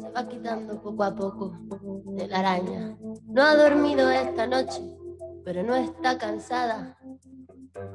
[0.00, 1.52] se va quitando poco a poco
[2.06, 2.96] de la araña.
[3.26, 4.80] No ha dormido esta noche,
[5.44, 6.98] pero no está cansada.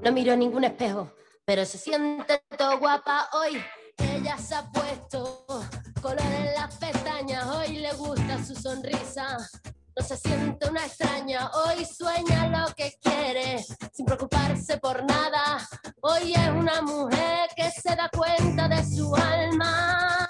[0.04, 1.12] No miró ningún espejo,
[1.46, 3.62] pero se siente todo guapa hoy.
[3.98, 5.46] Ella se ha puesto
[6.02, 9.38] color en las pestañas, hoy le gusta su sonrisa.
[9.96, 13.62] No se siente una extraña, hoy sueña lo que quiere,
[13.92, 15.68] sin preocuparse por nada.
[16.02, 20.29] Hoy es una mujer que se da cuenta de su alma.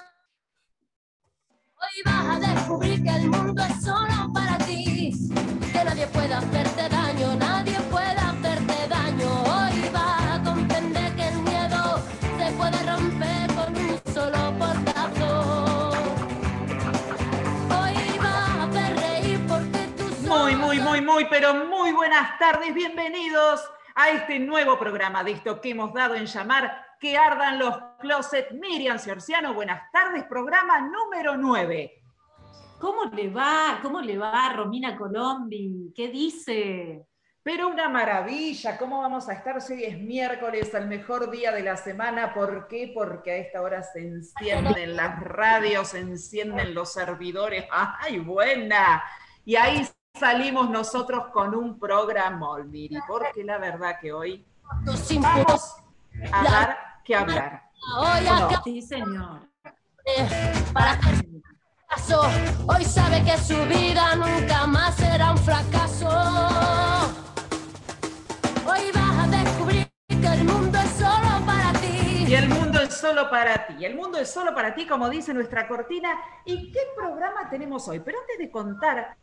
[2.04, 5.12] Vas a descubrir que el mundo es solo para ti,
[5.72, 9.28] que nadie puede hacerte daño, nadie puede hacerte daño.
[9.42, 12.00] Hoy vas a comprender que el miedo
[12.38, 15.90] se puede romper con un solo portazo.
[17.80, 22.72] Hoy vas a hacer reír porque tú Muy, muy, muy, muy, pero muy buenas tardes.
[22.72, 23.60] Bienvenidos
[24.00, 28.50] a este nuevo programa de esto que hemos dado en llamar Que ardan los closets.
[28.52, 30.24] Miriam Ciorciano, buenas tardes.
[30.24, 32.02] Programa número 9.
[32.78, 33.78] ¿Cómo le va?
[33.82, 35.92] ¿Cómo le va Romina Colombi?
[35.94, 37.04] ¿Qué dice?
[37.42, 39.60] Pero una maravilla, ¿cómo vamos a estar?
[39.60, 42.32] Si hoy es miércoles, el mejor día de la semana.
[42.32, 42.92] ¿Por qué?
[42.94, 47.66] Porque a esta hora se encienden las radios, se encienden los servidores.
[47.70, 49.02] ¡Ay, buena!
[49.44, 49.86] Y ahí
[50.20, 54.44] salimos nosotros con un programa, Miri, porque la verdad que hoy
[55.20, 55.76] vamos
[56.32, 57.62] a dar que hablar.
[57.98, 59.40] Hoy acá Sí, señor.
[60.72, 61.26] para hacer
[61.88, 62.22] caso.
[62.66, 66.08] Hoy sabe que su vida nunca más será un fracaso.
[68.66, 72.24] Hoy vas a descubrir que el mundo es solo para ti.
[72.28, 73.84] Y el mundo es solo para ti.
[73.84, 76.10] El mundo es solo para ti, como dice nuestra cortina.
[76.44, 78.00] ¿Y qué programa tenemos hoy?
[78.00, 79.16] Pero antes de contar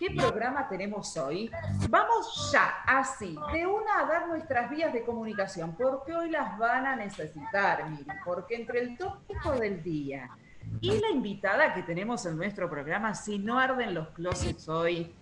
[0.00, 1.50] qué programa tenemos hoy,
[1.90, 6.86] vamos ya, así, de una a dar nuestras vías de comunicación, porque hoy las van
[6.86, 10.30] a necesitar, Miri, porque entre el tópico del día
[10.80, 15.14] y la invitada que tenemos en nuestro programa, si no arden los closets hoy,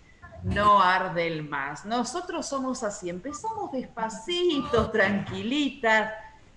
[0.45, 1.85] no arde el más.
[1.85, 6.13] Nosotros somos así, empezamos despacitos, tranquilitas,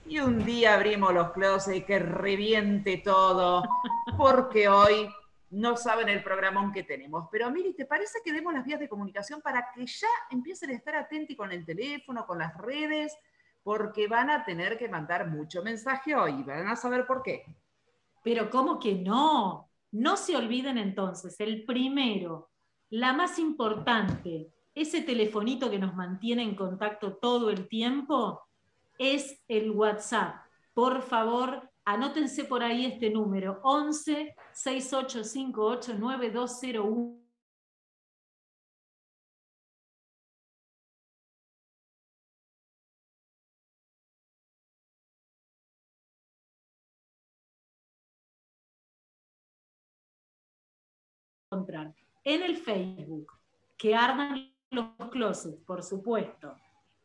[0.06, 3.64] y un día abrimos los closets y que reviente todo,
[4.16, 5.10] porque hoy
[5.52, 7.28] no saben el programón que tenemos.
[7.30, 10.74] Pero Miri, ¿te parece que demos las vías de comunicación para que ya empiecen a
[10.74, 13.16] estar atentos con el teléfono, con las redes?
[13.62, 17.44] Porque van a tener que mandar mucho mensaje hoy, van a saber por qué.
[18.24, 19.70] Pero ¿cómo que no?
[19.92, 22.50] No se olviden entonces, el primero,
[22.90, 28.42] la más importante, ese telefonito que nos mantiene en contacto todo el tiempo,
[28.98, 30.46] es el WhatsApp.
[30.74, 37.22] Por favor, anótense por ahí este número, 11 6858 9201.
[51.52, 53.34] encontrar en el Facebook,
[53.78, 56.56] que ardan los closets, por supuesto.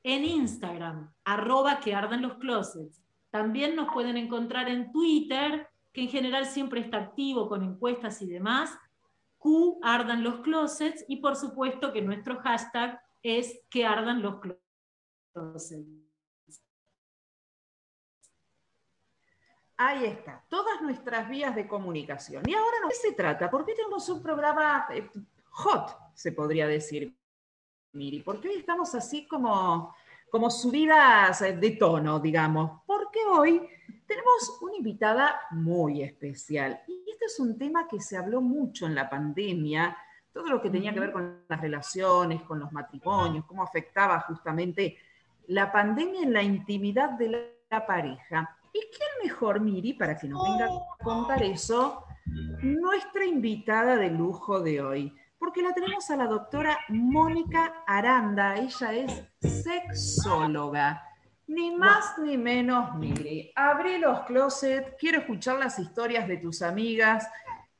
[0.05, 3.03] En Instagram, arroba que ardan los closets.
[3.31, 8.27] También nos pueden encontrar en Twitter, que en general siempre está activo con encuestas y
[8.27, 8.79] demás.
[9.39, 11.07] Q ardan los closets.
[11.09, 14.39] Y por supuesto que nuestro hashtag es que ardan los
[15.33, 15.89] closets.
[19.79, 22.47] Ahí está, todas nuestras vías de comunicación.
[22.47, 23.51] Y ahora, ¿de qué se trata?
[23.51, 25.09] ¿Por qué tenemos un programa eh,
[25.49, 27.17] hot, se podría decir,
[27.93, 28.21] Miri?
[28.21, 29.95] Porque hoy estamos así como,
[30.31, 32.83] como subidas eh, de tono, digamos.
[32.87, 33.67] Porque hoy
[34.07, 36.81] tenemos una invitada muy especial.
[36.87, 39.97] Y este es un tema que se habló mucho en la pandemia,
[40.33, 44.97] todo lo que tenía que ver con las relaciones, con los matrimonios, cómo afectaba justamente
[45.49, 48.57] la pandemia en la intimidad de la pareja.
[48.73, 52.05] ¿Y quién mejor, Miri, para que nos venga a contar eso?
[52.63, 58.57] Nuestra invitada de lujo de hoy, porque la tenemos a la doctora Mónica Aranda.
[58.57, 61.03] Ella es sexóloga.
[61.49, 63.53] Ni más ni menos, Miri.
[63.55, 67.29] Abrí los closets, quiero escuchar las historias de tus amigas,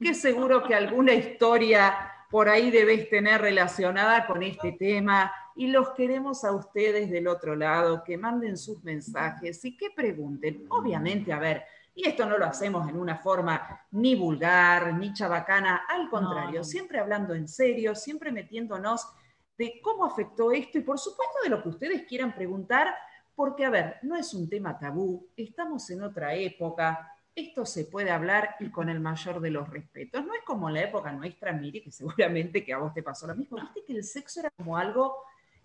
[0.01, 5.91] que seguro que alguna historia por ahí debes tener relacionada con este tema y los
[5.91, 10.67] queremos a ustedes del otro lado, que manden sus mensajes y que pregunten.
[10.69, 11.65] Obviamente, a ver,
[11.95, 16.65] y esto no lo hacemos en una forma ni vulgar, ni chabacana, al contrario, no.
[16.65, 19.09] siempre hablando en serio, siempre metiéndonos
[19.57, 22.95] de cómo afectó esto y por supuesto de lo que ustedes quieran preguntar,
[23.37, 28.11] porque, a ver, no es un tema tabú, estamos en otra época, esto se puede
[28.11, 30.25] hablar y con el mayor de los respetos.
[30.25, 33.27] No es como en la época nuestra, Miri, que seguramente que a vos te pasó
[33.27, 33.59] lo mismo.
[33.59, 35.19] Viste que el sexo era como algo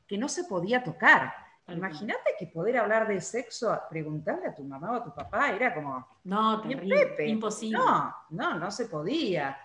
[0.06, 1.34] que no se podía tocar.
[1.68, 5.74] Imagínate que poder hablar de sexo, preguntarle a tu mamá o a tu papá, era
[5.74, 6.06] como...
[6.26, 7.78] No, terrible, imposible.
[7.78, 9.58] No, no, no se podía.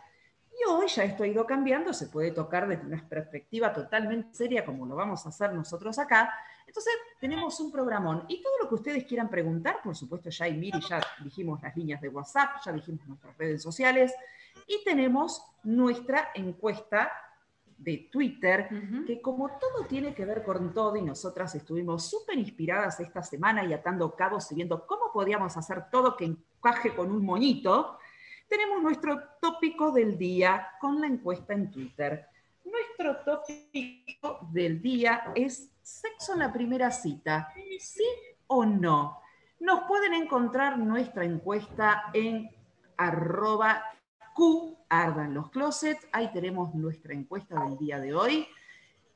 [0.52, 4.64] Y hoy ya esto ha ido cambiando, se puede tocar desde una perspectiva totalmente seria,
[4.64, 6.32] como lo vamos a hacer nosotros acá.
[6.76, 8.26] Entonces, tenemos un programón.
[8.28, 11.74] Y todo lo que ustedes quieran preguntar, por supuesto, ya y Miri, ya dijimos las
[11.74, 14.12] líneas de WhatsApp, ya dijimos nuestras redes sociales,
[14.66, 17.10] y tenemos nuestra encuesta
[17.78, 18.68] de Twitter,
[19.06, 23.64] que como todo tiene que ver con todo y nosotras estuvimos súper inspiradas esta semana
[23.64, 27.98] y atando cabos y viendo cómo podíamos hacer todo que encaje con un moñito,
[28.48, 32.26] tenemos nuestro tópico del día con la encuesta en Twitter.
[32.76, 38.04] Nuestro tópico del día es sexo en la primera cita, ¿sí
[38.48, 39.20] o no?
[39.60, 42.50] Nos pueden encontrar nuestra encuesta en
[42.98, 43.82] arroba
[44.34, 45.50] Q, ardan los.
[46.12, 48.46] Ahí tenemos nuestra encuesta del día de hoy,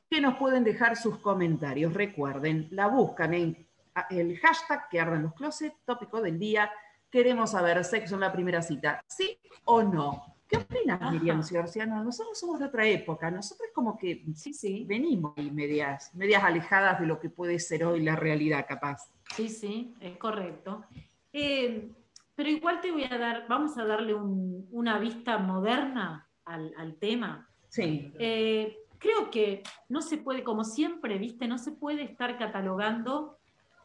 [0.09, 1.93] que nos pueden dejar sus comentarios.
[1.93, 3.67] Recuerden, la buscan en
[4.09, 6.71] el hashtag que ardan los closets, tópico del día.
[7.11, 10.40] Queremos saber sexo en la primera cita, ¿sí o no?
[10.51, 12.03] ¿Qué opinas, Miriam Ciorciano?
[12.03, 14.83] Nosotros somos de otra época, nosotros como que sí, sí.
[14.85, 19.13] venimos y medias, medias alejadas de lo que puede ser hoy la realidad capaz.
[19.33, 20.83] Sí, sí, es correcto.
[21.31, 21.89] Eh,
[22.35, 27.47] pero igual te voy a dar, vamos a darle una vista moderna al, tema.
[27.69, 28.11] Sí.
[28.19, 33.37] Eh, creo que no se puede, como siempre, viste, no se puede estar catalogando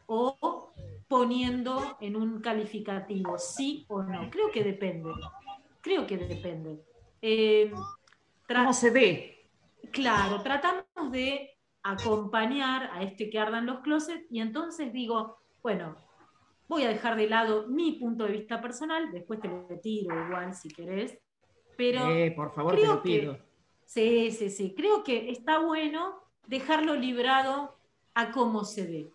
[0.06, 0.72] o
[1.06, 4.28] poniendo en un calificativo, sí o no.
[4.30, 5.10] Creo que depende.
[5.86, 6.84] Creo que depende.
[7.22, 7.72] Eh,
[8.48, 9.48] ¿Cómo se ve?
[9.92, 15.96] Claro, tratamos de acompañar a este que ardan los closets y entonces digo, bueno,
[16.68, 20.52] Voy a dejar de lado mi punto de vista personal, después te lo tiro igual
[20.52, 21.16] si querés.
[21.76, 23.38] Pero eh, por favor, te lo pido.
[23.84, 24.74] sí, sí, sí.
[24.76, 26.14] Creo que está bueno
[26.46, 27.78] dejarlo librado
[28.14, 29.12] a cómo se ve.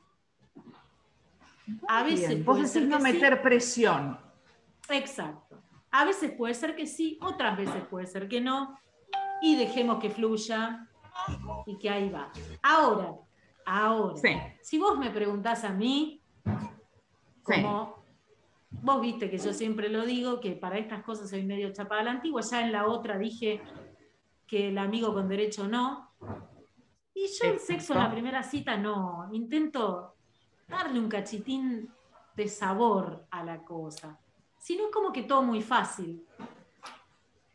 [1.88, 4.18] A veces Vos decís no meter presión.
[4.89, 5.50] Exacto.
[5.92, 8.78] A veces puede ser que sí, otras veces puede ser que no.
[9.42, 10.88] Y dejemos que fluya
[11.66, 12.32] y que ahí va.
[12.62, 13.16] Ahora,
[13.66, 14.16] ahora,
[14.62, 16.22] si vos me preguntás a mí,
[17.44, 18.04] como
[18.70, 22.06] vos viste que yo siempre lo digo, que para estas cosas soy medio chapada a
[22.06, 23.62] la antigua, ya en la otra dije
[24.48, 26.12] que el amigo con derecho no.
[27.14, 30.16] Y yo el sexo en la primera cita no, intento
[30.68, 31.90] darle un cachitín
[32.36, 34.20] de sabor a la cosa.
[34.62, 36.24] Si no es como que todo muy fácil.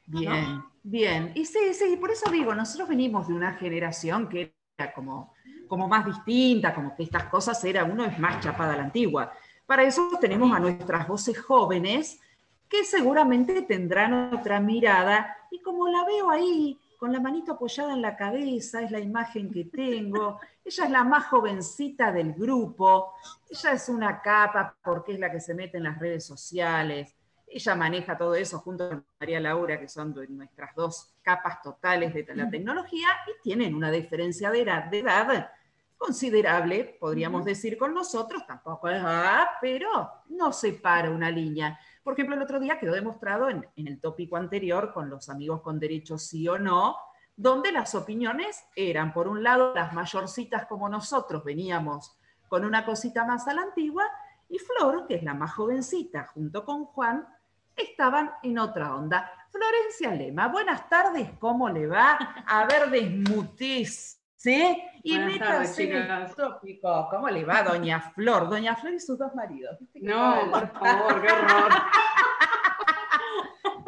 [0.07, 1.31] Bien, bien.
[1.37, 5.33] Y sí, sí, por eso digo, nosotros venimos de una generación que era como,
[5.69, 9.33] como más distinta, como que estas cosas era, uno es más chapada a la antigua.
[9.67, 12.21] Para eso tenemos a nuestras voces jóvenes
[12.69, 18.03] que seguramente tendrán otra mirada y como la veo ahí con la manito apoyada en
[18.03, 20.41] la cabeza, es la imagen que tengo.
[20.65, 23.15] Ella es la más jovencita del grupo.
[23.49, 27.15] Ella es una capa porque es la que se mete en las redes sociales.
[27.47, 32.27] Ella maneja todo eso junto con María Laura, que son nuestras dos capas totales de
[32.35, 35.51] la tecnología y tienen una diferencia de edad, de edad
[35.97, 41.79] considerable, podríamos decir con nosotros, tampoco es, ah, pero no separa una línea.
[42.07, 45.81] Por ejemplo, el otro día quedó demostrado en, el tópico anterior con los amigos con
[45.81, 46.97] derechos sí o no,
[47.35, 52.17] donde las opiniones eran, por un lado, las mayorcitas como nosotros veníamos
[52.47, 54.05] con una cosita más a la antigua,
[54.49, 57.27] y Flor, que es la más jovencita, junto con Juan,
[57.75, 59.29] estaban en otra onda.
[59.51, 62.13] Florencia Lema, buenas tardes, ¿cómo le va?
[62.47, 64.81] A ver, desmutés ¿Sí?
[65.03, 67.09] Y métanse en el tópico.
[67.11, 68.49] ¿Cómo le va Doña Flor?
[68.49, 69.77] Doña Flor y sus dos maridos.
[69.95, 71.73] No, por favor, qué horror.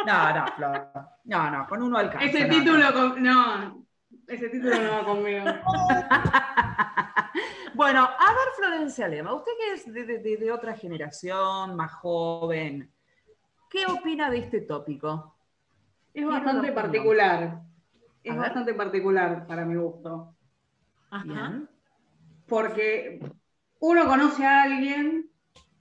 [0.09, 0.91] No, no, Flor.
[1.25, 2.27] No, no, con uno alcanza.
[2.27, 3.85] Ese título, no,
[4.27, 5.45] ese título no va conmigo.
[7.75, 9.93] bueno, a ver, Florencia Lema, usted que es
[10.41, 12.91] de, otra generación, más joven,
[13.69, 15.37] ¿qué opina de este tópico?
[16.15, 17.61] Es bastante particular.
[18.25, 20.35] Es bastante particular para mi gusto.
[22.47, 23.21] Porque
[23.81, 25.31] uno conoce a alguien,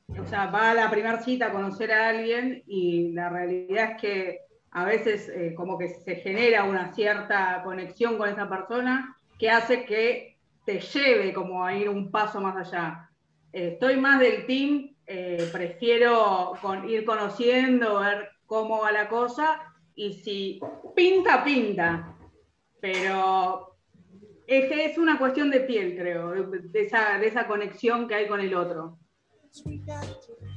[0.09, 4.01] o sea, va a la primera cita a conocer a alguien y la realidad es
[4.01, 4.39] que
[4.71, 9.85] a veces eh, como que se genera una cierta conexión con esa persona que hace
[9.85, 13.09] que te lleve como a ir un paso más allá.
[13.51, 16.53] estoy más del team, eh, prefiero
[16.87, 19.61] ir conociendo, ver cómo va la cosa
[19.95, 20.59] y si
[20.95, 22.15] pinta, pinta.
[22.79, 23.75] Pero
[24.45, 28.99] es, una cuestión de piel, creo, de esa conexión que hay con el otro.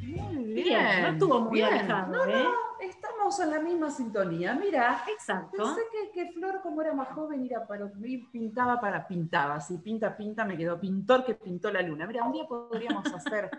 [0.00, 2.46] Bien, no estuvo muy alejado, ¿eh?
[2.80, 4.54] estamos en la misma sintonía.
[4.54, 5.56] Mira, Exacto.
[5.56, 7.90] pensé que, que Flor, como era más joven, era para,
[8.32, 9.60] pintaba para pintaba.
[9.60, 12.06] Si pinta, pinta, me quedó pintor que pintó la luna.
[12.06, 13.50] Mira, un día podríamos hacer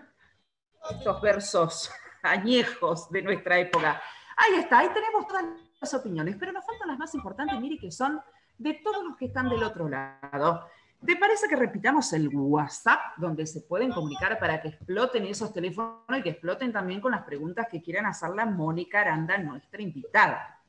[0.89, 1.91] estos versos
[2.23, 4.01] añejos de nuestra época.
[4.38, 5.45] Ahí está, ahí tenemos todas
[5.79, 8.21] las opiniones, pero nos faltan las más importantes, Miri, que son
[8.57, 10.65] de todos los que están del otro lado.
[11.05, 16.20] ¿Te parece que repitamos el WhatsApp donde se pueden comunicar para que exploten esos teléfonos
[16.20, 20.62] y que exploten también con las preguntas que quieran hacer la Mónica Aranda, nuestra invitada?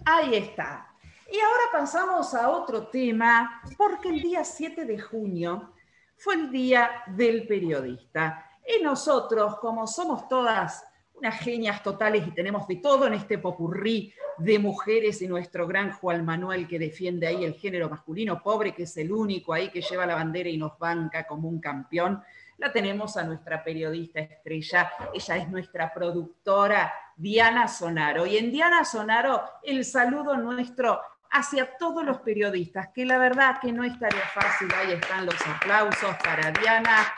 [0.06, 0.94] Ahí está.
[1.32, 5.72] Y ahora pasamos a otro tema, porque el día 7 de junio
[6.18, 8.47] fue el Día del Periodista.
[8.68, 10.84] Y nosotros, como somos todas
[11.16, 15.92] unas genias totales y tenemos de todo en este popurrí de mujeres y nuestro gran
[15.94, 19.82] Juan Manuel que defiende ahí el género masculino pobre, que es el único ahí que
[19.82, 22.22] lleva la bandera y nos banca como un campeón,
[22.58, 28.26] la tenemos a nuestra periodista estrella, ella es nuestra productora Diana Sonaro.
[28.26, 31.00] Y en Diana Sonaro, el saludo nuestro
[31.32, 36.16] hacia todos los periodistas, que la verdad que no estaría fácil, ahí están los aplausos
[36.24, 37.14] para Diana,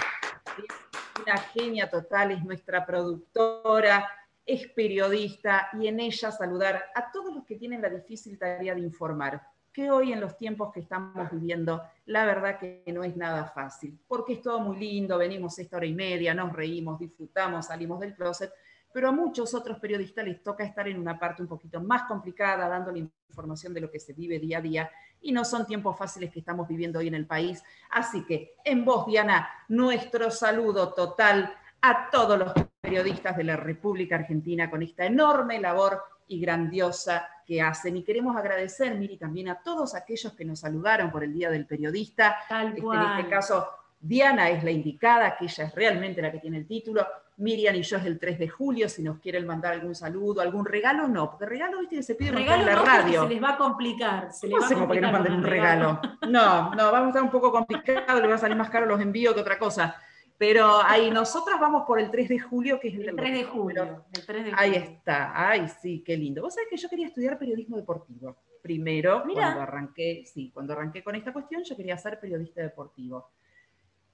[1.22, 4.10] una genia total, es nuestra productora,
[4.46, 8.82] es periodista y en ella saludar a todos los que tienen la difícil tarea de
[8.82, 13.46] informar, que hoy en los tiempos que estamos viviendo, la verdad que no es nada
[13.46, 18.00] fácil, porque es todo muy lindo, venimos esta hora y media, nos reímos, disfrutamos, salimos
[18.00, 18.52] del closet,
[18.92, 22.68] pero a muchos otros periodistas les toca estar en una parte un poquito más complicada,
[22.68, 24.92] dándole información de lo que se vive día a día,
[25.22, 27.64] y no son tiempos fáciles que estamos viviendo hoy en el país.
[27.92, 34.16] Así que en voz, Diana, nuestro saludo total a todos los periodistas de la República
[34.16, 37.98] Argentina con esta enorme labor y grandiosa que hacen.
[37.98, 41.66] Y queremos agradecer, Miri, también a todos aquellos que nos saludaron por el Día del
[41.66, 42.38] Periodista.
[42.48, 43.06] Tal Este, cual.
[43.06, 43.68] en este caso,
[44.00, 47.06] Diana es la indicada, que ella es realmente la que tiene el título.
[47.40, 50.66] Miriam y yo es el 3 de julio, si nos quieren mandar algún saludo, algún
[50.66, 53.24] regalo, no, porque regalo, viste, que se pide Regalo en la no, radio.
[53.24, 54.32] se les va a complicar.
[54.32, 56.00] Se les No va a sé cómo que nos manden un regalo.
[56.30, 59.02] No, no, vamos a estar un poco complicado, le va a salir más caro los
[59.02, 59.96] envíos que otra cosa.
[60.38, 63.34] Pero ahí nosotras vamos por el 3 de julio, que es el, El del 3
[63.34, 64.06] de julio.
[64.14, 64.84] El 3 de Ahí julio.
[64.90, 66.42] está, ay, sí, qué lindo.
[66.42, 68.38] Vos sabés que yo quería estudiar periodismo deportivo.
[68.62, 69.42] Primero, Mirá.
[69.48, 73.32] cuando arranqué, sí, cuando arranqué con esta cuestión, yo quería ser periodista deportivo.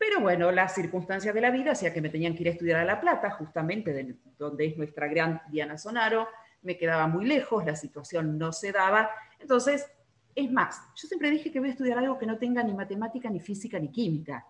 [0.07, 2.79] Pero bueno, las circunstancias de la vida hacía que me tenían que ir a estudiar
[2.79, 6.27] a La Plata, justamente de- donde es nuestra gran Diana Sonaro.
[6.61, 9.09] Me quedaba muy lejos, la situación no se daba.
[9.39, 9.87] Entonces,
[10.35, 13.29] es más, yo siempre dije que voy a estudiar algo que no tenga ni matemática,
[13.29, 14.45] ni física, ni química.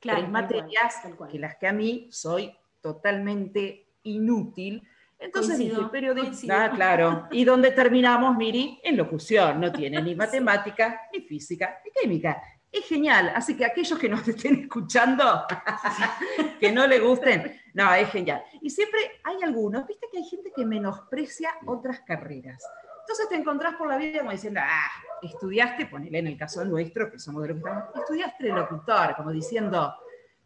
[0.00, 1.30] Claro, Tres materias tal cual.
[1.30, 4.82] que las que a mí soy totalmente inútil.
[5.18, 6.54] Entonces Coincido, dije, periodista, coincido.
[6.56, 7.28] ah, claro.
[7.30, 8.80] ¿Y dónde terminamos, Miri?
[8.82, 9.60] En locución.
[9.60, 12.42] No tiene ni matemática, ni física, ni química.
[12.72, 13.32] Es genial.
[13.34, 15.44] Así que aquellos que nos estén escuchando,
[16.60, 18.42] que no le gusten, no, es genial.
[18.60, 22.62] Y siempre hay algunos, viste que hay gente que menosprecia otras carreras.
[23.00, 24.90] Entonces te encontrás por la vida como diciendo, ah,
[25.22, 29.30] estudiaste, ponele en el caso nuestro, que somos de los que estamos, estudiaste locutor, como
[29.30, 29.94] diciendo,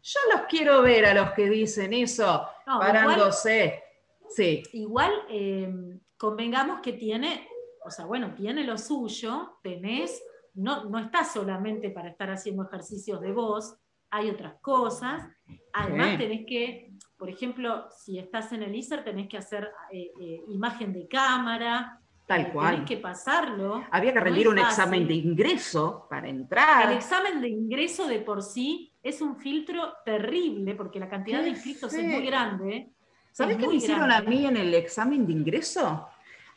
[0.03, 3.83] yo los quiero ver a los que dicen eso, No, parándose.
[4.29, 7.47] Sí, Igual eh, convengamos que tiene,
[7.83, 13.21] o sea, bueno, tiene lo suyo, tenés, no, no estás solamente para estar haciendo ejercicios
[13.21, 13.75] de voz,
[14.09, 15.23] hay otras cosas.
[15.73, 16.17] Además, Sí.
[16.17, 20.91] tenés que, por ejemplo, si estás en el ISER, tenés que hacer eh, eh, imagen
[20.91, 22.73] de cámara, tal eh, cual.
[22.75, 23.83] tenés que pasarlo.
[23.91, 26.91] Había que no rendir un examen de ingreso para El entrar.
[26.91, 31.93] examen de ingreso de por sí es un filtro terrible porque la cantidad de inscritos
[31.93, 32.89] es muy grande.
[33.31, 34.27] ¿Sabés qué me hicieron grande.
[34.27, 36.05] a mí en el examen de ingreso?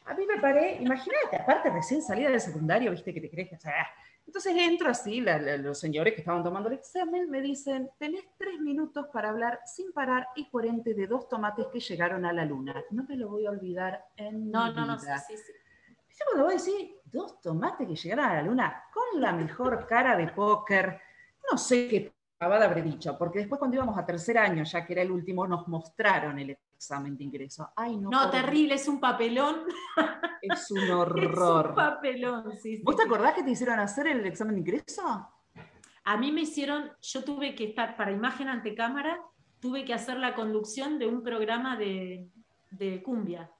[0.06, 3.56] A mí me paré, imagínate, aparte recién salida del secundario, viste que te crees que...
[4.26, 8.25] entonces entro así, la- la- los señores que estaban tomando el examen me dicen, tenés
[8.38, 12.44] tres minutos para hablar sin parar y coherente de dos tomates que llegaron a la
[12.44, 12.82] luna.
[12.90, 15.52] No me lo voy a olvidar en No, mi no, no, sí, sí, sí.
[16.06, 19.87] ¿Viste cuando voy a decir dos tomates que llegaron a la luna con la mejor
[19.87, 21.00] cara de póker?
[21.50, 24.92] No sé qué pavada habré dicho, porque después cuando íbamos a tercer año, ya que
[24.92, 27.70] era el último, nos mostraron el examen de ingreso.
[27.74, 28.10] Ay, no.
[28.10, 29.62] No, terrible, es un papelón.
[30.42, 31.68] Es un Es horror.
[31.70, 35.02] un papelón, sí, sí, ¿Vos te acordás que te hicieron hacer el examen de ingreso?
[36.06, 39.18] A mí me hicieron, yo tuve que estar para imagen ante cámara,
[39.60, 42.28] tuve que hacer la conducción de un programa de,
[42.70, 43.50] de cumbia.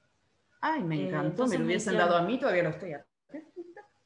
[0.61, 2.93] Ay, me Eh, encantó, me lo me hubiesen hicieron- dado a mí, todavía lo estoy.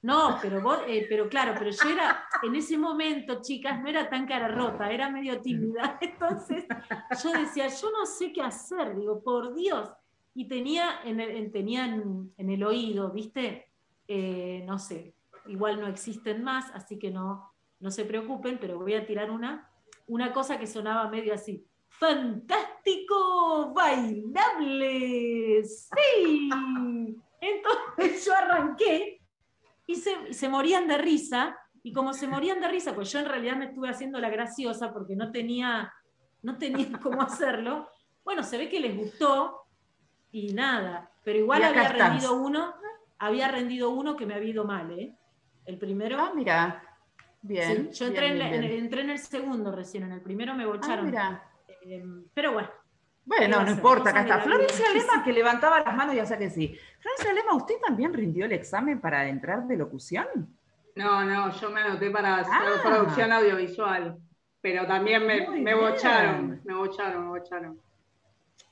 [0.01, 4.09] No, pero vos, eh, pero claro, pero yo era, en ese momento, chicas, no era
[4.09, 5.97] tan cara rota, era medio tímida.
[6.01, 6.65] Entonces,
[7.21, 9.91] yo decía, yo no sé qué hacer, digo, por Dios.
[10.33, 11.51] y tenía en el,
[12.37, 13.73] en, el oído, ¿viste?
[14.07, 15.13] Eh, no sé,
[15.47, 19.69] igual no existen más, así que no, no se preocupen, pero voy a tirar una,
[20.07, 21.65] una cosa que sonaba medio así.
[21.89, 23.73] ¡Fantástico!
[23.73, 25.61] ¡Bailable!
[25.65, 26.49] ¡Sí!
[27.41, 29.18] Entonces yo arranqué
[29.89, 33.25] y se, se morían de risa, y como se morían de risa, pues yo en
[33.25, 35.91] realidad me estuve haciendo la graciosa porque no tenía,
[36.43, 37.89] no tenía cómo hacerlo,
[38.23, 39.63] bueno, se ve que les gustó
[40.31, 42.75] y nada, pero igual había rendido uno,
[43.17, 45.17] había rendido uno que me había ido mal, ¿eh?
[45.65, 46.17] El primero.
[46.19, 46.83] Ah, mira.
[47.41, 47.91] Bien.
[47.91, 51.07] yo entré, en, entré, en, el segundo recién, en el primero me bocharon.
[51.07, 51.43] Ah, mira.
[51.83, 52.69] Eh, pero bueno.
[53.25, 54.39] Bueno, no importa, acá está.
[54.39, 56.77] Florencia Lema que levantaba las manos y hacía que sí.
[56.99, 60.27] Florencia Lema, ¿usted también rindió el examen para entrar de locución?
[60.95, 62.81] No, no, yo me anoté para ah.
[62.83, 64.17] producción audiovisual,
[64.59, 67.79] pero también me, me bocharon, me bocharon, me bocharon.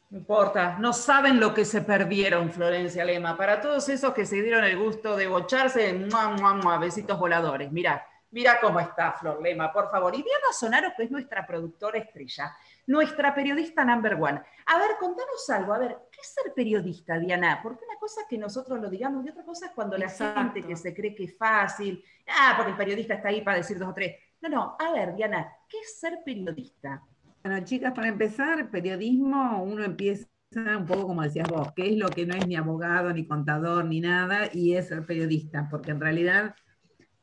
[0.10, 3.36] No importa, no saben lo que se perdieron, Florencia Lema.
[3.36, 7.72] Para todos esos que se dieron el gusto de bocharse, mua, mua, mua, besitos voladores.
[7.74, 10.16] Mira, mira cómo está Flor Lema, por favor.
[10.16, 12.56] Y Diana Sonaro, que es nuestra productora estrella,
[12.88, 14.42] nuestra periodista number one.
[14.66, 15.74] A ver, contanos algo.
[15.74, 17.60] A ver, ¿qué es ser periodista, Diana?
[17.62, 20.64] Porque una cosa es que nosotros lo digamos y otra cosa es cuando la gente
[20.64, 23.90] que se cree que es fácil, ah, porque el periodista está ahí para decir dos
[23.90, 24.16] o tres.
[24.42, 27.04] No, no, a ver, Diana, ¿qué es ser periodista?
[27.44, 32.10] Bueno, chicas, para empezar, periodismo, uno empieza un poco como decías vos, que es lo
[32.10, 36.00] que no es ni abogado, ni contador, ni nada, y es ser periodista, porque en
[36.00, 36.56] realidad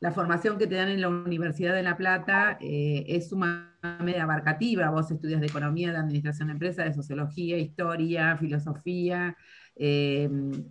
[0.01, 4.91] la formación que te dan en la Universidad de La Plata eh, es sumamente abarcativa.
[4.91, 9.37] Vos estudias de economía, de administración de empresas, de sociología, historia, filosofía.
[9.77, 10.29] Eh,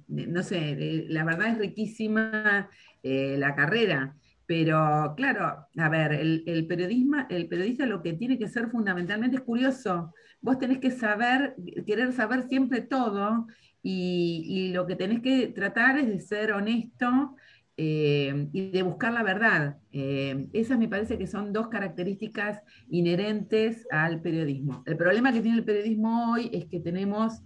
[0.07, 2.69] no sé, la verdad es riquísima
[3.01, 4.15] eh, la carrera.
[4.45, 9.43] Pero claro, a ver, el, periodismo, el periodista lo que tiene que ser fundamentalmente es
[9.43, 10.13] curioso.
[10.41, 13.47] Vos tenés que saber, querer saber siempre todo
[13.81, 17.35] y, lo que tenés que tratar es de ser honesto
[17.77, 19.77] eh, y de buscar la verdad.
[19.91, 24.83] Eh, esas me parece que son dos características inherentes al periodismo.
[24.85, 27.41] El problema que tiene el periodismo hoy es que tenemos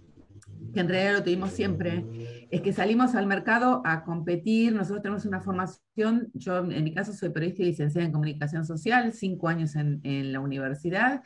[0.72, 2.04] que en realidad lo tuvimos siempre,
[2.50, 7.12] es que salimos al mercado a competir, nosotros tenemos una formación, yo en mi caso
[7.12, 11.22] soy periodista y licenciada en comunicación social, cinco años en, en la universidad,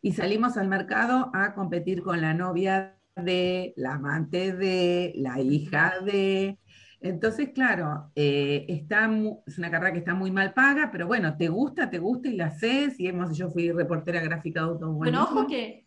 [0.00, 5.94] y salimos al mercado a competir con la novia de, la amante de, la hija
[6.04, 6.58] de,
[7.00, 9.08] entonces, claro, eh, está
[9.46, 12.36] es una carrera que está muy mal paga, pero bueno, te gusta, te gusta y
[12.36, 12.98] la haces.
[12.98, 15.26] Y hemos, yo fui reportera gráfica de automovilismo.
[15.26, 15.86] Bueno, ojo que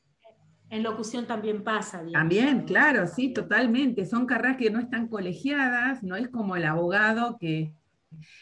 [0.69, 2.01] en locución también pasa.
[2.13, 4.05] También, claro, sí, totalmente.
[4.05, 7.73] Son carreras que no están colegiadas, no es como el abogado que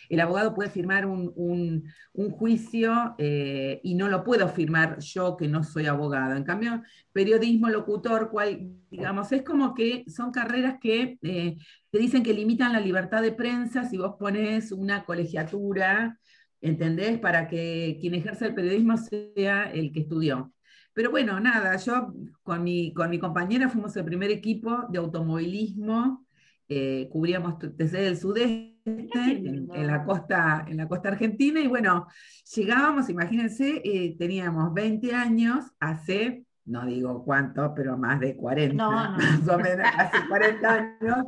[0.09, 5.63] el abogado puede firmar un, juicio eh, y no lo puedo firmar yo que no
[5.63, 6.35] soy abogado.
[6.35, 11.57] En cambio, periodismo, locutor, cual, digamos, es como que son carreras que eh,
[11.89, 16.19] te dicen que limitan la libertad de prensa si vos pones una colegiatura,
[16.61, 17.19] ¿entendés?
[17.19, 20.53] Para que quien ejerce el periodismo sea el que estudió.
[20.93, 26.25] Pero bueno, nada, yo con mi, con mi compañera fuimos el primer equipo de automovilismo,
[26.67, 28.78] eh, cubríamos desde el sudeste,
[29.13, 32.07] en, la costa, en la costa argentina, y bueno,
[32.55, 39.47] llegábamos, imagínense, eh, teníamos 20 años, hace, no digo cuánto, pero más de 40, más
[39.47, 41.25] o menos, hace 40 años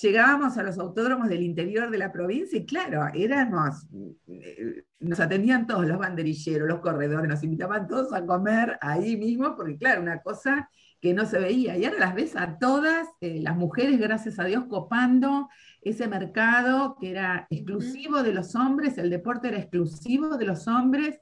[0.00, 3.86] llegábamos a los autódromos del interior de la provincia y claro, éramos,
[4.26, 9.56] eh, nos atendían todos los banderilleros, los corredores, nos invitaban todos a comer ahí mismo,
[9.56, 10.68] porque claro, una cosa
[11.00, 11.76] que no se veía.
[11.76, 15.48] Y ahora las ves a todas, eh, las mujeres, gracias a Dios, copando
[15.90, 21.20] ese mercado que era exclusivo de los hombres, el deporte era exclusivo de los hombres,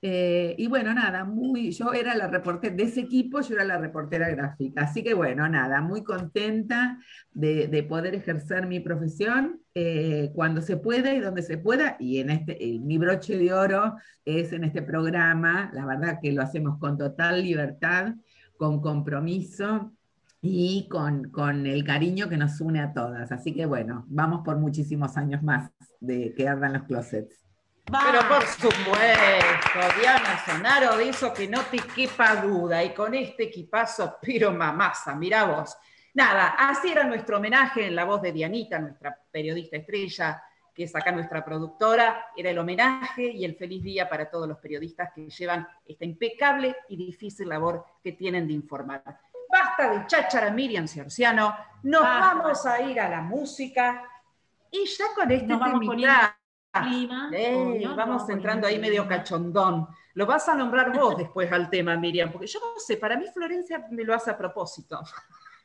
[0.00, 3.78] eh, y bueno, nada, muy, yo era la reportera de ese equipo, yo era la
[3.78, 4.82] reportera gráfica.
[4.82, 6.98] Así que bueno, nada, muy contenta
[7.32, 11.96] de, poder ejercer mi profesión eh, cuando se pueda y donde se pueda.
[11.98, 15.70] Y en este, mi broche de oro es en este programa.
[15.74, 18.14] La verdad que lo hacemos con total libertad,
[18.56, 19.92] con compromiso
[20.40, 23.32] y con, con el cariño que nos une a todas.
[23.32, 25.70] Así que bueno, vamos por muchísimos años más
[26.00, 27.44] de que ardan los closets.
[27.90, 32.84] Pero por supuesto, Diana Sonaro hizo que no te quepa duda.
[32.84, 35.76] Y con este equipazo, pero mamasa, mira vos.
[36.12, 40.42] Nada, así era nuestro homenaje en la voz de Dianita, nuestra periodista estrella,
[40.74, 42.26] que es acá nuestra productora.
[42.36, 46.76] Era el homenaje y el feliz día para todos los periodistas que llevan esta impecable
[46.88, 49.02] y difícil labor que tienen de informar.
[49.48, 51.56] Basta de cháchara, Miriam Ciorciano.
[51.82, 54.04] Nos vamos a ir a la música.
[54.70, 56.38] Y ya con este temita
[57.96, 59.88] vamos entrando ahí medio cachondón.
[60.14, 63.26] Lo vas a nombrar vos después al tema, Miriam, porque yo no sé, para mí
[63.32, 65.00] Florencia me lo hace a propósito.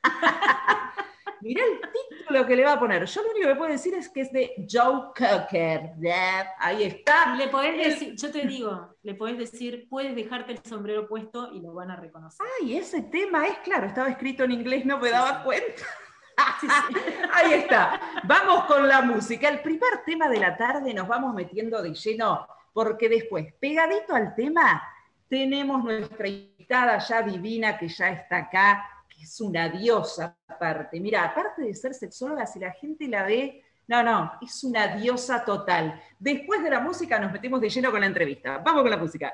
[1.43, 3.05] Mirá el título que le va a poner.
[3.05, 5.91] Yo lo único que puedo decir es que es de Joe Cocker.
[6.57, 7.35] Ahí está.
[7.35, 11.59] Le podés decir, yo te digo, le podés decir, puedes dejarte el sombrero puesto y
[11.59, 12.47] lo van a reconocer.
[12.61, 15.83] Ay, ese tema es claro, estaba escrito en inglés, no me daba cuenta.
[17.33, 17.99] Ahí está.
[18.23, 19.49] Vamos con la música.
[19.49, 24.33] El primer tema de la tarde nos vamos metiendo de lleno, porque después, pegadito al
[24.33, 24.81] tema,
[25.27, 28.89] tenemos nuestra invitada ya divina que ya está acá,
[29.23, 30.99] es una diosa aparte.
[30.99, 35.43] Mira, aparte de ser sexóloga, si la gente la ve, no, no, es una diosa
[35.43, 36.01] total.
[36.19, 38.59] Después de la música nos metemos de lleno con la entrevista.
[38.59, 39.33] Vamos con la música.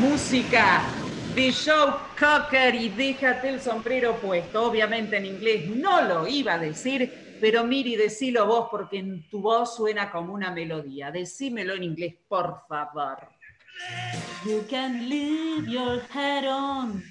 [0.00, 0.82] Música
[1.34, 4.64] de Joe Cocker y déjate el sombrero puesto.
[4.64, 9.40] Obviamente en inglés no lo iba a decir, pero Miri, decilo vos porque en tu
[9.40, 11.10] voz suena como una melodía.
[11.10, 13.28] Decímelo en inglés, por favor.
[14.44, 17.02] You can leave your head on.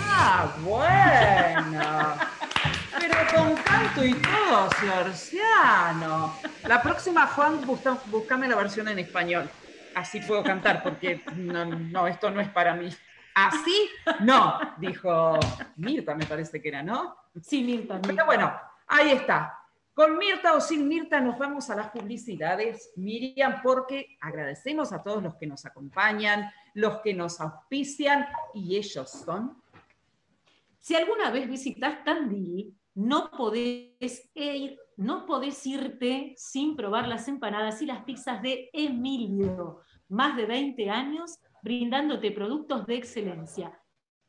[0.00, 2.16] Ah, bueno.
[3.00, 6.34] Pero con canto y todo, Ciorciano.
[6.64, 9.48] La próxima, Juan, búscame la versión en español
[9.96, 12.88] así puedo cantar, porque no, esto no es para mí.
[13.34, 13.88] Así,
[14.20, 15.38] no, dijo
[15.76, 17.16] Mirta, me parece que era, ¿no?
[17.42, 18.00] Sí, Mirta.
[18.02, 18.52] Pero bueno,
[18.86, 19.58] ahí está.
[19.94, 25.22] Con Mirta o sin Mirta nos vamos a las publicidades, Miriam, porque agradecemos a todos
[25.22, 29.62] los que nos acompañan, los que nos auspician, y ellos son.
[30.78, 37.80] Si alguna vez visitas Tandil, no podés ir, no podés irte sin probar las empanadas
[37.80, 43.76] y las pizzas de Emilio más de 20 años brindándote productos de excelencia.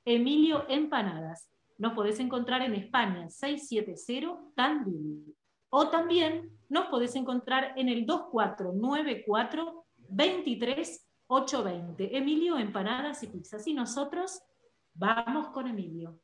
[0.05, 1.51] Emilio Empanadas.
[1.77, 5.35] Nos podés encontrar en España 670 Tandil.
[5.69, 12.17] O también nos podés encontrar en el 2494 23820.
[12.17, 13.67] Emilio Empanadas y Pizzas.
[13.67, 14.41] Y nosotros
[14.93, 16.17] vamos con Emilio.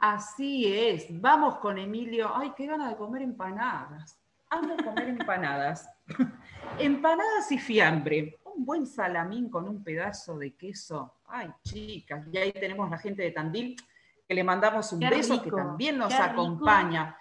[0.00, 2.34] Así es, vamos con Emilio.
[2.34, 4.18] Ay, qué gana de comer empanadas.
[4.50, 5.88] Amo comer empanadas.
[6.78, 8.38] empanadas y fiambre.
[8.44, 11.20] Un buen salamín con un pedazo de queso.
[11.26, 12.26] Ay, chicas.
[12.30, 13.76] Y ahí tenemos la gente de Tandil,
[14.28, 17.16] que le mandamos un beso, que también nos acompaña.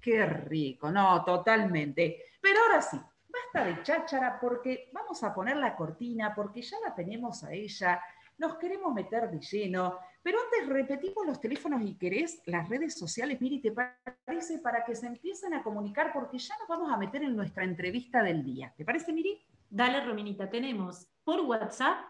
[0.00, 2.24] Qué rico, no, totalmente.
[2.40, 2.98] Pero ahora sí,
[3.28, 8.00] basta de cháchara porque vamos a poner la cortina, porque ya la tenemos a ella
[8.40, 13.40] nos queremos meter de lleno, pero antes repetimos los teléfonos y querés las redes sociales,
[13.40, 14.58] Miri, ¿te parece?
[14.58, 18.22] Para que se empiecen a comunicar, porque ya nos vamos a meter en nuestra entrevista
[18.22, 18.74] del día.
[18.76, 19.42] ¿Te parece, Miri?
[19.68, 22.04] Dale, Rominita, tenemos por WhatsApp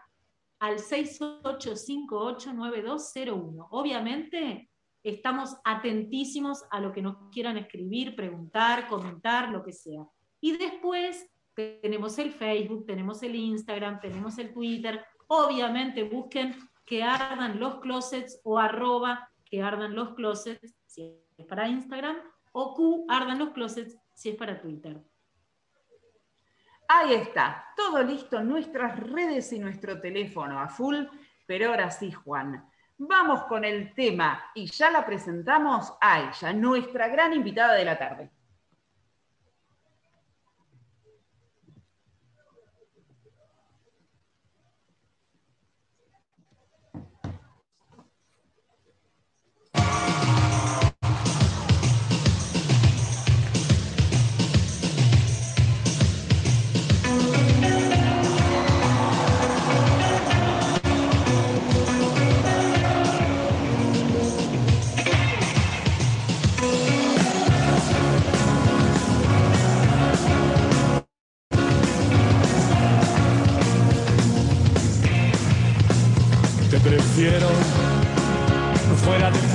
[0.59, 3.67] al 68589201.
[3.71, 4.69] Obviamente
[5.03, 10.05] estamos atentísimos a lo que nos quieran escribir, preguntar, comentar, lo que sea.
[10.39, 16.53] Y después tenemos el Facebook, tenemos el Instagram, tenemos el Twitter, Obviamente busquen
[16.85, 22.17] que ardan los closets o arroba que ardan los closets si es para Instagram
[22.51, 25.01] o Q ardan los closets si es para Twitter.
[26.87, 31.05] Ahí está, todo listo, nuestras redes y nuestro teléfono a full,
[31.45, 32.69] pero ahora sí, Juan.
[32.97, 37.97] Vamos con el tema y ya la presentamos a ella, nuestra gran invitada de la
[37.97, 38.29] tarde.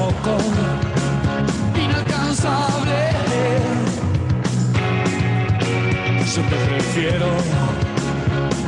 [0.06, 0.36] loco,
[1.74, 2.98] inalcanzable.
[6.34, 7.28] Yo te prefiero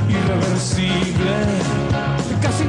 [0.08, 1.34] irreversible,
[2.42, 2.64] casi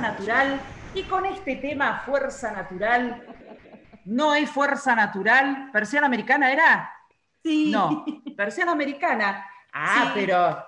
[0.00, 0.60] natural.
[0.94, 3.24] Y con este tema, fuerza natural,
[4.04, 5.70] no hay fuerza natural.
[5.72, 6.92] ¿Persiana americana era?
[7.42, 7.70] Sí.
[7.70, 8.04] No,
[8.36, 9.46] persiana americana.
[9.72, 10.64] Ah, pero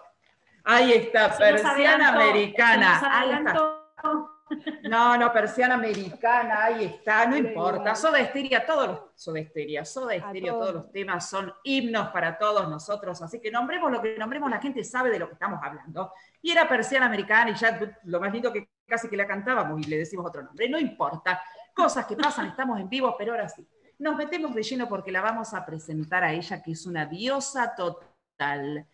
[0.65, 3.01] ahí está, persiana americana.
[4.89, 7.95] No, no, persiana americana, ahí está, no importa.
[7.95, 12.69] Soda Esteria, todos los, Soda Esteria, Soda Esteria, todos los temas son himnos para todos
[12.69, 16.13] nosotros, así que nombremos lo que nombremos, la gente sabe de lo que estamos hablando.
[16.43, 19.85] Y era persiana americana y ya lo más lindo que casi que la cantábamos y
[19.85, 21.43] le decimos otro nombre, no importa.
[21.75, 23.67] Cosas que pasan, estamos en vivo, pero ahora sí.
[23.99, 27.75] Nos metemos de lleno porque la vamos a presentar a ella, que es una diosa
[27.75, 28.87] total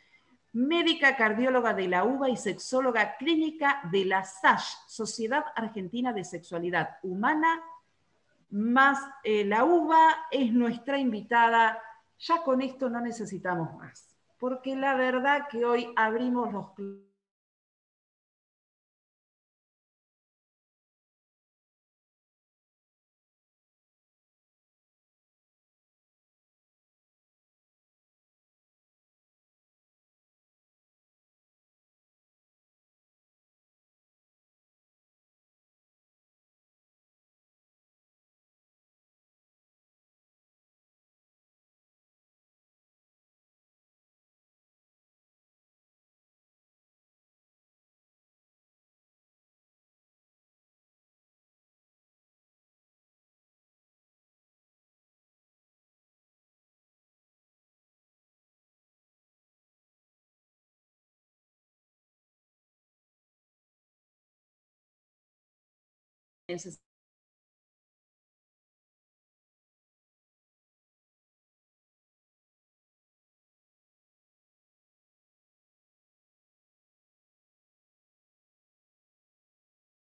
[0.53, 6.99] médica cardióloga de la UBA y sexóloga clínica de la SASH, Sociedad Argentina de Sexualidad
[7.03, 7.63] Humana,
[8.51, 11.81] más eh, la UBA es nuestra invitada.
[12.19, 16.67] Ya con esto no necesitamos más, porque la verdad que hoy abrimos los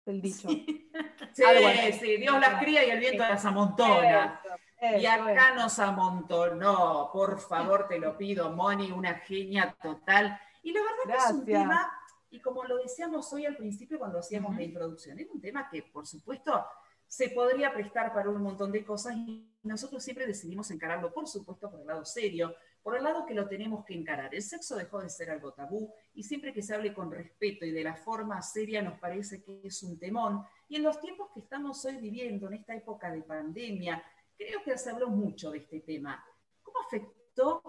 [0.07, 0.49] el dicho.
[0.49, 4.41] Sí, sí, Dios las cría y el viento las amontona.
[4.81, 10.39] y acá nos amontonó, por favor, te lo pido, Moni, una genia total.
[10.63, 12.00] Y la verdad que es un tema,
[12.31, 15.83] y como lo decíamos hoy al principio cuando hacíamos la introducción, es un tema que,
[15.83, 16.65] por supuesto,
[17.07, 21.69] se podría prestar para un montón de cosas y nosotros siempre decidimos encararlo, por supuesto,
[21.69, 24.33] por el lado serio, por el lado que lo tenemos que encarar.
[24.33, 27.73] El sexo dejó de ser algo tabú y siempre que se hable con respeto y
[27.73, 30.45] de la forma seria nos parece que es un temón.
[30.69, 34.03] Y en los tiempos que estamos hoy viviendo, en esta época de pandemia,
[34.39, 36.25] creo que se habló mucho de este tema.
[36.63, 37.61] ¿Cómo afectó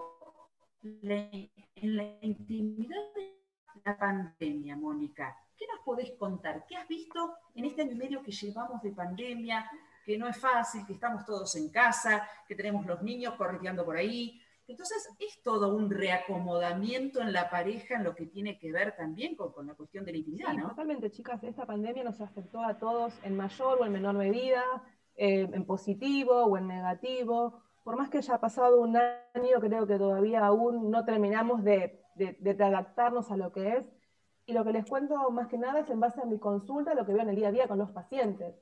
[0.82, 3.41] en la intimidad de
[3.84, 5.36] la pandemia, Mónica?
[5.56, 6.64] ¿Qué nos podés contar?
[6.66, 9.70] ¿Qué has visto en este año y medio que llevamos de pandemia?
[10.04, 13.96] Que no es fácil, que estamos todos en casa, que tenemos los niños correteando por
[13.96, 14.40] ahí.
[14.66, 19.36] Entonces, es todo un reacomodamiento en la pareja en lo que tiene que ver también
[19.36, 21.42] con, la cuestión de la intimidad, sí, Totalmente, chicas.
[21.44, 24.64] Esta pandemia nos afectó a todos en mayor o en menor medida,
[25.16, 27.62] eh, en positivo o en negativo.
[27.84, 32.56] Por más que haya pasado un año, creo que todavía aún no terminamos de, de,
[32.64, 33.86] adaptarnos a lo que es
[34.46, 37.06] y lo que les cuento más que nada es en base a mi consulta, lo
[37.06, 38.54] que veo en el día a día con los pacientes.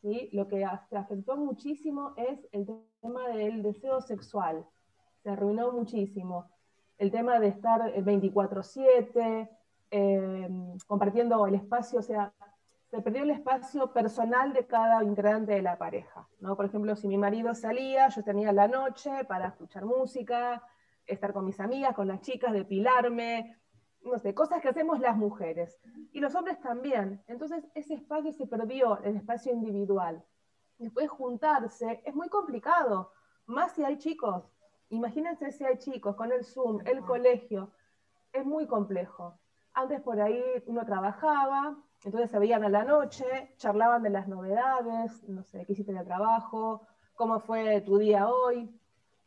[0.00, 0.30] ¿sí?
[0.32, 2.66] Lo que afectó muchísimo es el
[3.00, 4.66] tema del deseo sexual.
[5.22, 6.50] Se arruinó muchísimo.
[6.98, 9.48] el tema de estar 24/7,
[9.92, 10.48] eh,
[10.88, 12.32] compartiendo el espacio, o sea,
[12.90, 16.26] se perdió el espacio personal de cada integrante de la pareja.
[16.40, 16.56] ¿no?
[16.56, 20.62] Por ejemplo, si mi marido salía, yo tenía la noche para escuchar música,
[21.08, 23.58] estar con mis amigas, con las chicas, depilarme,
[24.02, 25.80] no sé, cosas que hacemos las mujeres.
[26.12, 27.22] Y los hombres también.
[27.26, 30.24] Entonces ese espacio se perdió, el espacio individual.
[30.78, 33.12] Después juntarse es muy complicado,
[33.46, 34.44] más si hay chicos.
[34.90, 37.72] Imagínense si hay chicos con el Zoom, el colegio,
[38.32, 39.38] es muy complejo.
[39.74, 45.28] Antes por ahí uno trabajaba, entonces se veían a la noche, charlaban de las novedades,
[45.28, 48.70] no sé, qué hiciste el trabajo, cómo fue tu día hoy.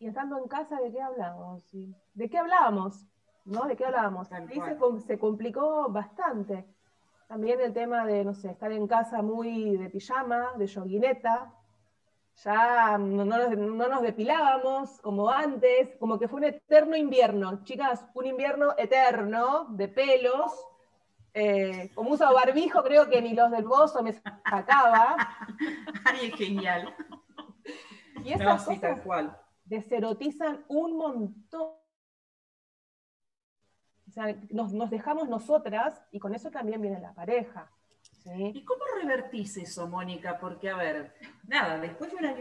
[0.02, 1.62] Y estando en casa, ¿de qué hablamos?
[2.16, 3.06] ¿De qué hablábamos?
[3.46, 3.68] ¿No?
[3.68, 4.32] ¿De qué hablábamos?
[4.32, 6.66] Ahí se, se, complicó bastante.
[7.28, 11.54] También el tema de, no sé, estar en casa muy de pijama, de yoguineta.
[12.44, 17.64] Ya no, no nos depilábamos como antes, como que fue un eterno invierno.
[17.64, 20.66] Chicas, un invierno eterno de pelos,
[21.36, 25.16] eh, como uso barbijo, creo que ni los del bozo me sacaba.
[26.06, 26.92] Ay, es genial.
[28.26, 29.00] Y esas cosas
[29.72, 31.72] deserotizan un montón.
[34.08, 37.72] O sea, nos, dejamos nosotras y con eso también viene la pareja.
[38.26, 40.38] ¿Y cómo revertís eso, Mónica?
[40.38, 41.16] Porque, a ver,
[41.48, 42.36] nada, después de una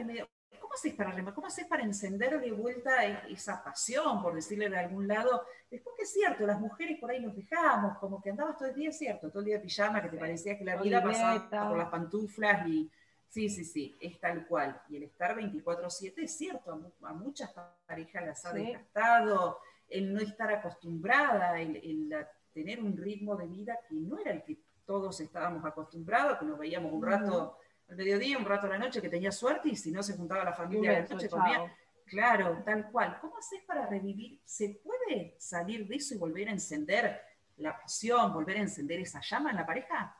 [0.60, 4.78] ¿cómo haces para, cómo haces para encender de vuelta e, esa pasión, por decirle de
[4.78, 5.44] algún lado?
[5.70, 8.74] Después que es cierto, las mujeres por ahí nos dejamos, como que andabas todo el
[8.74, 11.78] día, cierto, todo el día de pijama, que te parecía que la vida pasaba por
[11.78, 12.90] las pantuflas y...
[13.30, 14.82] Sí, sí, sí, es tal cual.
[14.88, 17.54] Y el estar 24/7 es cierto, a, muchas
[17.86, 22.12] parejas las ha desgastado, el no estar acostumbrada, el,
[22.52, 26.58] tener un ritmo de vida que no era el que todos estábamos acostumbrados, que nos
[26.58, 27.56] veíamos un rato
[27.88, 30.42] al mediodía, un rato a la noche, que tenía suerte y si no se juntaba
[30.42, 31.72] la familia de la noche, comía.
[32.06, 33.16] Claro, tal cual.
[33.20, 34.40] ¿Cómo haces para revivir?
[34.44, 37.22] ¿Se puede salir de eso y volver a encender
[37.58, 40.19] la pasión, volver a encender esa llama en la pareja?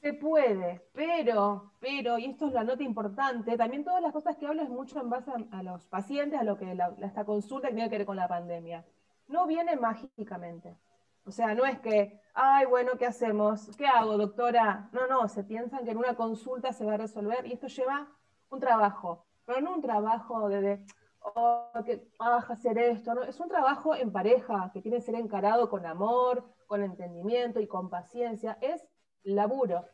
[0.00, 4.46] Se puede, pero, pero, y esto es la nota importante, también todas las cosas que
[4.46, 7.98] hablo es mucho en base a, los pacientes, a lo que esta consulta tiene que
[7.98, 8.84] ver con la pandemia.
[9.26, 10.76] No viene mágicamente.
[11.24, 13.76] O sea, no es que, ay, bueno, ¿qué hacemos?
[13.76, 14.88] ¿Qué hago, doctora?
[14.92, 18.08] No, no, se piensan que en una consulta se va a resolver y esto lleva
[18.50, 20.86] un trabajo, pero no un trabajo de,
[21.20, 23.24] oh, que vas a hacer esto, ¿no?
[23.24, 27.66] Es un trabajo en pareja que tiene que ser encarado con amor, con entendimiento y
[27.66, 28.56] con paciencia.
[28.60, 28.86] Es
[29.24, 29.84] laburo.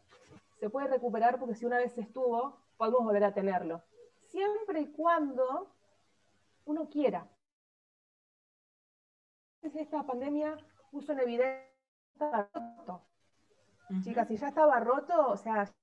[0.59, 3.83] Se puede recuperar porque si una vez estuvo, podemos volver a tenerlo.
[4.29, 5.75] Siempre y cuando
[6.65, 7.29] uno quiera.
[9.63, 10.57] Esta pandemia
[10.91, 13.03] puso en evidencia roto.
[14.03, 15.75] Chicas, si ya estaba roto, o sea, vas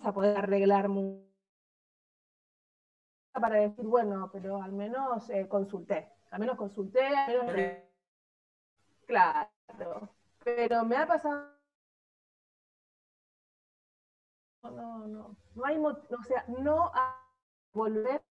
[0.00, 1.30] a poder arreglar mucho
[3.32, 7.76] para decir, bueno, pero al menos eh, consulté, al menos consulté, al menos...
[9.06, 9.50] Claro,
[10.44, 11.59] pero me ha pasado...
[14.62, 17.14] No, no, no hay, o sea, no a
[17.72, 18.22] volver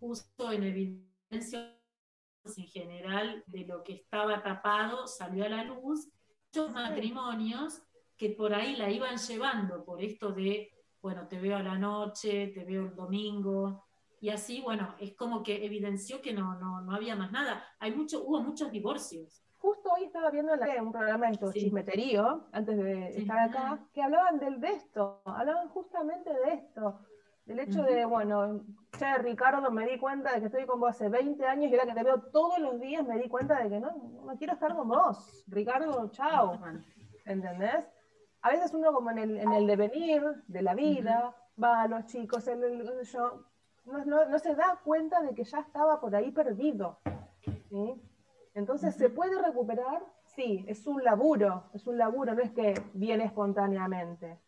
[0.00, 1.74] justo en evidencia
[2.56, 6.08] en general de lo que estaba tapado salió a la luz,
[6.46, 7.82] muchos matrimonios
[8.16, 10.70] que por ahí la iban llevando por esto de,
[11.02, 13.84] bueno, te veo a la noche, te veo el domingo,
[14.20, 17.64] y así, bueno, es como que evidenció que no, no, no había más nada.
[17.78, 19.44] Hay mucho, hubo muchos divorcios.
[19.98, 24.68] Hoy estaba viendo un programa de chismeterío, antes de estar acá, que hablaban del, de
[24.68, 27.00] esto, hablaban justamente de esto,
[27.46, 28.60] el hecho de, bueno,
[28.96, 31.86] che, Ricardo, me di cuenta de que estoy con vos hace 20 años y ahora
[31.86, 33.90] que te veo todos los días me di cuenta de que no,
[34.24, 35.44] no quiero estar con vos.
[35.48, 36.60] Ricardo, chao.
[37.24, 37.84] ¿Entendés?
[38.42, 42.06] A veces uno como en el, en el devenir de la vida, va a los
[42.06, 43.44] chicos, el, yo,
[43.84, 47.00] no, se da cuenta de que ya estaba por ahí perdido.
[48.58, 50.02] Entonces, ¿se puede recuperar?
[50.26, 54.38] Sí, es un laburo, es un laburo, no es que viene espontáneamente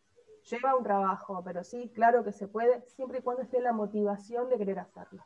[0.49, 4.49] lleva un trabajo, pero sí, claro que se puede, siempre y cuando esté la motivación
[4.49, 5.25] de querer hacerlo.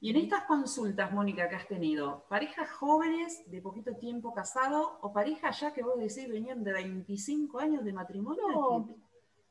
[0.00, 5.12] Y en estas consultas, Mónica, que has tenido, ¿parejas jóvenes de poquito tiempo casado o
[5.12, 8.42] parejas ya que vos decís venían de 25 años de matrimonio?
[8.48, 8.88] No,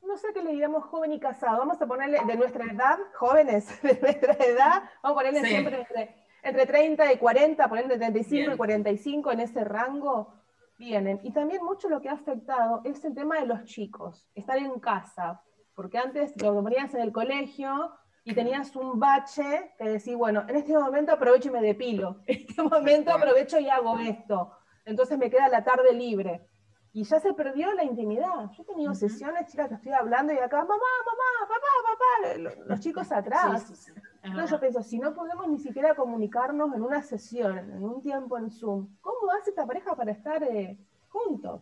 [0.04, 1.58] no sé qué le digamos joven y casado.
[1.58, 6.23] Vamos a ponerle de nuestra edad, jóvenes de nuestra edad, vamos a ponerle siempre entre,
[6.52, 10.34] 30 y 40, ponerle 35 y 45 en ese rango
[10.78, 11.20] vienen.
[11.24, 14.80] Y también mucho lo que ha afectado es el tema de los chicos, estar en
[14.80, 15.42] casa,
[15.74, 17.92] porque antes lo ponías en el colegio
[18.26, 22.38] y tenías un bache que decís, bueno, en este momento aprovecho y me depilo, en
[22.48, 24.52] este momento aprovecho y hago esto,
[24.86, 26.48] entonces me queda la tarde libre.
[26.96, 28.52] Y ya se perdió la intimidad.
[28.52, 32.80] Yo he tenido sesiones, chicas, que estoy hablando y acá, mamá, mamá, papá, papá, los
[32.82, 33.92] chicos atrás.
[34.24, 38.38] Entonces yo pienso, si no podemos ni siquiera comunicarnos en una sesión, en un tiempo
[38.38, 40.78] en Zoom, ¿cómo hace esta pareja para estar eh,
[41.10, 41.62] juntos?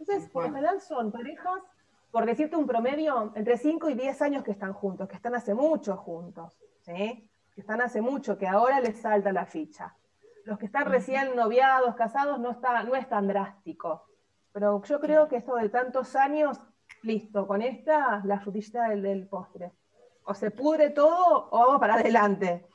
[0.00, 1.62] Entonces, por lo general son parejas,
[2.10, 5.54] por decirte un promedio, entre 5 y 10 años que están juntos, que están hace
[5.54, 7.30] mucho juntos, ¿sí?
[7.54, 9.94] que están hace mucho, que ahora les salta la ficha.
[10.44, 14.06] Los que están recién noviados, casados, no, está, no es tan drástico.
[14.52, 16.60] Pero yo creo que esto de tantos años,
[17.02, 19.72] listo, con esta, la frutilla del, del postre
[20.26, 22.66] o se pudre todo o vamos para adelante.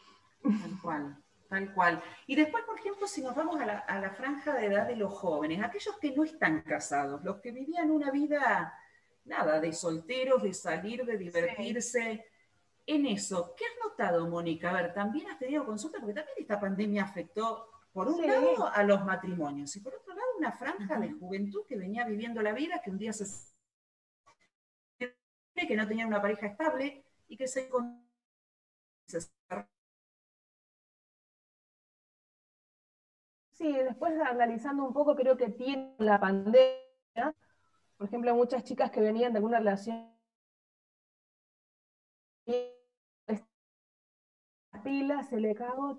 [0.42, 2.04] Tal cual, tal cual.
[2.26, 5.62] Y después, por ejemplo, si nos vamos a la, franja de edad de los jóvenes,
[5.62, 8.74] aquellos que no están casados, los que vivían una vida,
[9.26, 12.26] nada, de solteros, de salir, de divertirse.
[12.88, 14.70] En eso, ¿qué has notado, Mónica?
[14.70, 18.82] A ver, también has tenido consulta, porque también esta pandemia afectó, por un lado, a
[18.84, 22.82] los matrimonios, y por otro lado, una franja de juventud que venía viviendo la vida,
[22.84, 23.26] que un día se
[25.68, 27.70] que no tenía una pareja estable, y que se
[33.54, 37.34] Sí, después analizando un poco, creo que tiene la pandemia,
[37.98, 40.12] por ejemplo, muchas chicas que venían de alguna relación
[44.72, 45.98] las pilas, se le cago,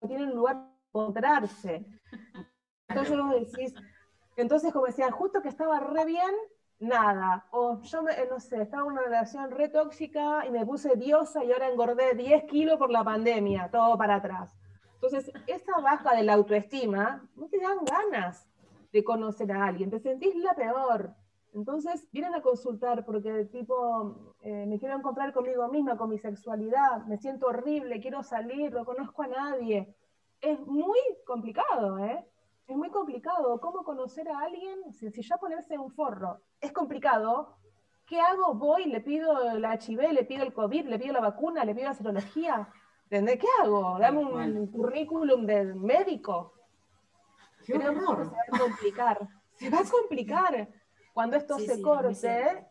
[0.00, 1.86] no tienen lugar para encontrarse.
[2.88, 3.16] Entonces,
[3.52, 3.74] decís,
[4.36, 6.30] entonces como decían, justo que estaba re bien,
[6.88, 7.46] nada.
[7.50, 10.96] O yo, me, eh, no sé, estaba en una relación re tóxica y me puse
[10.96, 14.54] diosa y ahora engordé 10 kilos por la pandemia, todo para atrás.
[14.94, 18.48] Entonces, esa baja de la autoestima, no te dan ganas
[18.92, 21.14] de conocer a alguien, te sentís la peor.
[21.52, 27.04] Entonces, vienen a consultar porque tipo, eh, me quiero encontrar conmigo misma, con mi sexualidad,
[27.06, 29.94] me siento horrible, quiero salir, no conozco a nadie.
[30.40, 32.24] Es muy complicado, ¿eh?
[32.66, 33.60] Es muy complicado.
[33.60, 34.92] ¿Cómo conocer a alguien?
[34.92, 37.56] Si, ya ponerse un forro es complicado,
[38.06, 38.54] ¿qué hago?
[38.54, 41.88] Voy, le pido el HIV, le pido el COVID, le pido la vacuna, le pido
[41.88, 42.68] la serología.
[43.04, 43.38] ¿Entendés?
[43.38, 43.98] ¿Qué hago?
[43.98, 46.54] Dame un currículum de médico.
[47.64, 49.28] Creo que se va a complicar.
[49.54, 50.68] Se va a complicar.
[51.12, 52.66] Cuando esto se corte,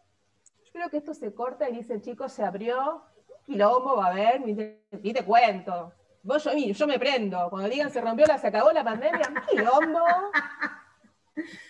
[0.66, 3.02] yo creo que esto se corta y dice, chicos, se abrió,
[3.46, 4.42] quilombo va a haber,
[5.02, 5.94] y te cuento
[6.24, 7.50] Vos, yo, yo me prendo.
[7.50, 10.00] Cuando digan se rompió la, se acabó la pandemia, quilombo.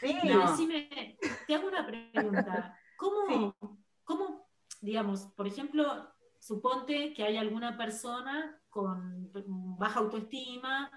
[0.02, 1.18] Sí.
[1.48, 2.78] te hago una pregunta.
[2.98, 3.56] ¿Cómo,
[4.04, 4.50] ¿Cómo,
[4.82, 9.32] digamos, por ejemplo, suponte que hay alguna persona con
[9.80, 10.92] baja autoestima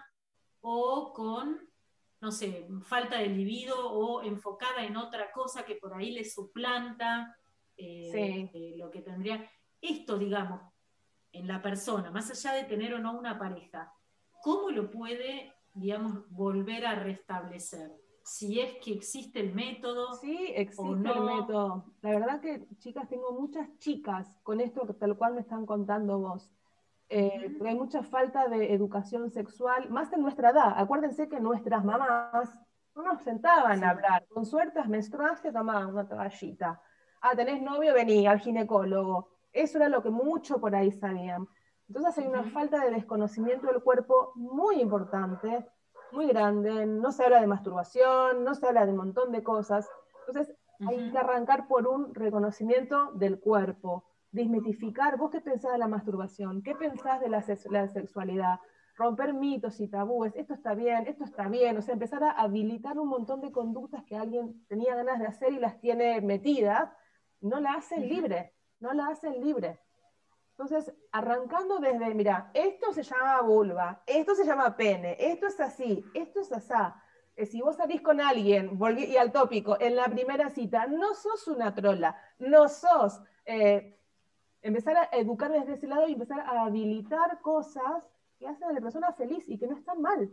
[0.60, 1.60] o con,
[2.20, 7.36] no sé, falta de libido o enfocada en otra cosa que por ahí le suplanta
[7.76, 9.48] eh, eh, lo que tendría.
[9.80, 10.60] Esto, digamos,
[11.36, 13.92] en la persona, más allá de tener o no una pareja,
[14.42, 17.92] ¿cómo lo puede, digamos, volver a restablecer?
[18.24, 20.14] Si es que existe el método.
[20.14, 21.84] Sí, existe el método.
[22.02, 26.50] La verdad que, chicas, tengo muchas chicas con esto tal cual me están contando vos.
[27.08, 30.74] Eh, hay mucha falta de educación sexual, más en nuestra edad.
[30.76, 32.50] Acuérdense que nuestras mamás
[32.96, 34.26] no nos sentaban a hablar.
[34.28, 36.82] Con suerte, menstruaste, tomaban una toallita.
[37.20, 41.48] Ah, tenés novio, vení al ginecólogo eso era lo que mucho por ahí sabían.
[41.88, 45.66] Entonces hay una falta de desconocimiento del cuerpo muy importante,
[46.12, 46.86] muy grande.
[46.86, 49.88] No se habla de masturbación, no se habla de un montón de cosas.
[50.26, 50.54] Entonces
[50.86, 56.62] hay que arrancar por un reconocimiento del cuerpo, desmitificar, vos qué pensás de la masturbación,
[56.62, 58.60] qué pensás de la, la sexualidad,
[58.96, 62.98] romper mitos y tabúes, esto está bien, esto está bien, o sea, empezar a habilitar
[62.98, 66.90] un montón de conductas que alguien tenía ganas de hacer y las tiene metidas,
[67.40, 69.80] no la hacen libre no la hacen libre.
[70.50, 76.02] Entonces, arrancando desde, mira, esto se llama vulva, esto se llama pene, esto es así,
[76.14, 77.02] esto es asá.
[77.36, 81.12] Eh, si vos salís con alguien, volví, y al tópico, en la primera cita, no
[81.14, 83.20] sos una trola, no sos.
[83.44, 83.98] Eh,
[84.62, 88.04] empezar a educar desde ese lado y empezar a habilitar cosas
[88.38, 90.30] que hacen a la persona feliz y que no están mal.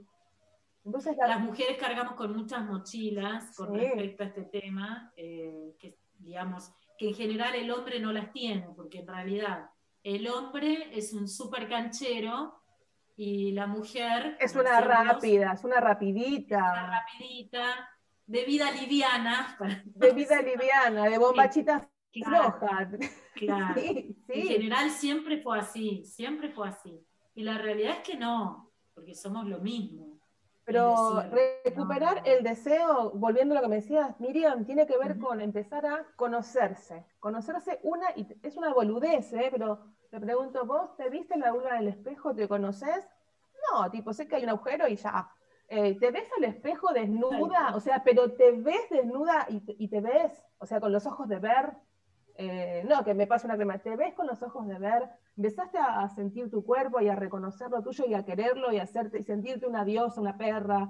[0.85, 6.73] Entonces, Las mujeres cargamos con muchas mochilas con respecto a este tema, eh, que digamos,
[6.97, 9.69] que en general el hombre no las tiene, porque en realidad
[10.03, 12.61] el hombre es un súper canchero
[13.15, 14.37] y la mujer...
[14.39, 16.57] Es una rápida, es una rapidita.
[16.57, 17.89] Una rapidita,
[18.25, 19.57] de vida liviana.
[19.85, 22.89] De vida liviana, de bombachitas flojas.
[23.35, 23.81] Claro.
[24.27, 27.05] En general siempre fue así, siempre fue así.
[27.35, 30.12] Y la realidad es que no, porque somos lo mismo.
[30.65, 31.21] Pero
[31.65, 35.85] recuperar el deseo, volviendo a lo que me decías, Miriam, tiene que ver con empezar
[35.85, 37.05] a conocerse.
[37.19, 39.49] Conocerse una, y es una boludez, ¿eh?
[39.51, 42.33] pero te pregunto, ¿vos te viste la luna del espejo?
[42.33, 43.05] ¿Te conoces?
[43.71, 45.29] No, tipo, sé que hay un agujero y ya.
[45.67, 47.75] Eh, ¿Te ves al espejo desnuda?
[47.75, 51.27] O sea, pero te ves desnuda y, y, te ves, o sea, con los ojos
[51.27, 51.73] de ver.
[52.35, 55.77] eh, no, que me pase una crema, te ves con los ojos de ver, empezaste
[55.77, 59.19] a, sentir tu cuerpo y a reconocer lo tuyo y a quererlo y a hacerte,
[59.19, 60.89] y sentirte una diosa, una perra.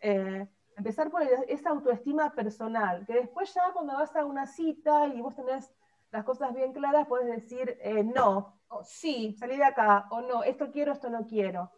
[0.00, 5.20] Eh, empezar por esa autoestima personal, que después ya cuando vas a una cita y
[5.20, 5.74] vos tenés
[6.10, 10.42] las cosas bien claras, puedes decir eh, no, o sí, salí de acá, o no,
[10.42, 11.70] esto quiero, esto no quiero.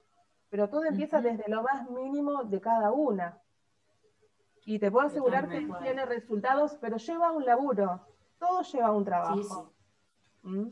[0.50, 3.40] Pero todo empieza desde lo más mínimo de cada una.
[4.66, 8.06] Y te puedo asegurar que tiene resultados, pero lleva un laburo,
[8.38, 9.72] todo lleva un trabajo.
[10.42, 10.68] ¿Mm?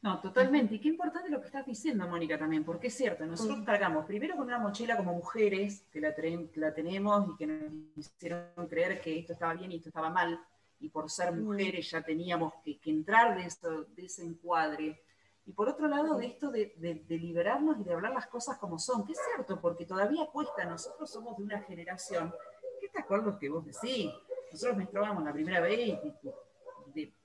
[0.00, 0.76] No, totalmente.
[0.76, 4.36] Y qué importante lo que estás diciendo, Mónica, también, porque es cierto, nosotros cargamos primero
[4.36, 6.14] con una mochila como mujeres, que la,
[6.54, 10.40] la tenemos y que nos hicieron creer que esto estaba bien y esto estaba mal,
[10.78, 13.48] y por ser mujeres ya teníamos que, entrar de,
[13.96, 15.02] de ese encuadre.
[15.46, 18.78] Y por otro lado, de esto de, de, liberarnos y de hablar las cosas como
[18.78, 22.32] son, que es cierto, porque todavía cuesta, nosotros somos de una generación,
[22.80, 24.12] ¿qué te acuerdas que vos decís?
[24.52, 26.30] Nosotros menstruábamos la primera vez y de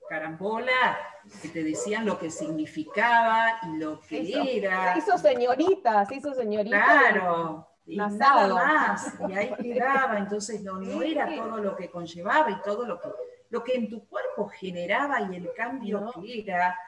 [0.08, 0.98] carambola
[1.40, 4.92] que te decían lo que significaba y lo que era.
[4.92, 6.84] Se hizo señorita, se hizo señorita.
[6.84, 12.50] Claro, y nada más, y ahí quedaba, entonces no, no era todo lo que conllevaba
[12.50, 13.08] y todo lo que,
[13.50, 16.78] lo que en tu cuerpo generaba y el cambio que era.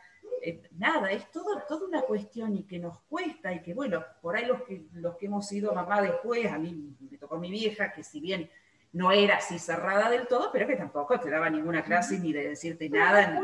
[0.43, 4.37] Eh, nada, es todo, toda una cuestión y que nos cuesta y que bueno, por
[4.37, 7.93] ahí los que, los que hemos sido mamá después, a mí me tocó mi vieja,
[7.93, 8.51] que si bien
[8.97, 12.49] no era así cerrada del todo, pero que tampoco te daba ninguna clase ni de
[12.49, 13.29] decirte nada.
[13.29, 13.43] no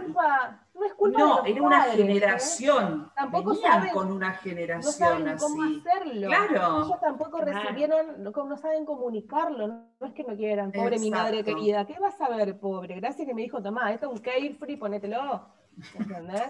[0.86, 1.96] es culpa no, era una ¿eh?
[1.96, 3.12] generación.
[3.14, 5.44] Tampoco Venían saben, con una generación no saben así.
[5.44, 6.26] cómo hacerlo.
[6.28, 6.84] Claro.
[6.86, 10.72] Ellos tampoco recibieron, no, saben comunicarlo, no es que no quieran.
[10.72, 12.94] Pobre mi madre querida, ¿qué vas a ver, pobre?
[12.94, 15.50] Gracias que me dijo, tomá, esto es un carefree, ponételo.
[15.94, 16.48] ¿Entendés?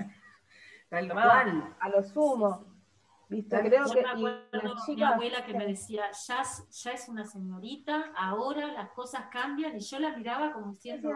[0.89, 1.75] Tal cual.
[1.81, 2.72] A lo sumo.
[3.33, 3.59] ¿Viste?
[3.61, 8.67] Creo que, me acuerdo mi abuela que me decía, ya, ya es una señorita, ahora
[8.67, 11.11] las cosas cambian, y yo la miraba como diciendo,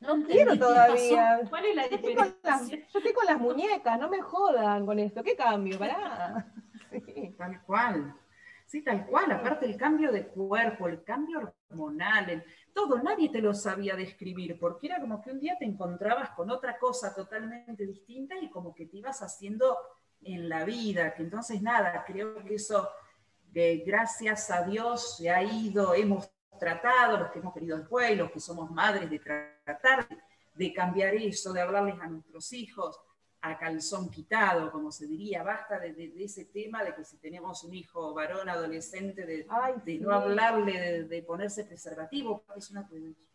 [0.00, 1.42] no, quiero todavía.
[1.50, 2.78] ¿Cuál es la diferencia?
[2.90, 5.22] Yo estoy, con las, muñecas, no me jodan con esto.
[5.22, 5.78] ¿Qué cambio?
[5.78, 6.50] Pará.
[7.36, 8.14] Tal cual.
[8.64, 9.30] Sí, tal cual.
[9.32, 12.42] Aparte el cambio de cuerpo, el cambio hormonal,
[12.72, 16.50] todo, nadie te lo sabía describir, porque era como que un día te encontrabas con
[16.50, 19.76] otra cosa totalmente distinta y como que te ibas haciendo
[20.24, 22.88] en la vida, que entonces nada, creo que eso,
[23.52, 28.40] gracias a Dios, se ha ido, hemos tratado, los que hemos querido después, los que
[28.40, 30.08] somos madres, de tratar
[30.54, 33.00] de cambiar eso, de hablarles a nuestros hijos
[33.42, 37.74] a calzón quitado, como se diría, basta de, ese tema de que si tenemos un
[37.74, 39.44] hijo varón, adolescente, de,
[40.00, 42.88] no hablarle, de, ponerse preservativo, es una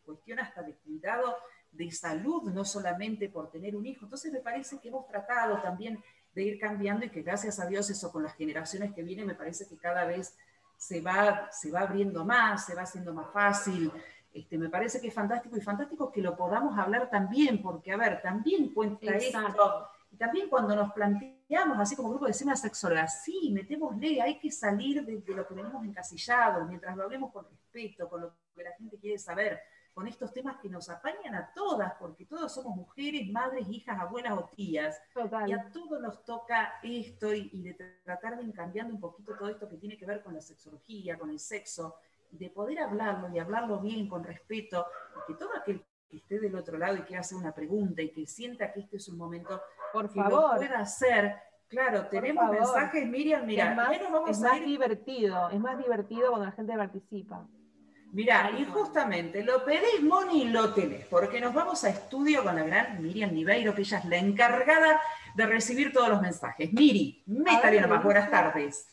[0.05, 1.35] cuestión hasta de cuidado
[1.71, 4.05] de salud, no solamente por tener un hijo.
[4.05, 6.01] Entonces me parece que hemos tratado también
[6.37, 9.33] de ir cambiando y que gracias a Dios eso con las generaciones que vienen me
[9.33, 10.37] parece que cada vez
[10.77, 13.91] se va, se va abriendo más, se va haciendo más fácil.
[14.31, 17.97] Este, me parece que es fantástico y fantástico que lo podamos hablar también, porque, a
[17.97, 19.89] ver, también cuenta esto.
[20.11, 24.51] Y también cuando nos planteamos, así como grupo de una sexóloga, sí, metémosle, hay que
[24.51, 28.63] salir de, de, lo que venimos encasillados, mientras lo hablemos con respeto, con lo que
[28.63, 29.59] la gente quiere saber
[29.97, 34.33] con estos temas que nos apañan a todas, porque todos somos mujeres, madres, hijas, abuelas
[34.33, 35.01] o tías.
[35.47, 37.73] Y a todos nos toca esto y, de
[38.03, 41.17] tratar de ir cambiando un poquito todo esto que tiene que ver con la sexología,
[41.17, 41.95] con el sexo,
[42.31, 44.85] y de poder hablarlo y hablarlo bien, con respeto,
[45.17, 48.11] y que todo aquel que esté del otro lado y quiera hacer una pregunta y
[48.11, 49.59] que sienta que este es un momento
[49.91, 50.53] Por que favor.
[50.53, 51.37] lo pueda hacer.
[51.67, 56.51] Claro, tenemos mensajes, Miriam, mira, es más, es más divertido, es más divertido cuando la
[56.51, 57.47] gente participa.
[58.13, 62.63] Mira, y justamente lo pedís, Moni, lo tenés, porque nos vamos a estudio con la
[62.63, 65.01] gran Miriam Niveiro, que ella es la encargada
[65.35, 66.71] de recibir todos los mensajes.
[66.73, 68.87] Miri, métale nomás, buenas tardes.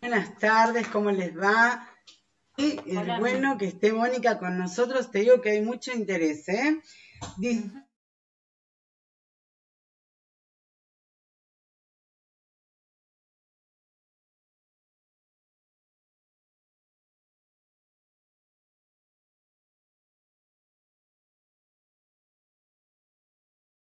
[0.00, 1.86] Buenas tardes, ¿cómo les va?
[2.56, 6.80] Y es bueno que esté Mónica con nosotros, te digo que hay mucho interés, ¿eh?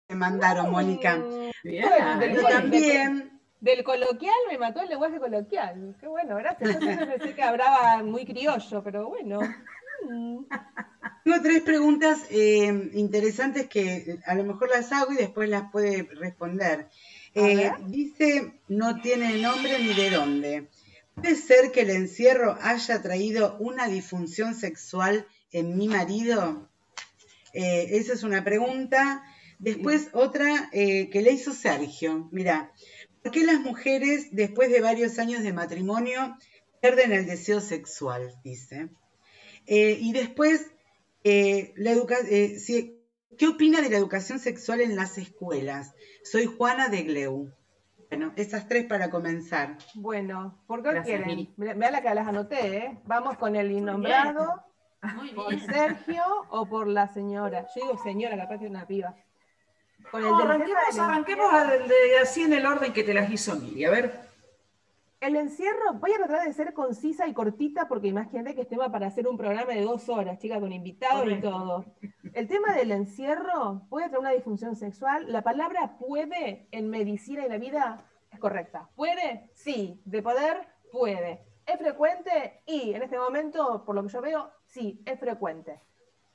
[0.09, 1.23] Me mandaron, Mónica.
[1.63, 1.87] Bien.
[2.49, 3.39] también.
[3.61, 5.95] Del coloquial me mató el lenguaje coloquial.
[5.99, 6.79] Qué bueno, gracias.
[6.79, 9.39] Yo pensé que hablaba muy criollo, pero bueno.
[11.23, 16.09] Tengo tres preguntas eh, interesantes que a lo mejor las hago y después las puede
[16.15, 16.87] responder.
[17.35, 20.67] Eh, dice, no tiene nombre ni de dónde.
[21.13, 26.67] ¿Puede ser que el encierro haya traído una disfunción sexual en mi marido?
[27.53, 29.23] Eh, esa es una pregunta.
[29.59, 32.29] Después otra eh, que le hizo Sergio.
[32.31, 32.71] Mira,
[33.21, 36.37] ¿por qué las mujeres después de varios años de matrimonio
[36.81, 38.33] pierden el deseo sexual?
[38.43, 38.89] Dice.
[39.67, 40.71] Eh, y después,
[41.25, 41.91] eh, la
[43.37, 45.93] ¿qué opina de la educación sexual en las escuelas?
[46.23, 47.51] Soy Juana de Gleu.
[48.09, 49.77] Bueno, esas tres para comenzar.
[49.93, 51.53] Bueno, ¿por qué quieren?
[51.57, 52.99] Vea la que las anoté, ¿eh?
[53.05, 54.63] Vamos con el innombrado,
[55.35, 57.67] por Sergio o por la señora.
[57.75, 59.15] Yo digo señora, la parte de una piba.
[60.11, 61.53] Con el arranquemos, arranquemos
[62.21, 63.85] así en el orden que te las hizo Miri.
[63.85, 64.29] A ver.
[65.19, 68.89] El encierro, voy a tratar de ser concisa y cortita porque imagínate que es tema
[68.89, 71.85] para hacer un programa de dos horas, chicas, con invitados y todo.
[72.33, 75.31] El tema del encierro puede traer una disfunción sexual.
[75.31, 78.89] La palabra puede en medicina y la vida es correcta.
[78.95, 79.49] ¿Puede?
[79.55, 80.01] Sí.
[80.05, 80.67] ¿De poder?
[80.89, 81.45] Puede.
[81.65, 82.61] ¿Es frecuente?
[82.65, 85.81] Y en este momento, por lo que yo veo, sí, es frecuente.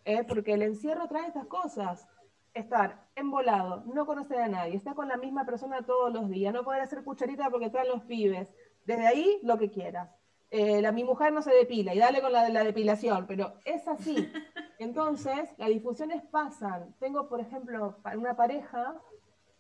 [0.05, 0.25] ¿Eh?
[0.25, 2.07] Porque el encierro trae estas cosas.
[2.55, 6.65] Estar embolado, no conocer a nadie, estar con la misma persona todos los días, no
[6.65, 8.49] poder hacer cucharita porque traen los pibes,
[8.85, 10.09] desde ahí, lo que quieras.
[10.51, 13.89] Eh, la, mi mujer no se depila y dale con la, la depilación, pero es
[13.89, 14.33] así.
[14.79, 16.95] Entonces, las difusiones pasan.
[17.01, 18.95] Tengo, por ejemplo, una pareja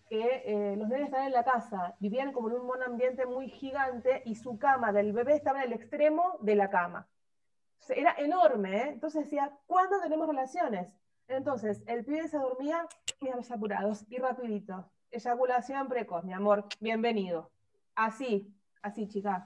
[0.09, 4.22] que eh, los nenes estaban en la casa, vivían como en un ambiente muy gigante
[4.24, 7.09] y su cama del bebé estaba en el extremo de la cama.
[7.88, 8.88] Era enorme, ¿eh?
[8.92, 10.88] entonces decía, ¿cuándo tenemos relaciones?
[11.29, 12.87] Entonces, el pibe se dormía,
[13.20, 14.91] mira los apurados y rapidito.
[15.11, 17.51] Eyaculación precoz, mi amor, bienvenido.
[17.95, 18.53] Así,
[18.83, 19.45] así, chicas.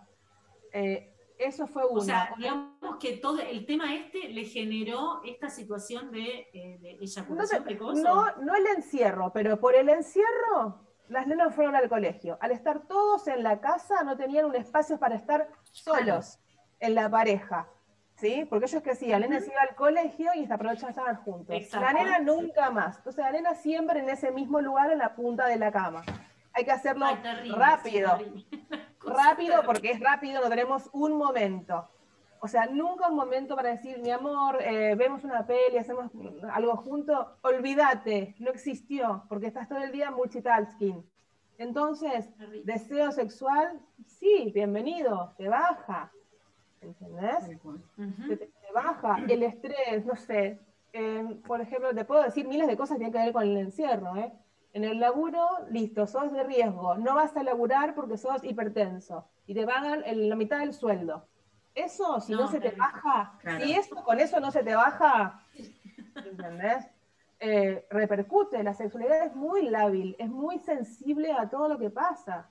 [0.72, 2.00] Eh, eso fue uno.
[2.00, 7.64] O sea, digamos que todo el tema este le generó esta situación de, eh, eyaculación
[7.68, 12.38] no, No, no el encierro, pero por el encierro las nenas fueron al colegio.
[12.40, 16.38] Al estar todos en la casa no tenían un espacio para estar solos
[16.80, 17.68] en la pareja.
[18.18, 18.44] ¿Sí?
[18.50, 21.54] Porque ellos que hacían, la nena se iba al colegio y noche estaban juntos.
[21.72, 22.96] La nena nunca más.
[22.98, 26.02] Entonces la nena siempre en ese mismo lugar en la punta de la cama.
[26.52, 27.06] Hay que hacerlo
[27.56, 28.18] rápido.
[29.06, 31.88] rápido porque es rápido, no tenemos un momento.
[32.40, 36.10] O sea, nunca un momento para decir, mi amor, eh, vemos una peli, hacemos
[36.52, 37.26] algo juntos.
[37.42, 41.04] Olvídate, no existió, porque estás todo el día multitasking.
[41.58, 42.28] Entonces,
[42.64, 46.12] deseo sexual, sí, bienvenido, te baja.
[46.80, 47.48] ¿Entendés?
[48.38, 49.18] te, baja.
[49.28, 50.58] El estrés, no sé.
[51.46, 54.16] por ejemplo, te puedo decir miles de cosas que tienen que ver con el encierro,
[54.16, 54.32] ¿eh?
[54.74, 59.54] En el laburo, listo, sos de riesgo, no vas a laburar porque sos hipertenso y
[59.54, 61.26] te pagan la mitad del sueldo.
[61.74, 65.42] Eso, si no, se te baja, si eso, con eso no se te baja,
[66.16, 66.86] ¿entendés?
[67.40, 72.50] Eh, repercute, la sexualidad es muy lábil, es muy sensible a todo lo que pasa.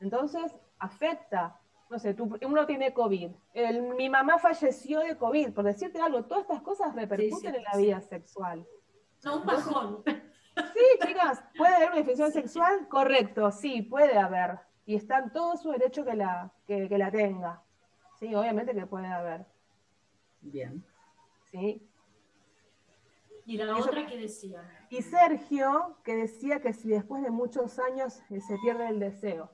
[0.00, 1.60] Entonces, afecta.
[1.92, 2.16] No sé,
[2.46, 3.30] uno tiene COVID.
[3.98, 8.00] mi mamá falleció de COVID, por decirte algo, todas estas cosas repercuten en la vida
[8.00, 8.66] sexual.
[9.22, 10.02] No, un bajón.
[10.06, 12.88] Sí, chicas, ¿puede haber una infección sexual?
[12.88, 14.58] Correcto, sí, puede haber.
[14.86, 17.62] Y está en todo su derecho que la, que, la tenga.
[18.18, 19.44] Sí, obviamente que puede haber.
[20.40, 20.82] Bien.
[21.50, 21.86] Sí.
[23.44, 24.62] ¿Y la otra que decía?
[24.88, 29.50] Y Sergio, que decía que si después de muchos años eh, se pierde el deseo.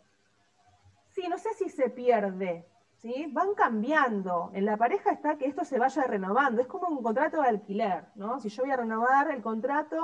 [1.21, 2.65] Sí, no sé si se pierde,
[2.95, 3.27] ¿sí?
[3.33, 4.53] Van cambiando.
[4.55, 6.61] En la pareja está que esto se vaya renovando.
[6.61, 8.39] Es como un contrato de alquiler, ¿no?
[8.39, 9.97] Si yo voy a renovar el contrato,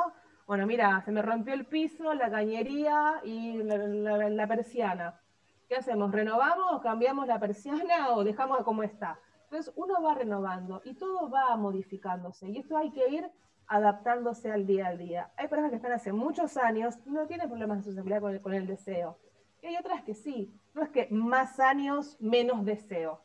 [0.48, 5.20] bueno, mira, se me rompió el piso, la cañería y la, persiana.
[5.68, 6.10] ¿Qué hacemos?
[6.10, 9.20] ¿Renovamos, cambiamos la persiana o dejamos como está?
[9.44, 13.30] Entonces uno va renovando y todo va modificándose y esto hay que ir
[13.68, 15.30] adaptándose al día a día.
[15.36, 18.40] Hay personas que están hace muchos años y no tienen problemas de sensibilidad con el,
[18.40, 19.16] con el deseo.
[19.62, 20.60] Y hay otras que sí.
[20.74, 23.22] No es que más años, menos deseo.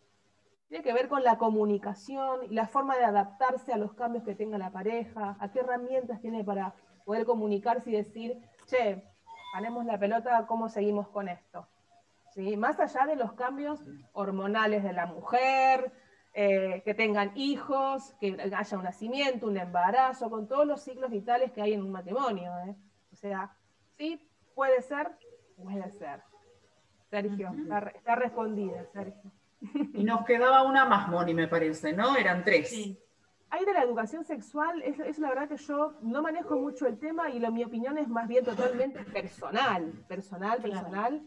[0.68, 4.36] Tiene que ver con la comunicación y la forma de adaptarse a los cambios que
[4.36, 6.76] tenga la pareja, a qué herramientas tiene para
[7.06, 9.04] poder comunicarse y decir, che,
[9.56, 11.68] ganemos la pelota, ¿cómo seguimos con esto?
[12.36, 12.56] ¿Sí?
[12.56, 13.84] Más allá de los cambios
[14.14, 15.91] hormonales de la mujer,
[16.34, 21.52] eh, que tengan hijos, que haya un nacimiento, un embarazo, con todos los ciclos vitales
[21.52, 22.52] que hay en un matrimonio.
[22.68, 22.76] ¿eh?
[23.12, 23.58] O sea,
[23.97, 25.18] sí, puede ser,
[25.58, 26.29] puede ser.
[27.10, 29.32] Sergio, está, respondida, Sergio.
[29.93, 32.16] Y nos quedaba una más, Moni, me parece, ¿no?
[32.16, 32.70] Eran tres.
[32.70, 32.97] Sí.
[33.49, 37.32] Hay de la educación sexual, es, la verdad que yo no manejo mucho el tema
[37.32, 41.24] y lo, mi opinión es más bien totalmente personal, personal, personal.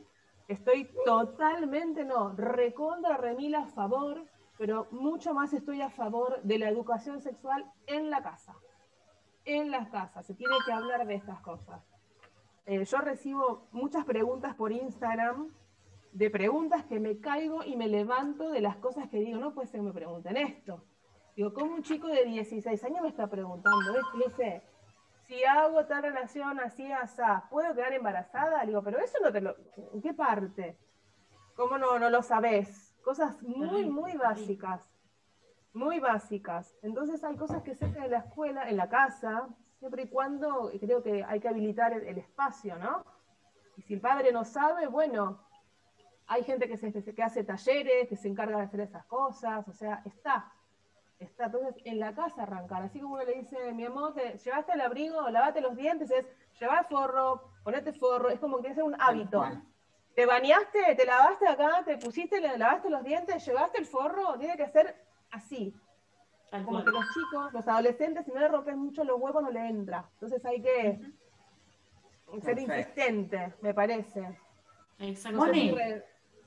[0.47, 4.25] Estoy totalmente, no, recontra, remila a favor,
[4.57, 8.55] pero mucho más estoy a favor de la educación sexual en la casa.
[9.45, 11.83] En las casas, se tiene que hablar de estas cosas.
[12.67, 15.53] Eh, yo recibo muchas preguntas por Instagram,
[16.13, 19.69] de preguntas que me caigo y me levanto de las cosas que digo, no puede
[19.69, 20.85] ser que me pregunten esto
[21.35, 24.19] Digo, ¿cómo un chico de 16 años me está preguntando esto?
[24.19, 24.63] dice,
[25.27, 28.65] si hago tal relación así, así, ¿puedo quedar embarazada?
[28.67, 29.57] Digo, pero eso no te lo...
[29.95, 30.77] ¿En qué parte?
[31.57, 32.95] ¿Cómo no, no lo sabes?
[33.03, 34.87] Cosas muy, muy básicas.
[35.73, 36.77] Muy básicas.
[36.83, 39.49] Entonces hay cosas que se hacen en la escuela, en la casa,
[39.79, 43.05] siempre y cuando creo que hay que habilitar el, el espacio, ¿no?
[43.79, 45.41] Y si el padre no sabe, bueno,
[46.33, 49.73] hay gente que, se, que hace talleres, que se encarga de hacer esas cosas, o
[49.73, 50.51] sea, está.
[51.19, 54.73] Está, entonces en la casa arrancar, así como uno le dice, mi amor, te llevaste
[54.73, 56.27] el abrigo, lavate los dientes, es
[56.59, 59.45] llevar forro, ponete forro, es como que es un hábito.
[60.17, 64.57] Te bañaste, te lavaste acá, te pusiste, le lavaste los dientes, llevaste el forro, tiene
[64.57, 64.97] que ser
[65.31, 65.73] así.
[66.51, 69.69] Como que los chicos, los adolescentes, si no le rompes mucho los huevos, no le
[69.69, 70.05] entra.
[70.15, 71.01] Entonces hay que
[72.43, 74.39] ser insistente, me parece.
[74.99, 75.39] Exacto.
[75.39, 75.75] Moni.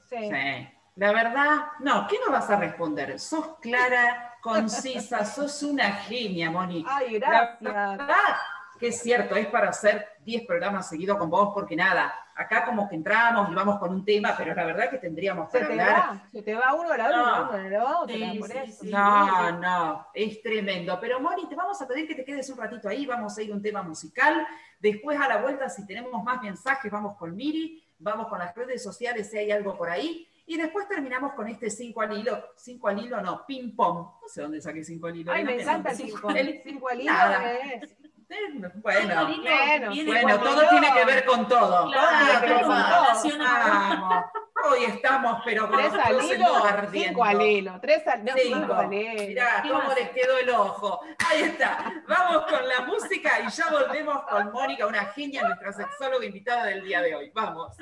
[0.10, 0.30] Sí.
[0.30, 0.70] Sí.
[0.96, 3.20] La verdad, no, ¿qué no vas a responder?
[3.20, 6.86] Sos clara, concisa, sos una genia, Moni.
[6.88, 7.28] Ay, La
[7.60, 7.60] gracias.
[7.98, 8.36] verdad
[8.80, 12.90] que es cierto, es para hacer 10 programas seguidos con vos, porque nada, acá como
[12.90, 16.22] que entramos y vamos con un tema, pero la verdad que tendríamos te hablar.
[16.30, 17.50] se te va uno a la No.
[17.54, 18.84] uno la otra, Sí, por sí, eso.
[18.84, 18.90] sí.
[18.92, 20.98] No, no, es tremendo.
[21.00, 23.52] Pero Moni, te vamos a pedir que te quedes un ratito ahí, vamos a ir
[23.52, 24.46] a un tema musical.
[24.80, 28.82] Después a la vuelta, si tenemos más mensajes, vamos con Miri, vamos con las redes
[28.84, 30.28] sociales, si hay algo por ahí.
[30.48, 33.98] Y después terminamos con este 5 al hilo, 5 al hilo no, ping pong.
[34.22, 35.32] No sé dónde saqué 5 al hilo.
[35.32, 36.12] Ay, no me encanta el dónde.
[36.14, 37.54] cinco, El- cinco al hilo nada.
[37.60, 37.96] es.
[38.28, 41.86] Bueno, Bueno, bueno, todo tiene que ver con todo.
[41.92, 43.38] Claro, Ah, tiene que ver con todo.
[43.40, 44.26] vamos.
[44.68, 46.46] Hoy estamos, pero con Tres al hilo,
[46.92, 48.58] cinco al hilo, tres al, no, Cinco.
[48.60, 49.28] cinco al hilo.
[49.28, 49.96] Mirá, ¿Qué cómo más?
[49.96, 51.02] le quedó el ojo.
[51.30, 52.04] Ahí está.
[52.08, 56.84] Vamos con la música y ya volvemos con Mónica, una genia, nuestra sexóloga invitada del
[56.84, 57.32] día de hoy.
[57.34, 57.78] Vamos.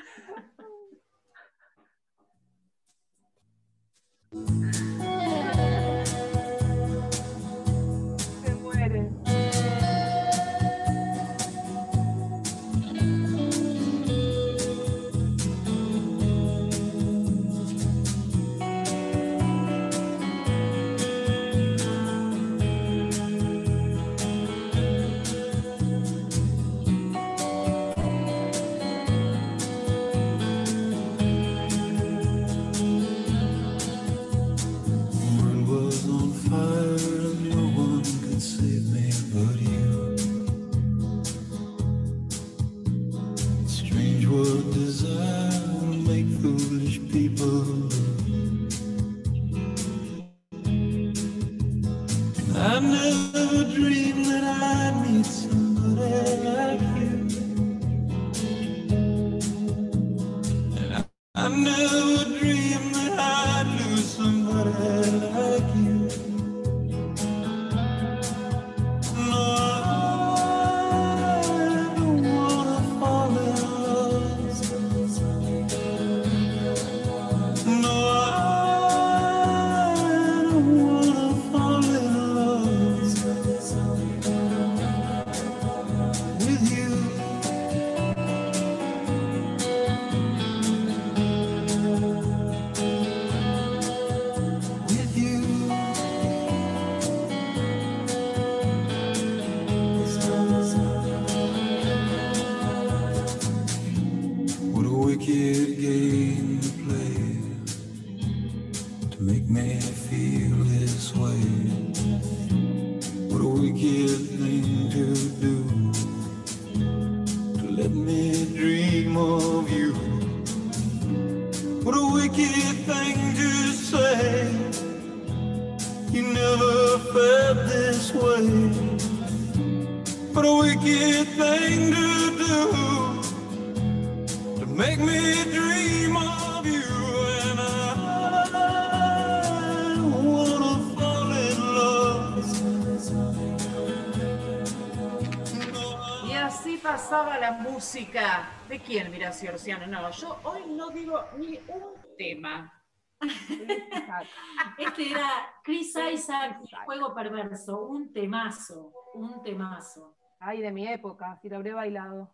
[147.94, 148.50] Música.
[148.68, 149.86] ¿De quién, mira, Orciano?
[149.86, 152.74] No, yo hoy no digo ni un tema.
[154.78, 155.30] Este era
[155.64, 160.16] Chris Isaac y Juego Perverso, un temazo, un temazo.
[160.39, 162.34] Ay, de mi época, si lo habré bailado.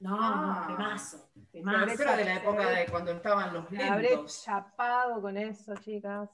[0.00, 0.66] No, Ah.
[0.68, 2.02] no, temazo, No, temazo.
[2.02, 4.42] era de la época de cuando estaban los Me habré lentos.
[4.44, 6.30] chapado con eso, chicas.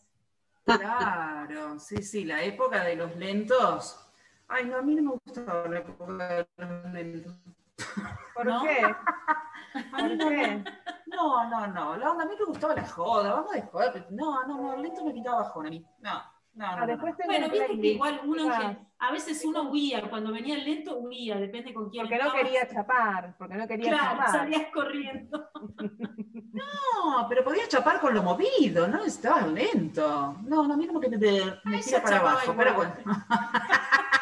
[0.64, 4.00] Claro, sí, sí, la época de los lentos.
[4.48, 7.38] Ay, no, a mí no me gustaba la época de los lentos.
[8.34, 8.62] ¿Por ¿No?
[8.62, 8.84] qué?
[9.92, 10.64] A mí ¿Por no, qué?
[11.06, 14.06] no, no, no, la onda, a mí me gustaba la joda, vamos de joda, pero
[14.10, 15.84] no, no, no, lento me quitaba bajón a mí.
[16.00, 16.12] No,
[16.54, 16.86] no, Ah, no.
[16.86, 17.26] después no.
[17.26, 18.48] Bueno, viste que igual uno,
[18.98, 22.42] a veces uno huía, cuando venía lento huía, depende con quién Porque no estabas.
[22.44, 24.30] quería chapar, porque no quería Claro, chapar.
[24.30, 25.48] salías corriendo.
[26.54, 30.36] No, pero podías chapar con lo movido, no necesitabas lento.
[30.44, 31.28] No, no, a mí como que me, me
[31.64, 32.56] Ay, tira para abajo, igual.
[32.56, 32.94] pero bueno.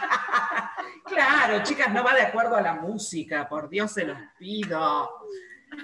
[1.23, 5.09] Claro, chicas, no va de acuerdo a la música, por Dios se los pido.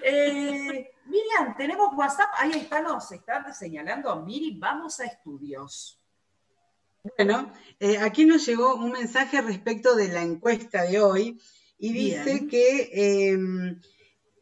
[0.02, 6.02] Eh, Miriam, tenemos WhatsApp, ahí está, nos están señalando, Miri, vamos a estudios.
[7.16, 11.40] Bueno, eh, aquí nos llegó un mensaje respecto de la encuesta de hoy
[11.78, 13.38] y dice que eh,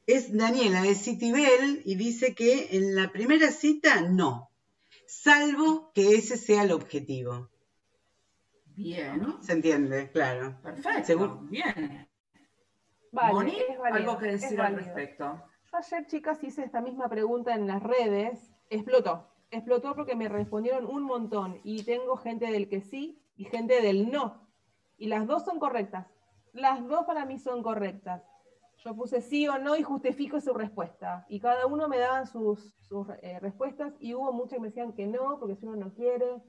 [0.07, 4.51] es Daniela de Citibel y dice que en la primera cita no,
[5.07, 7.51] salvo que ese sea el objetivo.
[8.77, 10.11] Bien, ¿Se entiende?
[10.13, 10.57] Claro.
[10.63, 12.09] perfecto, Según- bien.
[13.13, 15.43] Vale, Moni, es válido, algo que decir al respecto.
[15.73, 18.53] Yo ayer, chicas, hice esta misma pregunta en las redes.
[18.69, 19.27] Explotó.
[19.51, 21.61] Explotó porque me respondieron un montón.
[21.65, 24.47] Y tengo gente del que sí y gente del no.
[24.99, 26.07] Y las dos son correctas.
[26.53, 28.23] Las dos para mí son correctas.
[28.85, 31.25] Yo puse sí o no y justifico su respuesta.
[31.29, 34.93] Y cada uno me daba sus, sus, eh, respuestas y hubo muchas que me decían
[34.93, 36.43] que no, porque si uno no quiere.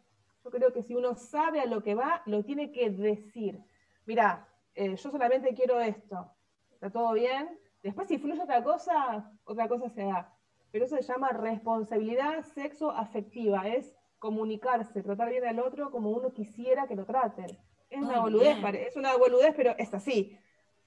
[0.47, 3.59] Yo creo que si uno sabe a lo que va, lo tiene que decir.
[4.05, 6.31] Mira, eh, yo solamente quiero esto.
[6.71, 7.59] ¿Está todo bien?
[7.83, 10.33] Después, si fluye otra cosa, otra cosa se da.
[10.71, 13.67] Pero eso se llama responsabilidad sexo afectiva.
[13.67, 17.47] Es comunicarse, tratar bien al otro como uno quisiera que lo traten.
[17.89, 18.75] Es una boludez, bien.
[18.75, 20.39] es una boludez, pero es así.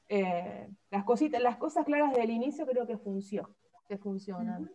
[0.09, 3.55] Eh, las cositas, las cosas claras del inicio creo que funcionan,
[3.87, 4.71] que funcionan.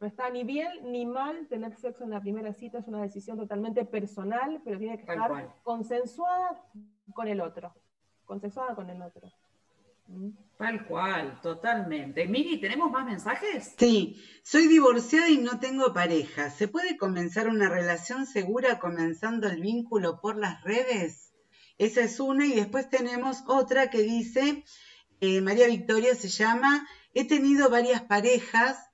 [0.00, 3.36] No está ni bien ni mal tener sexo en la primera cita, es una decisión
[3.36, 5.54] totalmente personal, pero tiene que Tal estar cual.
[5.62, 6.64] consensuada
[7.12, 7.74] con el otro.
[8.24, 9.28] Consensuada con el otro.
[10.06, 10.30] ¿Mm?
[10.56, 12.26] Tal cual, totalmente.
[12.26, 13.74] Miri, ¿tenemos más mensajes?
[13.78, 16.48] Sí, soy divorciada y no tengo pareja.
[16.50, 21.34] ¿Se puede comenzar una relación segura comenzando el vínculo por las redes?
[21.76, 24.64] Esa es una y después tenemos otra que dice,
[25.20, 28.89] eh, María Victoria se llama, he tenido varias parejas,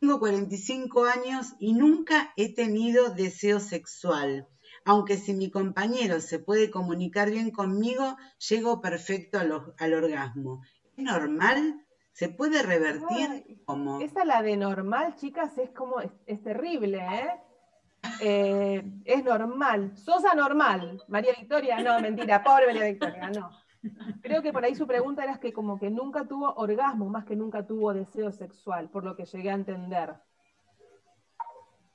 [0.00, 4.48] tengo 45 años y nunca he tenido deseo sexual.
[4.86, 8.16] Aunque si mi compañero se puede comunicar bien conmigo,
[8.48, 10.62] llego perfecto al, or- al orgasmo.
[10.96, 11.84] ¿Es normal?
[12.12, 13.28] ¿Se puede revertir?
[13.30, 14.00] Ay, ¿Cómo?
[14.00, 17.28] Esa la de normal, chicas, es como, es, es terrible, ¿eh?
[18.22, 19.92] Eh, Es normal.
[19.98, 21.80] Sos anormal, María Victoria.
[21.82, 23.50] No, mentira, pobre María Victoria, no.
[24.22, 27.36] Creo que por ahí su pregunta era que como que nunca tuvo orgasmo, más que
[27.36, 30.14] nunca tuvo deseo sexual, por lo que llegué a entender.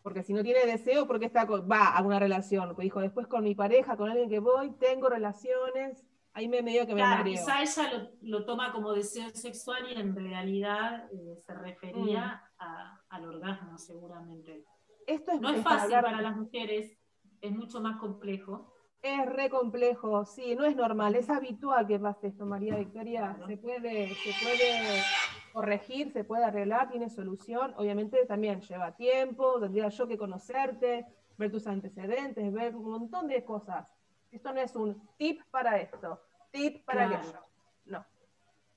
[0.02, 2.68] Porque si no tiene deseo, ¿por qué está con- va a una relación?
[2.70, 6.86] Porque dijo, después con mi pareja, con alguien que voy, tengo relaciones, ahí me medio
[6.86, 7.34] que me Claro, mareo.
[7.34, 8.10] quizá ella lo,
[8.40, 12.64] lo toma como deseo sexual y en realidad eh, se refería Mm.
[12.64, 14.64] a- al orgasmo, seguramente.
[15.08, 16.98] Esto es, No es es fácil hablar- para las mujeres,
[17.42, 18.75] es mucho más complejo.
[19.06, 23.38] Es re complejo, sí, no es normal, es habitual que pase esto, María Victoria.
[23.46, 25.06] Se puede, se puede
[25.52, 27.76] corregir, se puede arreglar, tiene solución.
[27.78, 31.06] Obviamente también lleva tiempo, tendría yo que conocerte,
[31.38, 33.96] ver tus antecedentes, ver un montón de cosas.
[34.32, 36.20] Esto no es un tip para esto,
[36.52, 37.22] tip para Claro.
[37.22, 37.46] aquello.
[37.86, 38.06] No.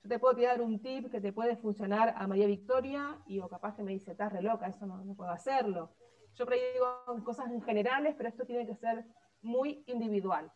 [0.02, 3.48] Yo te puedo tirar un tip que te puede funcionar a María Victoria y o
[3.48, 5.94] capaz que me dice, estás re loca, eso no, no puedo hacerlo.
[6.34, 9.06] Yo por ahí digo cosas en generales, pero esto tiene que ser
[9.42, 10.52] muy individual.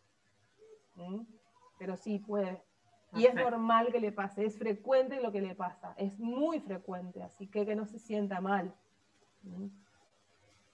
[0.95, 1.21] ¿Mm?
[1.79, 2.63] Pero sí puede.
[3.15, 7.21] Y es normal que le pase, es frecuente lo que le pasa, es muy frecuente,
[7.21, 8.73] así que que no se sienta mal.
[9.43, 9.67] ¿Mm?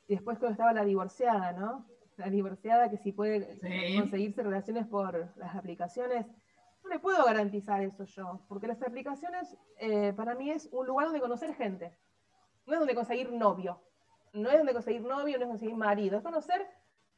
[0.07, 1.85] Y después cuando estaba la divorciada, ¿no?
[2.17, 3.95] La divorciada que si puede Sí.
[3.97, 6.25] conseguirse relaciones por las aplicaciones,
[6.83, 11.07] no le puedo garantizar eso yo, porque las aplicaciones eh, para mí es un lugar
[11.07, 11.97] donde conocer gente,
[12.65, 13.81] no es donde conseguir novio,
[14.33, 16.67] no es donde conseguir novio, no es conseguir marido, es conocer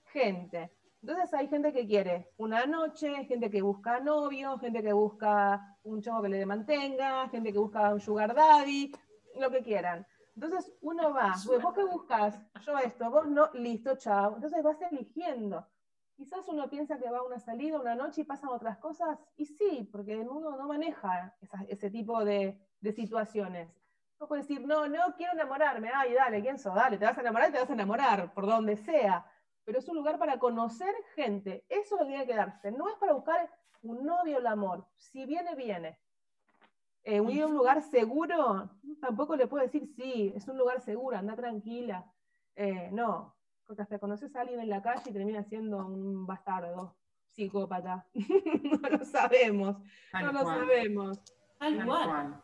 [0.05, 0.71] gente.
[1.01, 6.01] Entonces hay gente que quiere una noche, gente que busca novio, gente que busca un
[6.01, 8.91] chavo que le mantenga, gente que busca un sugar daddy,
[9.39, 10.05] lo que quieran.
[10.35, 14.35] Entonces uno va, vos qué buscas, yo esto, vos no, listo, chao.
[14.35, 15.67] Entonces vas eligiendo.
[16.15, 19.45] Quizás uno piensa que va a una salida, una noche y pasan otras cosas, y
[19.45, 23.69] sí, porque uno no maneja esa- ese tipo de, de situaciones.
[24.19, 26.75] No puedes decir, no, no quiero enamorarme, ay, dale, ¿quién sos?
[26.75, 29.25] Dale, te vas a enamorar y te vas a enamorar, por donde sea.
[29.63, 32.71] Pero es un lugar para conocer gente, eso es lo que tiene que darse.
[32.71, 33.49] No es para buscar
[33.83, 35.99] un novio el amor, si viene, viene.
[37.03, 41.17] Eh, ir a un lugar seguro, tampoco le puedo decir, sí, es un lugar seguro,
[41.17, 42.11] anda tranquila.
[42.55, 43.35] Eh, no,
[43.65, 46.95] porque hasta conoces a alguien en la calle y termina siendo un bastardo,
[47.31, 48.05] psicópata.
[48.13, 49.77] no lo sabemos,
[50.13, 51.19] no lo sabemos.
[51.57, 52.43] Tal cual.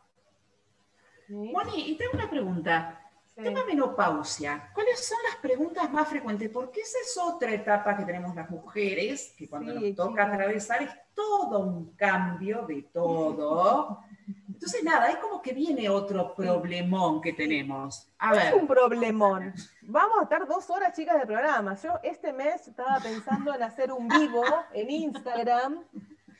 [1.27, 1.33] ¿sí?
[1.33, 3.06] Moni, y tengo una pregunta.
[3.37, 3.43] Sí.
[3.43, 4.71] Tema menopausia.
[4.73, 6.49] ¿Cuáles son las preguntas más frecuentes?
[6.49, 10.81] Porque esa es otra etapa que tenemos las mujeres, que cuando Sí, nos toca atravesar
[10.81, 13.99] es todo un cambio de todo.
[14.47, 18.09] Entonces, nada, es como que viene otro problemón que tenemos.
[18.17, 19.53] A Es ver, un problemón.
[19.83, 21.75] Vamos a estar dos horas, chicas, de programa.
[21.75, 25.83] Yo este mes estaba pensando en hacer un vivo en Instagram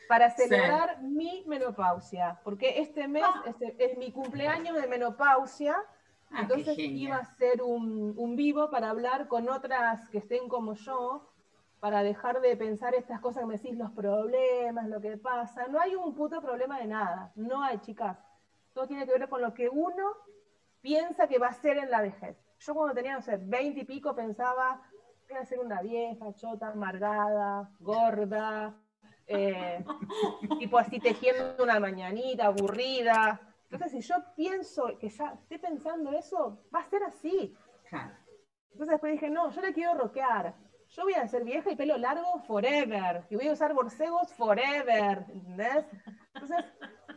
[0.10, 3.24] para celebrar mi menopausia, porque este mes
[3.60, 5.78] es, es mi cumpleaños de menopausia,
[6.32, 10.74] Ah, entonces iba a ser un, un vivo para hablar con otras que estén como
[10.74, 11.30] yo,
[11.80, 15.68] para dejar de pensar estas cosas que me decís, los problemas, lo que pasa.
[15.68, 18.18] No hay un puto problema de nada, no hay, chicas.
[18.74, 20.12] Todo tiene que ver con lo que uno
[20.82, 22.38] piensa que va a ser en la vejez.
[22.60, 24.82] Yo cuando tenía, no sé, 20 y pico pensaba,
[25.30, 28.76] voy a ser una vieja, chota, amargada, gorda,
[29.28, 29.84] eh,
[30.60, 33.40] tipo así tejiendo una mañanita, aburrida.
[33.70, 37.56] Entonces, si yo pienso que ya estoy pensando eso, va a ser así.
[38.72, 40.56] Entonces después dije, no, yo le quiero rockear.
[40.90, 43.26] Yo voy a ser vieja y pelo largo forever.
[43.30, 45.26] Y voy a usar borcegos forever.
[45.30, 45.86] ¿Entendés?
[46.34, 46.66] Entonces,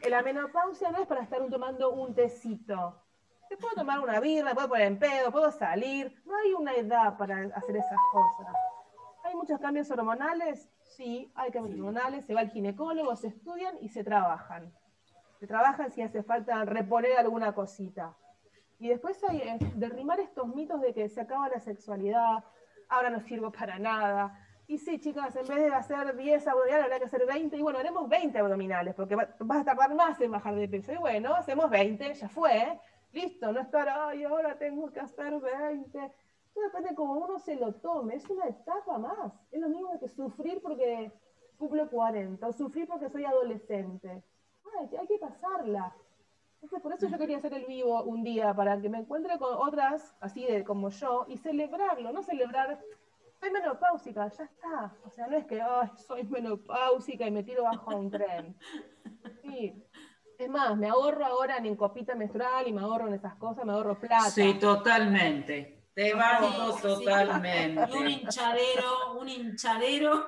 [0.08, 3.00] la menopausia no es para estar tomando un tecito.
[3.48, 6.20] Te puedo tomar una birra, puedo poner en pedo, puedo salir.
[6.24, 8.54] No hay una edad para hacer esas cosas.
[9.24, 10.68] ¿Hay muchos cambios hormonales?
[10.82, 12.24] Sí, hay cambios hormonales.
[12.24, 14.72] Se va al ginecólogo, se estudian y se trabajan.
[15.46, 18.14] Trabajan si hace falta reponer alguna cosita.
[18.78, 22.44] Y después hay eh, derrimar estos mitos de que se acaba la sexualidad,
[22.88, 24.38] ahora no sirvo para nada.
[24.66, 27.56] Y sí, chicas, en vez de hacer 10 abdominales, habrá que hacer 20.
[27.56, 30.92] Y bueno, haremos 20 abdominales, porque va- vas a tardar más en bajar de peso.
[30.92, 32.56] Y bueno, hacemos 20, ya fue.
[32.56, 32.80] ¿eh?
[33.12, 36.12] Listo, no estar, ay, ahora tengo que hacer 20.
[36.54, 38.14] Todo depende de cómo uno se lo tome.
[38.14, 39.32] Es una etapa más.
[39.50, 41.10] Es lo mismo que sufrir porque
[41.58, 44.22] cumplo 40 o sufrir porque soy adolescente.
[44.78, 45.94] Ay, hay que pasarla.
[46.54, 49.54] Entonces, por eso yo quería hacer el vivo un día, para que me encuentre con
[49.54, 52.78] otras, así de como yo, y celebrarlo, no celebrar,
[53.40, 54.94] soy menopáusica, ya está.
[55.06, 58.54] O sea, no es que, ay, soy menopáusica y me tiro bajo un tren.
[59.42, 59.82] Sí.
[60.36, 63.72] Es más, me ahorro ahora en copita menstrual y me ahorro en esas cosas, me
[63.72, 64.30] ahorro plata.
[64.30, 65.84] Sí, totalmente.
[65.94, 66.82] Te banco Sí, sí.
[66.82, 67.86] totalmente.
[67.90, 70.26] Y un hinchadero, un hinchadero.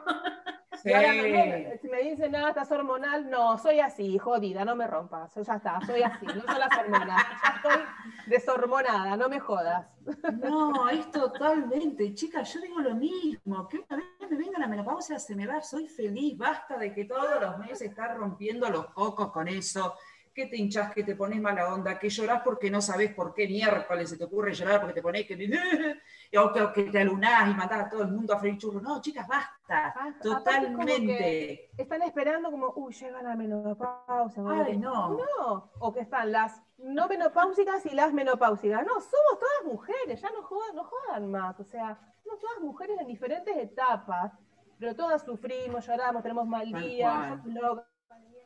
[0.85, 1.79] Y ahora me- Sí.
[1.83, 5.55] si me dicen, nada, estás hormonal, no, soy así, jodida, no me rompas, yo ya
[5.57, 7.85] está, soy así, no son las hormonas, ya estoy
[8.27, 9.87] deshormonada, no me jodas.
[10.33, 15.19] No, es totalmente, chicas, yo digo lo mismo, que una vez me venga la menopausia,
[15.19, 19.31] se me va, soy feliz, basta de que todos los meses estás rompiendo los cocos
[19.31, 19.95] con eso,
[20.35, 23.47] que te hinchás, que te pones mala onda, que llorás porque no sabes por qué
[23.47, 25.37] miércoles se te ocurre llorar, porque te pones que,
[26.39, 28.83] o que, o que te alunás y mandás a todo el mundo a freír churros.
[28.83, 30.21] No, chicas, basta, Basta.
[30.23, 31.71] Totalmente.
[31.77, 34.43] Están esperando como, uy, llega la menopausia.
[34.49, 35.11] Ay, no.
[35.11, 38.85] No, o que están las no menopáusicas y las menopáusicas.
[38.85, 41.61] No, somos todas mujeres, ya no jodan, no jodan más.
[41.61, 44.33] O sea, somos todas mujeres en diferentes etapas,
[44.79, 47.87] pero todas sufrimos, lloramos, tenemos mal día, locas,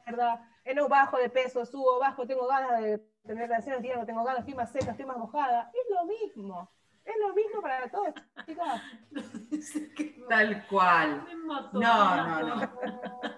[0.05, 0.49] mierda.
[0.65, 4.41] Eh, no bajo de peso, subo, bajo, tengo ganas de tener relaciones, no tengo ganas,
[4.41, 5.71] estoy más seca, estoy más mojada.
[5.73, 6.71] Es lo mismo.
[7.07, 8.83] Es lo mismo para todos, chicas.
[10.29, 11.25] Tal cual.
[11.47, 12.71] No, no, mató.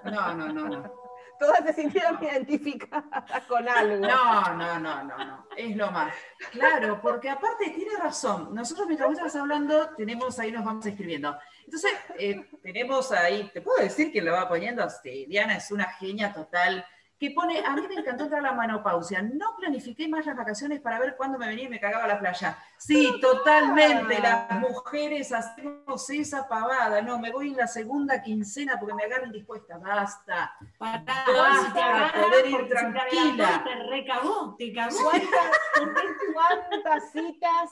[0.05, 1.09] No, no, no, no.
[1.39, 4.07] Todas se sintieron identificadas con algo.
[4.07, 5.47] No, no, no, no, no.
[5.57, 6.12] Es lo más.
[6.51, 8.55] Claro, porque aparte tiene razón.
[8.55, 11.37] Nosotros mientras vos estás hablando, tenemos ahí, nos vamos escribiendo.
[11.64, 15.85] Entonces, eh, tenemos ahí, te puedo decir que lo va poniendo, sí, Diana es una
[15.85, 16.85] genia total,
[17.19, 20.81] que pone, a mí me encantó entrar a la menopausia, no planifiqué más las vacaciones
[20.81, 22.57] para ver cuándo me venía y me cagaba a la playa.
[22.77, 28.95] Sí, totalmente, las mujeres hacemos esa pavada, no, me voy en la segunda quincena porque
[28.95, 30.55] me agarro indispuesta, basta.
[30.79, 33.64] Pará, agarra, poder ir tranquila.
[33.64, 34.97] Te recagó, te cagó.
[35.03, 37.71] ¿Cuántas, cuántas citas?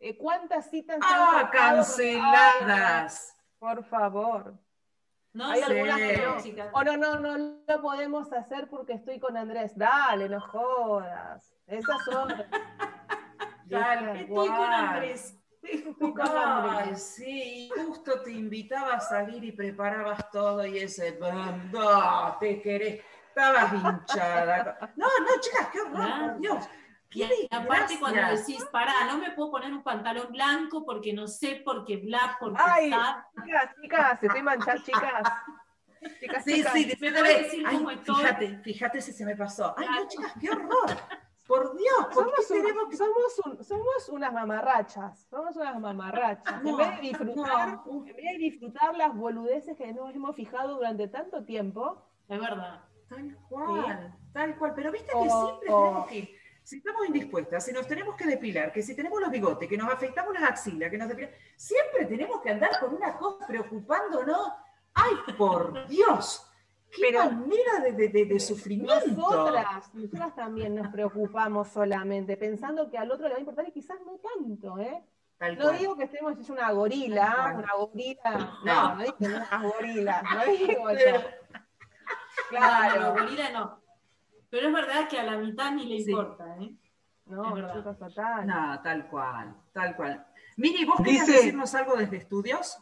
[0.00, 0.98] eh, ¿Cuántas citas?
[1.02, 3.36] Ah, canceladas.
[3.60, 4.54] Por favor.
[5.38, 6.42] No Hay algunas que no.
[6.42, 6.68] chicas.
[6.72, 9.70] O no, no, no lo podemos hacer porque estoy con Andrés.
[9.76, 11.54] Dale, no jodas.
[11.68, 12.28] Esas son.
[13.70, 14.50] Tal Estoy con.
[14.50, 15.38] Andrés.
[15.62, 21.12] Ay, sí, justo te invitaba a salir y preparabas todo y ese,
[22.40, 24.76] te querés, estabas hinchada.
[24.96, 26.68] No, no, chicas, qué horror, por Dios.
[27.14, 31.62] Y aparte cuando decís, pará, no me puedo poner un pantalón blanco porque no sé,
[31.64, 33.24] porque bla, porque Ay, tal.
[33.44, 35.32] chicas, chicas, estoy manchada, chicas.
[36.20, 36.72] Chicas, Sí, chicas.
[36.74, 38.14] sí, ¿Me decídale, puedes decir ay, cómo estoy?
[38.14, 39.74] fíjate, fíjate si se me pasó.
[39.76, 40.96] Ay, no, chicas, qué horror.
[41.46, 45.80] Por Dios, ¿por qué Somos, un- tenemos que somos, un- somos unas mamarrachas, somos unas
[45.80, 46.62] mamarrachas.
[46.62, 48.04] No, en, vez de disfrutar, no.
[48.06, 52.84] en vez de disfrutar las boludeces que nos hemos fijado durante tanto tiempo, Es verdad.
[53.08, 54.72] Tal cual, tal cual.
[54.76, 56.37] Pero viste que siempre tenemos que,
[56.68, 59.90] si estamos indispuestas, si nos tenemos que depilar, que si tenemos los bigotes, que nos
[59.90, 64.52] afeitamos las axilas, que nos depilamos, siempre tenemos que andar con una cosa preocupándonos.
[64.92, 66.44] ¡Ay, por Dios!
[66.90, 69.00] ¡Qué Pero- manera de, de- de- de sufrimiento!
[69.16, 73.72] nosotras, nosotras también nos preocupamos solamente, pensando que al otro le va a importar y
[73.72, 75.02] quizás no tanto, ¿eh?
[75.38, 75.78] Tal No cual.
[75.78, 78.74] digo que estemos es una gorila, una gorila, No.
[78.88, 80.84] no, no digo que no unas gorilas, no digo.
[82.50, 83.87] Claro, no, bolila no.
[84.50, 86.72] Pero es verdad que a la mitad ni le importa, ¿eh?
[87.26, 88.46] No, Es fatal.
[88.46, 90.26] No, tal cual, tal cual.
[90.56, 92.78] Miri, ¿vos querías Dice- decirnos algo desde estudios?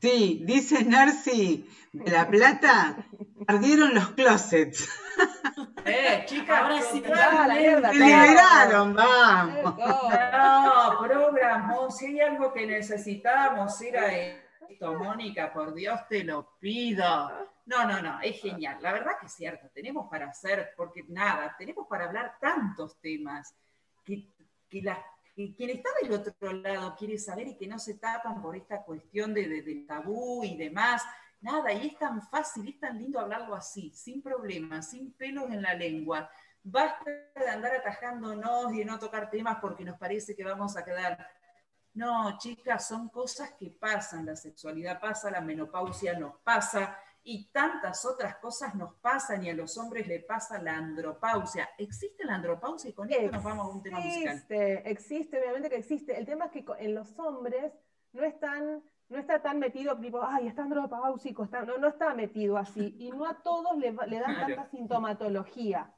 [0.00, 2.96] Sí, dice Narci de La Plata,
[3.46, 4.88] ardieron los closets.
[5.84, 8.22] Eh, chicas, Ahora sí, la mierda, Se claro.
[8.26, 9.76] liberaron, vamos.
[9.78, 17.30] No, programó, si hay algo que necesitamos era esto, Mónica, por Dios te lo pido.
[17.70, 18.78] No, no, no, es genial.
[18.82, 23.54] La verdad que es cierto, tenemos para hacer, porque nada, tenemos para hablar tantos temas
[24.04, 24.28] que,
[24.68, 25.00] que, la-
[25.36, 28.82] que quien está del otro lado quiere saber y que no se tapan por esta
[28.82, 31.02] cuestión de, de- del tabú y demás.
[31.42, 35.62] Nada, y es tan fácil, es tan lindo hablarlo así, sin problemas, sin pelos en
[35.62, 36.28] la lengua.
[36.62, 37.04] Basta
[37.36, 41.24] de andar atajándonos y de no tocar temas porque nos parece que vamos a quedar.
[41.94, 44.26] No, chicas, son cosas que pasan.
[44.26, 49.54] La sexualidad pasa, la menopausia nos pasa y tantas otras cosas nos pasan y a
[49.54, 51.68] los hombres le pasa la andropausia.
[51.76, 52.90] ¿Existe la andropausia?
[52.90, 54.34] Y con esto nos vamos a un tema musical.
[54.34, 56.18] Existe, existe, obviamente que existe.
[56.18, 57.72] El tema es que en los hombres
[58.12, 62.56] no están, no está tan metido, tipo, ay, está andropáusico, está, no, no está metido
[62.56, 62.96] así.
[62.98, 64.46] Y no a todos le, dan Claro.
[64.46, 65.94] tanta sintomatología.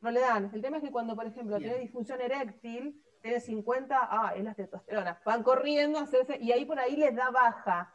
[0.00, 0.50] No le dan.
[0.52, 4.54] El tema es que cuando, por ejemplo, tiene disfunción eréctil, tiene 50, ah, es la
[4.54, 5.20] testosterona.
[5.24, 7.94] Van corriendo a hacerse, y ahí por ahí les da baja.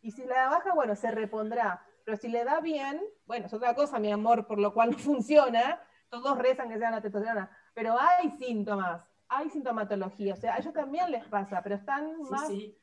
[0.00, 1.84] Y si le da baja, bueno, se repondrá.
[2.04, 4.98] Pero si le da bien, bueno, es otra cosa, mi amor, por lo cual no
[4.98, 5.80] funciona.
[6.08, 7.50] Todos rezan que sea la testosterona.
[7.74, 10.34] Pero hay síntomas, hay sintomatología.
[10.34, 12.78] O sea, a ellos también les pasa, pero están Sí, más sí.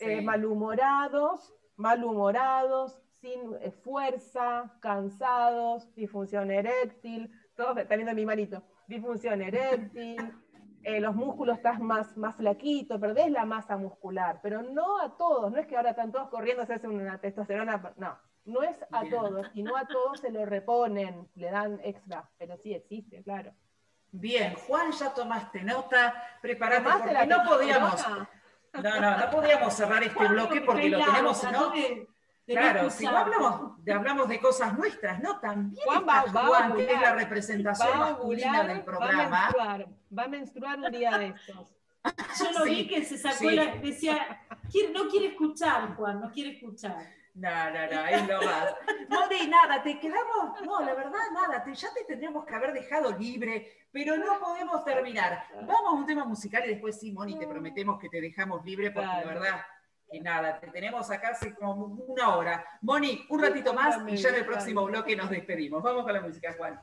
[0.00, 0.24] eh, Sí.
[0.24, 10.32] malhumorados, malhumorados, sin eh, fuerza, cansados, disfunción eréctil, todos están viendo mi manito, disfunción eréctil,
[10.84, 15.50] eh, los músculos estás más, más flaquito, perdés la masa muscular, pero no a todos,
[15.50, 18.16] no es que ahora están todos corriendo a hacerse una testosterona, no,
[18.48, 19.14] no es a Bien.
[19.14, 23.52] todos, y no a todos se lo reponen, le dan extra, pero sí existe, claro.
[24.10, 28.06] Bien, Juan, ya tomaste nota, prepárate ¿Tomaste porque la no podíamos,
[28.72, 31.72] no, no, no podíamos cerrar este Juan, bloque porque lo Claro, tenemos, ¿no?
[32.46, 35.38] Claro, si no hablamos de, hablamos de cosas nuestras, ¿no?
[35.38, 38.78] También Juan está va- va a Juan, que es la representación Va masculina ovular, del
[38.78, 39.40] Va a programa.
[39.42, 39.86] menstruar,
[40.18, 41.74] va a menstruar un día de estos.
[42.42, 43.50] Yo lo Sí, vi que se sacó sí.
[43.54, 43.66] la.
[43.76, 44.40] Decía,
[44.72, 46.96] "Quiere- no quiere escuchar, Juan, no quiere escuchar.
[47.38, 48.74] No, no, no, es lo más.
[49.08, 53.16] Moni, nada, te quedamos, no, la verdad, nada, te- ya te tendríamos que haber dejado
[53.16, 55.44] libre, pero no podemos terminar.
[55.54, 58.90] Vamos a un tema musical y después sí, Moni, te prometemos que te dejamos libre
[58.90, 59.60] porque la verdad
[60.10, 62.64] que nada, te tenemos acá hace como una hora.
[62.80, 65.82] Moni, un ratito más y ya en el próximo bloque nos despedimos.
[65.82, 66.80] Vamos con la música, Juan.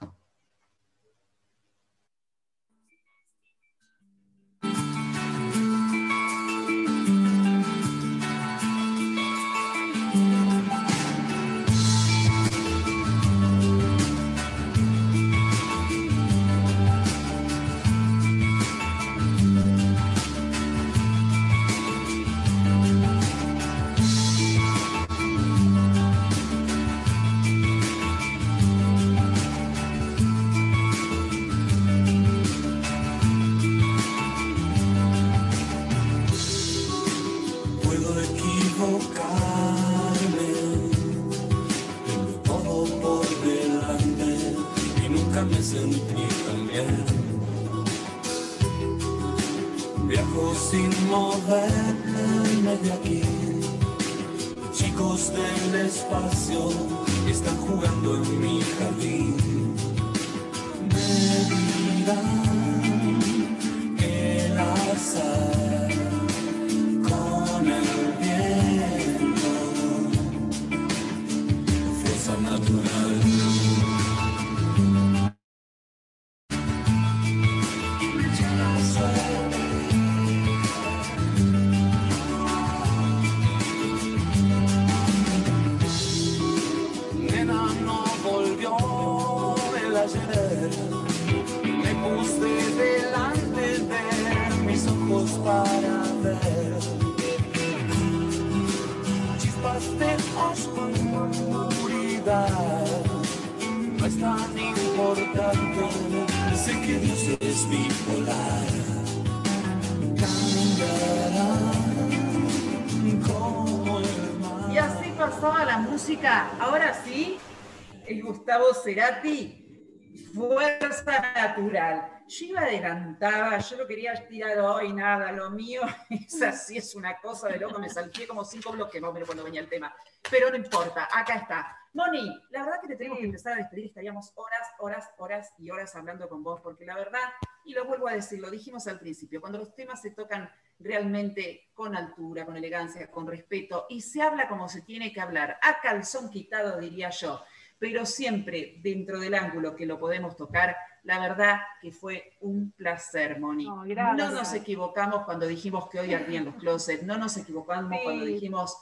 [123.86, 127.88] Yo quería tirar hoy, nada, lo mío es así, es una cosa de loco, me
[127.88, 129.96] salté como cinco bloques más o menos cuando venía el tema.
[130.28, 131.78] Pero no importa, acá está.
[131.94, 135.70] Moni, la verdad que te tenemos que empezar a despedir, estaríamos horas, horas, horas y
[135.70, 137.30] horas hablando con vos, porque la verdad,
[137.64, 140.50] y lo vuelvo a decir, lo dijimos al principio, cuando los temas se tocan
[140.80, 145.60] realmente con altura, con elegancia, con respeto, y se habla como se tiene que hablar,
[145.62, 147.40] a calzón quitado, diría yo,
[147.78, 153.40] pero siempre dentro del ángulo que lo podemos tocar, la verdad que fue un placer,
[153.40, 153.66] Moni.
[153.66, 158.76] No, nos equivocamos cuando dijimos que hoy ardían los closets, no nos equivocamos cuando dijimos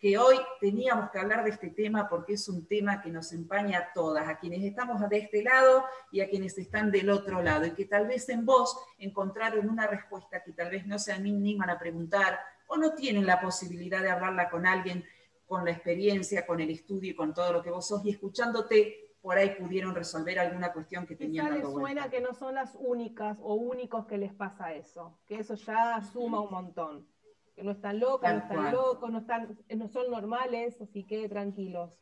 [0.00, 3.78] que hoy teníamos que hablar de este tema porque es un tema que nos empaña
[3.78, 7.66] a todas, a quienes estamos de este lado y a quienes están del otro lado,
[7.66, 11.68] y que tal vez en vos encontraron una respuesta que tal vez no se animan
[11.68, 15.04] a preguntar o no tienen la posibilidad de hablarla con alguien
[15.50, 19.16] con la experiencia, con el estudio y con todo lo que vos sos, y escuchándote
[19.20, 21.80] por ahí pudieron resolver alguna cuestión que tenían Quizá les vuelta.
[21.80, 26.00] suena que no son las únicas o únicos que les pasa eso, que eso ya
[26.12, 27.08] suma un montón.
[27.56, 28.72] Que no están locos, Tal no están cual.
[28.72, 32.00] locos, no, están, no son normales, así que tranquilos.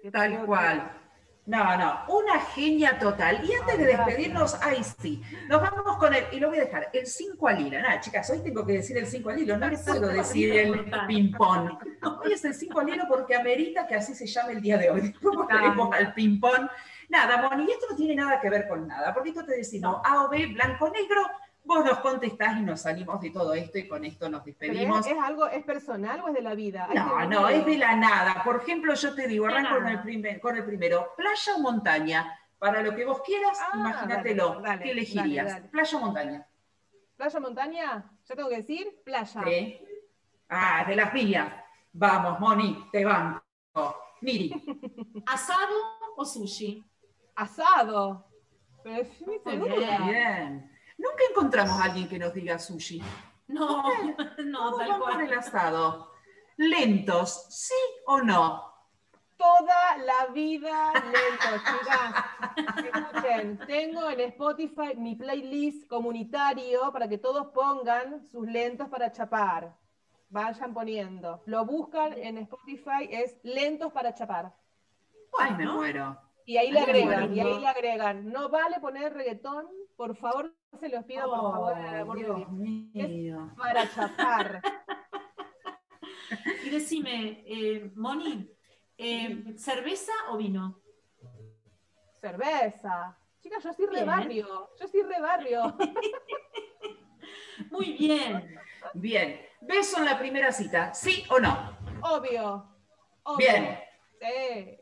[0.00, 1.09] Que Tal cual.
[1.46, 3.40] No, no, una genia total.
[3.44, 4.06] Y antes de Gracias.
[4.06, 7.60] despedirnos, ahí sí, nos vamos con el, y lo voy a dejar, el 5 al
[7.66, 7.80] hilo.
[7.80, 10.90] Nada, chicas, hoy tengo que decir el 5 al hilo, no les puedo decir el
[11.08, 11.78] ping-pong.
[12.22, 14.90] Hoy es el 5 al hilo porque amerita que así se llame el día de
[14.90, 15.00] hoy.
[15.00, 16.68] Después volveremos al ping-pong.
[17.08, 20.00] Nada, Moni, y esto no tiene nada que ver con nada, porque esto te decimos
[20.04, 21.22] A o B, blanco-negro,
[21.64, 25.06] vos nos contestás y nos salimos de todo esto y con esto nos despedimos.
[25.06, 26.88] es, es algo, ¿es personal o es de la vida?
[26.94, 28.42] No, no, es de la nada.
[28.44, 32.36] Por ejemplo, yo te digo, arranco con el, primer- con el primero, playa o montaña.
[32.58, 34.48] Para lo que vos quieras, Ah, imagínatelo.
[34.56, 35.46] dale, dale, ¿Qué elegirías?
[35.46, 35.68] dale, dale.
[35.70, 36.46] ¿Playa o montaña?
[37.16, 38.10] ¿Playa o montaña?
[38.28, 39.00] ¿Yo tengo que decir?
[39.04, 39.42] Playa.
[39.46, 39.80] ¿Sí?
[40.48, 41.52] Ah, de las mías.
[41.92, 43.42] Vamos, Moni, te banco.
[44.20, 44.52] Miri,
[45.26, 45.74] ¿Asado
[46.16, 46.84] o sushi?
[47.34, 48.26] Asado.
[48.82, 49.98] Pero es mi Muy segura.
[50.06, 50.69] bien.
[51.00, 53.02] Nunca encontramos a alguien que nos diga sushi.
[53.48, 53.82] No,
[54.44, 55.38] no, tal vamos con el cual.
[55.38, 56.12] asado.
[56.58, 57.46] ¿Lentos?
[57.48, 57.74] ¿Sí
[58.06, 58.70] o no?
[59.38, 62.94] Toda la vida lento, chicas.
[62.94, 69.74] Escuchen, tengo en Spotify mi playlist comunitario para que todos pongan sus lentos para chapar.
[70.28, 71.42] Vayan poniendo.
[71.46, 74.54] Lo buscan en Spotify, es lentos para chapar.
[75.38, 76.18] Ay, me muero.
[76.44, 78.30] Y ahí le agregan, y ahí le agregan.
[78.30, 79.66] No vale poner reggaetón,
[79.96, 83.50] por favor, se los pido, por favor, el Oh, amor de Dios mío.
[83.56, 84.62] Para chapar.
[86.64, 88.48] Y decime, eh, Moni,
[88.96, 90.80] eh, ¿cerveza o vino?
[92.20, 93.18] Cerveza.
[93.42, 94.06] Chicas, yo soy re Bien.
[94.06, 94.70] barrio.
[94.80, 95.76] Yo soy re barrio.
[97.70, 98.60] Muy bien.
[98.94, 99.40] Bien.
[99.60, 100.94] ¿Beso en la primera cita?
[100.94, 101.76] ¿Sí o no?
[102.02, 102.64] Obvio.
[103.24, 103.36] obvio.
[103.38, 103.78] Bien.
[104.20, 104.79] Sí.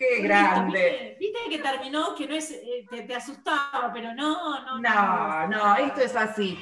[0.00, 1.14] ¡Qué grande!
[1.20, 5.76] ¿Viste, que terminó, que no es, eh, te, te asustaba, pero no, no, No, no,
[5.76, 6.58] esto es así.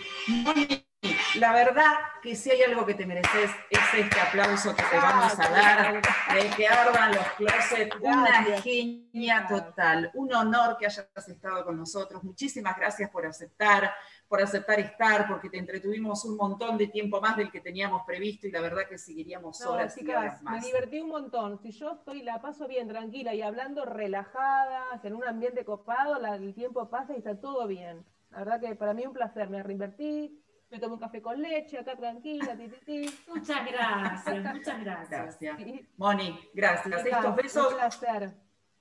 [1.39, 1.93] La verdad
[2.23, 6.03] que si hay algo que te mereces es este aplauso que te vamos a dar
[6.35, 7.97] de que ardan los closets.
[8.01, 12.25] Una genia total, un honor que hayas estado con nosotros.
[12.25, 13.93] Muchísimas gracias por aceptar,
[14.27, 18.47] por aceptar estar, porque te entretuvimos un montón de tiempo más del que teníamos previsto
[18.47, 20.65] y la verdad que seguiríamos No, horas y chicas, horas me más.
[20.65, 21.59] divertí un montón.
[21.59, 26.35] Si yo estoy, la paso bien, tranquila y hablando relajadas, en un ambiente copado, la-
[26.37, 28.05] el tiempo pasa y está todo bien.
[28.31, 29.49] La verdad que para mí un placer.
[29.49, 33.19] Me reinvertí, me tomé un café con leche, acá tranquila, ti, ti, ti.
[33.29, 35.39] Muchas gracias, muchas gracias.
[35.41, 35.59] Gracias.
[35.97, 37.07] Moni, gracias.
[37.07, 38.31] Estos besos Un placer.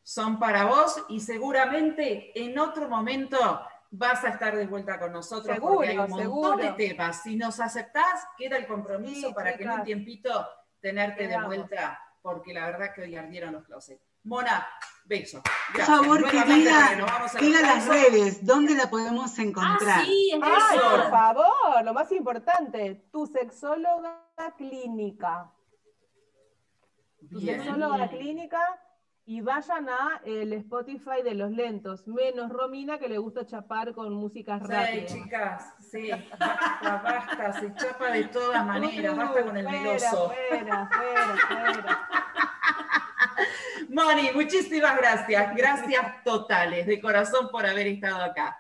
[0.03, 3.38] son para vos y seguramente en otro momento
[3.89, 6.57] vas a estar de vuelta con nosotros Seguro, porque hay un montón seguro.
[6.57, 7.23] de temas.
[7.23, 10.45] Si nos aceptás, queda el compromiso Sí, para que en un tiempito
[10.81, 14.01] tenerte de vuelta, porque la verdad que hoy ardieron los closets.
[14.28, 14.68] Mona,
[15.06, 15.41] beso.
[15.74, 16.98] Por favor, que diga,
[17.62, 20.02] las redes, ¿dónde la podemos encontrar?
[20.02, 20.90] Ah, sí, es Ay, eso.
[20.90, 24.20] por favor, lo más importante, tu sexóloga
[24.58, 25.49] clínica.
[27.30, 27.62] Tu Bien.
[27.62, 28.10] sexóloga Bien.
[28.10, 28.60] clínica
[29.26, 34.14] y vayan a el Spotify de los lentos, menos Romina que le gusta chapar con
[34.14, 35.14] músicas Sí, rápidas.
[35.14, 40.32] chicas, sí, basta, basta, se chapa de todas maneras, basta con el Fuera, meloso.
[40.49, 42.04] Fuera, fuera, fuera.
[43.89, 48.57] Moni, muchísimas gracias, gracias totales, de corazón por haber estado acá.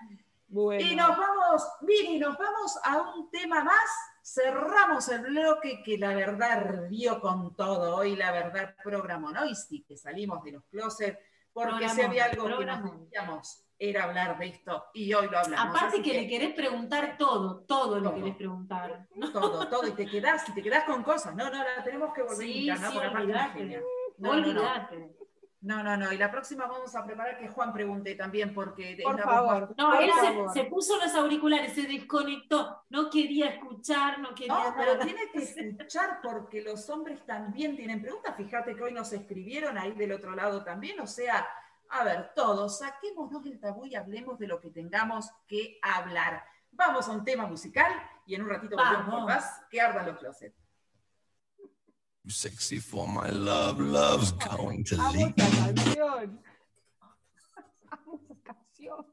[0.47, 0.81] Bueno.
[0.85, 3.89] Y nos vamos, Miri, nos vamos a un tema más.
[4.21, 7.95] Cerramos el bloque que la verdad dio con todo.
[7.97, 9.45] Hoy la verdad programó, ¿no?
[9.45, 11.17] Y sí, que salimos de los closets,
[11.53, 15.37] porque si Programó, había algo que nos decíamos era hablar de esto y hoy lo
[15.37, 15.69] hablamos.
[15.75, 18.15] Aparte Así que le querés preguntar todo, todo Todo.
[18.15, 19.07] querés preguntar.
[19.31, 21.35] todo, todo, y te quedás, y te quedás con cosas.
[21.35, 22.91] No, no, la tenemos que volver Sí, a invitar, ¿no?
[22.91, 23.83] sí, Porque aparte
[24.17, 24.59] No No, no, no.
[24.61, 25.17] olvidate.
[25.59, 26.13] No, no, no.
[26.13, 29.73] Y la próxima vamos a preparar que Juan pregunte también, porque Por favor.
[29.77, 30.53] No, Por él se, favor.
[30.53, 35.39] se puso los auriculares, se desconectó, no quería escuchar, no quería No, pero tiene que
[35.39, 38.35] escuchar porque los hombres también tienen preguntas.
[38.37, 40.99] Fíjate que hoy nos escribieron ahí del otro lado también.
[40.99, 41.45] O sea,
[41.89, 46.45] a ver, todos, saquémonos del tabú y hablemos de lo que tengamos que hablar.
[46.71, 47.91] Vamos a un tema musical
[48.27, 49.63] y en un ratito volvemos con más.
[49.71, 50.55] Que ardan los closets.
[52.27, 55.33] Too sexy for my love, love's going to leave.
[55.33, 56.39] canción.
[58.43, 59.05] Canción.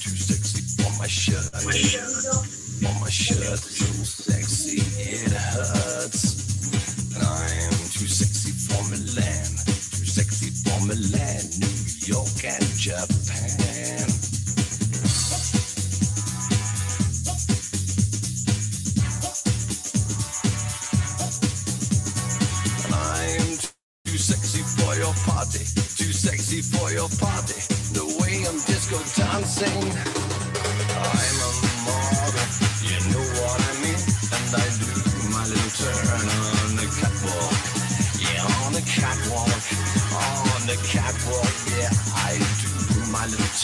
[0.00, 1.50] Too sexy for my shirt.
[2.80, 6.33] For my shirt, too sexy it hurts.
[10.94, 11.66] Milan, New
[12.06, 14.06] York and Japan.
[22.92, 23.58] I'm
[24.04, 25.64] too sexy for your party,
[25.98, 27.58] too sexy for your party.
[27.90, 30.23] The way I'm disco dancing,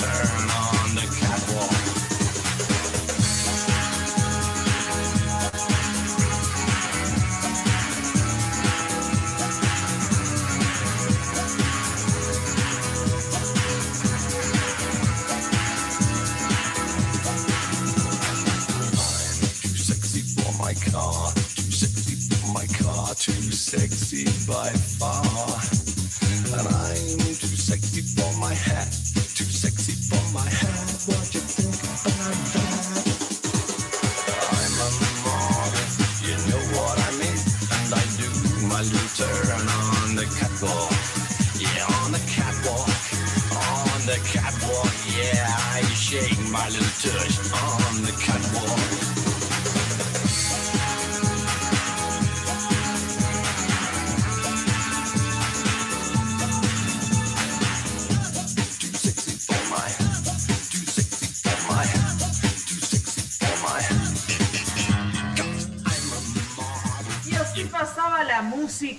[0.00, 1.70] turn on the catwalk.
[19.60, 24.70] Too sexy for my car, too sexy for my car, too sexy by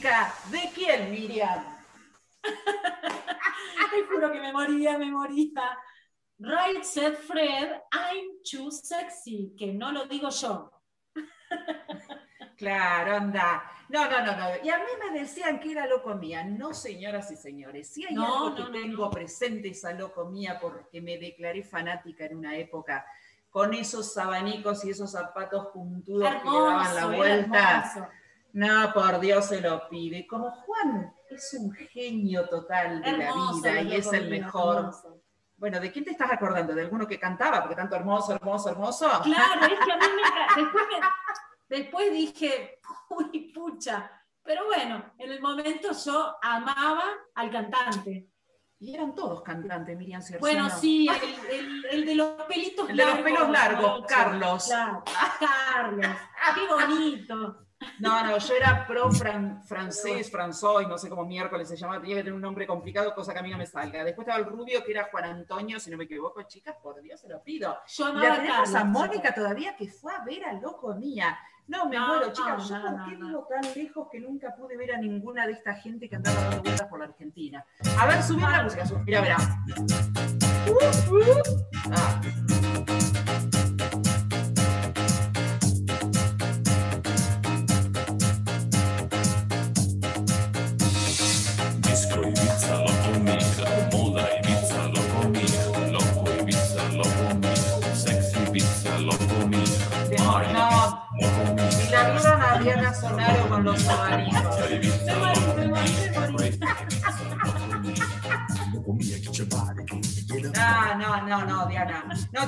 [0.02, 0.34] música.
[0.50, 1.64] ¿De quién, Miriam?
[2.44, 5.78] Te juro que me moría, me moría.
[6.40, 10.72] Right said Fred, I'm too sexy, que no lo digo yo.
[12.58, 13.64] Claro, anda.
[13.90, 14.50] No, no, no, no.
[14.64, 16.44] Y a mí me decían que era locomía.
[16.44, 17.92] No, señoras y señores.
[17.92, 22.38] Si hay No, algo que no, tengo presente esa locomía porque me declaré fanática en
[22.38, 23.04] una época
[23.50, 28.12] con esos abanicos y esos zapatos puntudos que le daban la Hermoso, vuelta.
[28.54, 30.28] No, por Dios se lo pide.
[30.28, 34.78] Como Juan es un genio total de Hermoso, la vida y es el mejor.
[34.78, 35.22] hermoso.
[35.58, 36.74] Bueno, ¿de quién te estás acordando?
[36.74, 37.62] ¿De alguno que cantaba?
[37.62, 39.08] Porque tanto hermoso, hermoso, hermoso.
[39.24, 40.22] Claro, es que a mí me...
[40.64, 42.80] Después, me- después dije,
[43.10, 44.12] uy, pucha.
[44.44, 47.04] Pero bueno, en el momento yo amaba
[47.36, 48.28] al cantante.
[48.80, 50.42] Y eran todos cantantes, Miriam Cierzo.
[50.42, 53.32] Bueno, sí, el, el- el de los pelitos El de los largos.
[53.32, 54.04] pelos largos.
[54.08, 54.66] Carlos.
[54.68, 55.04] Claro,
[55.40, 56.08] Carlos.
[56.56, 57.68] Qué bonito.
[58.00, 62.18] No, no, yo era pro fran- francés, franzois, no sé cómo miércoles se llama, tenía
[62.18, 64.04] que tener un nombre complicado, cosa que a mí no me salga.
[64.04, 67.20] Después estaba el rubio, que era Juan Antonio, si no me equivoco, chicas, por Dios,
[67.22, 67.78] se lo pido.
[67.88, 71.38] Yo amaba la a tenemos a Mónica todavía, que fue a ver a Loco Mía.
[71.68, 73.28] No, me No, muero, chicas, no, yo no, por qué no.
[73.28, 76.62] vivo tan lejos que nunca pude ver a ninguna de esta gente que andaba dando
[76.64, 77.66] vueltas por la Argentina.
[77.98, 79.38] A ver, subí la música, subí, mira, verá.
[80.68, 81.42] Uh, uh.
[81.92, 82.22] Ah.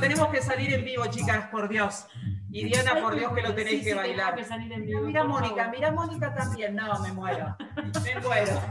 [0.08, 2.06] Tenemos que salir en vivo, chicas, por Dios.
[2.52, 4.36] Y Diana, por Dios que lo tenéis Sí, que sí, bailar.
[4.36, 6.76] que salir en Mira, vivo, mira por Mónica, mira Mónica también.
[6.76, 7.56] No, me muero.
[8.04, 8.62] Me muero.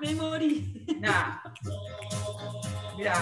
[0.00, 0.86] Me morí.
[1.00, 1.40] Nah.
[2.96, 3.14] Mira.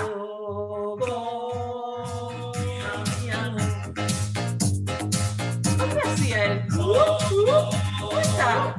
[5.92, 6.66] ¿Qué hacía él?
[6.70, 8.74] ¿Cómo está?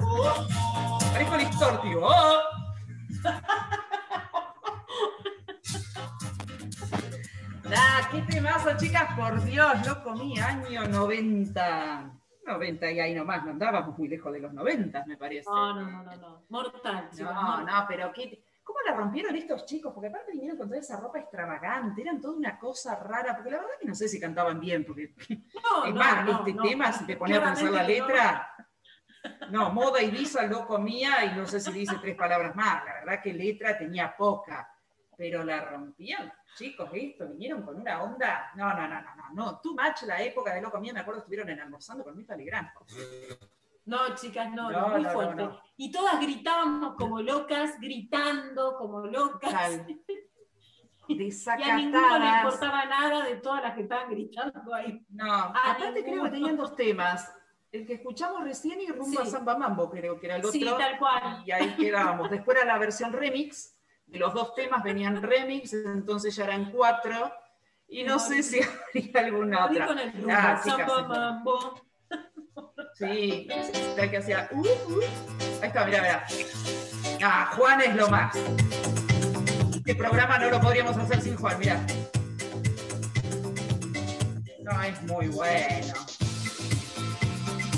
[1.11, 2.01] Parezco el extortivo.
[2.03, 2.48] Oh.
[9.15, 12.11] Por Dios, lo comí año 90.
[12.45, 15.47] 90 y ahí nomás, no andábamos muy lejos de los 90, me parece.
[15.49, 16.43] No, no, no, no, no.
[16.49, 17.65] Mortal, No, mortal.
[17.65, 19.93] no, pero ¿qué- ¿cómo la rompieron estos chicos?
[19.93, 23.57] Porque aparte vinieron con toda esa ropa extravagante, eran toda una cosa rara, porque la
[23.57, 25.13] verdad que no sé si cantaban bien, porque
[25.63, 26.63] No, es no, más, no, este no.
[26.63, 27.87] tema, si te pones a pensar la no.
[27.87, 28.49] letra,
[29.51, 32.93] no, moda y visa lo comía y no sé si dice tres palabras más, la
[32.95, 34.67] verdad que letra tenía poca,
[35.15, 36.33] pero la rompían.
[36.59, 40.21] Chicos, esto, vinieron con una onda, no, no, no, no, no, no, too much la
[40.21, 42.67] época de lo comía, me acuerdo que estuvieron en almorzando con Mirta Legrand.
[43.85, 45.49] No, chicas, no, No, no, muy no, fuerte.
[45.77, 49.51] Y todas gritábamos como locas, gritando como locas.
[49.51, 49.87] Tal.
[51.11, 51.33] Y
[51.63, 55.03] a ninguno le importaba nada de todas las que estaban gritando ahí.
[55.09, 57.33] No, A aparte creo que tenían dos temas.
[57.71, 59.25] El que escuchamos recién y Rumbo a.
[59.25, 60.51] Samba Mambo, creo que era el otro.
[60.51, 61.41] Sí, tal cual.
[61.47, 62.29] Y ahí quedábamos.
[62.29, 63.78] Después era la versión remix.
[64.09, 67.31] De los dos temas venían remix, entonces ya eran cuatro.
[67.87, 69.87] Y no No, sé si habría alguna otra.
[69.87, 70.69] con el rumbo, Ah, sí.
[71.07, 71.81] mambo.
[72.95, 73.47] Sí,
[73.97, 74.49] el que hacía.
[74.51, 75.01] uh, uh.
[75.61, 76.25] Ahí está, mira, mira.
[77.23, 78.35] Ah, Juan es lo más.
[79.75, 81.79] Este programa no lo podríamos hacer sin Juan, mira.
[84.61, 85.93] No, es muy bueno.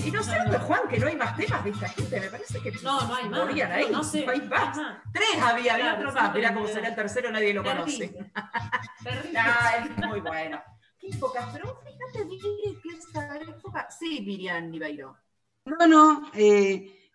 [0.05, 2.71] Y no sé, Juan, que no hay más temas de esta gente, me parece que
[2.83, 3.39] No, no hay más.
[3.45, 3.85] morían ahí.
[3.91, 4.25] No, no sé.
[4.27, 4.77] hay no más.
[4.77, 4.97] hay más.
[5.13, 6.33] Tres había, había Claro, otro más.
[6.35, 8.07] Mirá cómo será el tercero, nadie lo conoce.
[9.03, 9.39] Terrible.
[9.85, 10.61] Es muy bueno.
[10.99, 13.87] Qué épocas, pero fíjate, Viri, que esta época.
[13.89, 15.17] Sí, Miriam Nibeiro.
[15.65, 17.09] No, no, eh,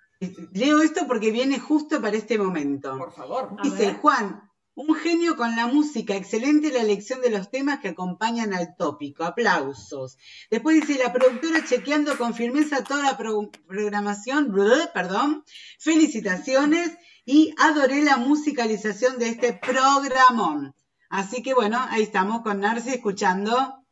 [0.53, 2.97] leo esto porque viene justo para este momento.
[2.99, 3.57] Por favor.
[3.63, 3.95] Dice.
[3.95, 4.46] Juan,
[4.77, 9.25] un genio con la música, excelente la elección de los temas que acompañan al tópico,
[9.25, 10.19] aplausos.
[10.51, 15.45] Después dice, la productora chequeando con firmeza toda la pro- programación, bleh, perdón,
[15.79, 16.91] felicitaciones
[17.25, 20.75] y adoré la musicalización de este programón.
[21.09, 23.86] Así que bueno, ahí estamos con Narci escuchando.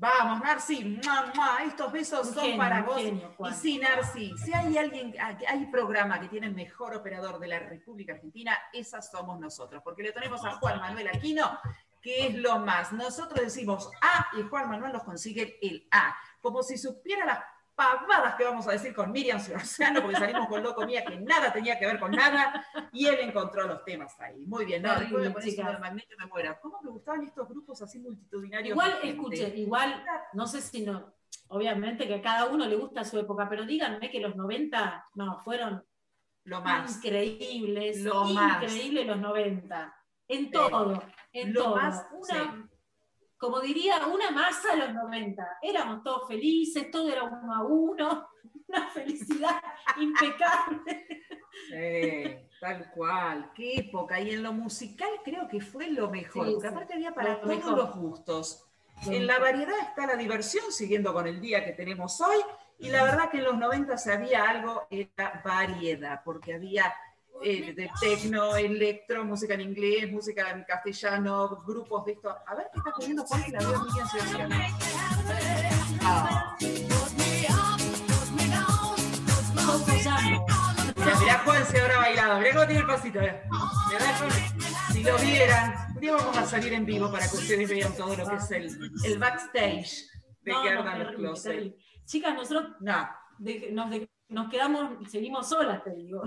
[0.00, 2.98] Vamos, Narci, mua, estos besos son genio, para vos.
[2.98, 7.48] genio, y sí, Narci, si hay alguien, hay programa que tiene el mejor operador de
[7.48, 11.58] la República Argentina, esas somos nosotros, porque le tenemos a Juan Manuel Aquino,
[12.00, 12.92] que es lo más.
[12.92, 17.40] Nosotros decimos A y Juan Manuel nos consigue el A, como si supiera las
[17.78, 21.52] pavadas que vamos a decir con Miriam Sorciano, porque salimos con Loco Mía, que nada
[21.52, 24.44] tenía que ver con nada, y él encontró los temas ahí.
[24.46, 25.72] Muy bien, no, después me Terrible, pones uno chicas.
[25.74, 26.58] de magneto me muera.
[26.60, 28.72] ¿Cómo me gustaban estos grupos así multitudinarios?
[28.72, 29.08] Igual, de gente?
[29.10, 31.14] escuche, igual, no sé si no,
[31.48, 35.38] obviamente que a cada uno le gusta su época, pero díganme que los 90, no,
[35.38, 35.84] fueron
[36.44, 36.96] Lo más.
[36.96, 38.60] increíbles, Lo más.
[38.64, 39.94] increíbles los 90,
[40.26, 41.02] en todo,
[41.32, 41.76] en Lo todo.
[41.76, 42.67] más, Una, sí.
[43.38, 48.28] Como diría, una masa los 90, éramos todos felices, todo era uno a uno,
[48.66, 49.62] una felicidad
[50.00, 51.06] impecable.
[51.68, 54.20] Sí, tal cual, qué época.
[54.20, 57.34] Y en lo musical creo que fue lo mejor, Sí, porque sí, aparte había para
[57.34, 57.78] lo todos mejor.
[57.78, 58.64] los gustos.
[59.06, 62.38] Lo En la variedad está la diversión, siguiendo con el día que tenemos hoy,
[62.78, 66.92] y la verdad que en los 90 se había algo, era variedad, porque había
[67.42, 72.30] eh, de tecno, electro, música en inglés, música en castellano, grupos de esto.
[72.46, 74.48] A ver qué está comiendo Juan, que la veo muy ansiosa.
[76.02, 76.56] Ah.
[80.04, 80.46] Llamo.
[81.20, 83.20] Mirá, Juan se habrá bailado, mirá cómo tiene el pasito.
[83.20, 83.44] mirá.
[83.48, 84.30] Juan.
[84.92, 88.16] Si lo vieran, un día vamos a salir en vivo para que ustedes vean todo
[88.16, 90.04] lo que es el, el backstage
[90.42, 91.74] de No, que no, los closets.
[92.04, 93.08] Chicas, nosotros No,
[93.38, 96.22] de- nos, de- nos quedamos, seguimos solas, te digo.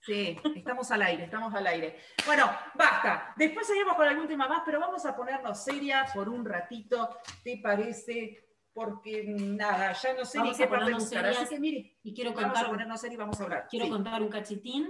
[0.00, 1.98] sí, estamos al aire, estamos al aire.
[2.26, 3.34] Bueno, basta.
[3.36, 7.58] Después seguimos con algún tema más, pero vamos a ponernos seria por un ratito, ¿te
[7.62, 8.44] parece?
[8.72, 11.26] Porque nada, ya no sé Vamos ni qué parte buscar.
[11.26, 13.66] Así que mire, Y quiero vamos a contar, ponernos seria y vamos a hablar.
[13.68, 13.90] quiero Sí.
[13.90, 14.88] contar un cachitín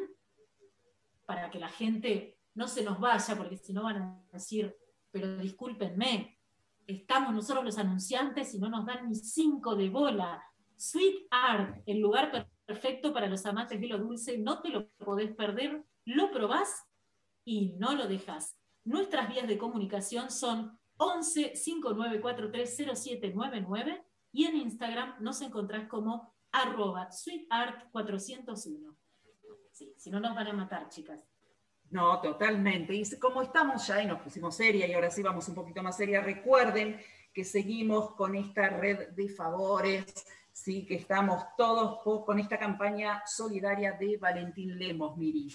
[1.25, 4.75] para que la gente no se nos vaya, porque si no van a decir,
[5.11, 6.39] pero discúlpenme,
[6.87, 10.43] estamos nosotros los anunciantes y no nos dan ni cinco de bola.
[10.79, 15.35] Sweet Art, el lugar perfecto para los amantes de lo dulce, no te lo podés
[15.35, 16.87] perder, lo probás
[17.45, 18.57] y no lo dejas.
[18.85, 27.09] Nuestras vías de comunicación son 11 5943 0799 y en Instagram nos encontrás como arroba
[27.11, 28.97] sweetart401.
[29.73, 31.27] Sí, si no nos van a matar, chicas.
[31.91, 32.95] No, totalmente.
[32.95, 35.97] Y como estamos ya y nos pusimos seria y ahora sí vamos un poquito más
[35.97, 37.01] seria, recuerden
[37.33, 40.27] que seguimos con esta red de favores,
[40.63, 45.49] sí, que estamos todos con esta campaña solidaria de Valentín Lemos, Miri.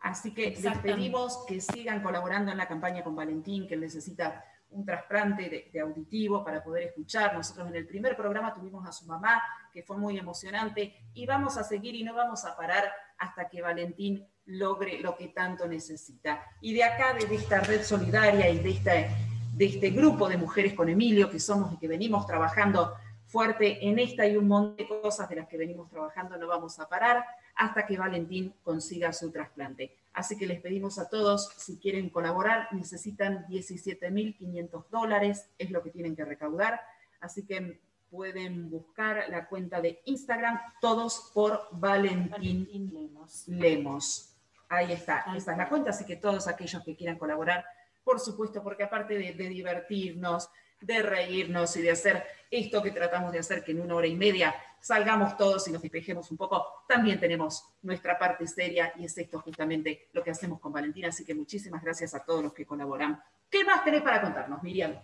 [0.00, 4.44] Así que les pedimos que sigan colaborando en la campaña con Valentín, que él necesita
[4.70, 7.34] un trasplante de, de auditivo para poder escuchar.
[7.34, 9.42] Nosotros en el primer programa tuvimos a su mamá,
[9.72, 12.84] que fue muy emocionante, y vamos a seguir y no vamos a parar
[13.18, 16.44] hasta que Valentín logre lo que tanto necesita.
[16.60, 19.08] Y de acá, desde esta red solidaria y de este,
[19.56, 22.92] de este grupo de mujeres con Emilio, que somos y que venimos trabajando
[23.24, 26.78] fuerte en esta y un montón de cosas de las que venimos trabajando, no vamos
[26.78, 27.24] a parar
[27.54, 29.96] hasta que Valentín consiga su trasplante.
[30.12, 35.90] Así que les pedimos a todos, si quieren colaborar, necesitan 17.500 dólares, es lo que
[35.90, 36.80] tienen que recaudar.
[37.20, 37.80] Así que
[38.10, 43.48] pueden buscar la cuenta de Instagram, todos por Valentín, Lemos.
[43.48, 44.34] Lemos.
[44.68, 47.64] Ahí está, esa es la cuenta, así que todos aquellos que quieran colaborar,
[48.06, 50.48] por supuesto, porque aparte de, divertirnos,
[50.80, 54.14] de reírnos y de hacer esto que tratamos de hacer, que en una hora y
[54.14, 59.18] media salgamos todos y nos despejemos un poco, también tenemos nuestra parte seria y es
[59.18, 62.64] esto justamente lo que hacemos con Valentina, así que muchísimas gracias a todos los que
[62.64, 63.20] colaboran.
[63.50, 64.94] ¿Qué más tenés para contarnos, Miriam?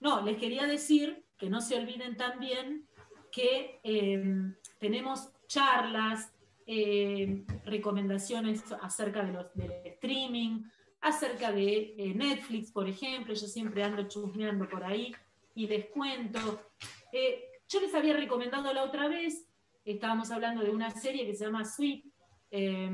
[0.00, 2.88] No, les quería decir que no se olviden también
[3.30, 4.24] que eh,
[4.78, 6.32] tenemos charlas,
[6.66, 10.62] eh, recomendaciones acerca de los, del streaming,
[11.00, 13.34] acerca de eh, Netflix, por ejemplo.
[13.34, 15.14] Yo siempre ando chusmeando por ahí
[15.54, 16.62] y les cuento.
[17.12, 19.46] Eh, yo les había recomendado la otra vez,
[19.84, 22.04] estábamos hablando de una serie que se llama Sweet.
[22.50, 22.90] Eh,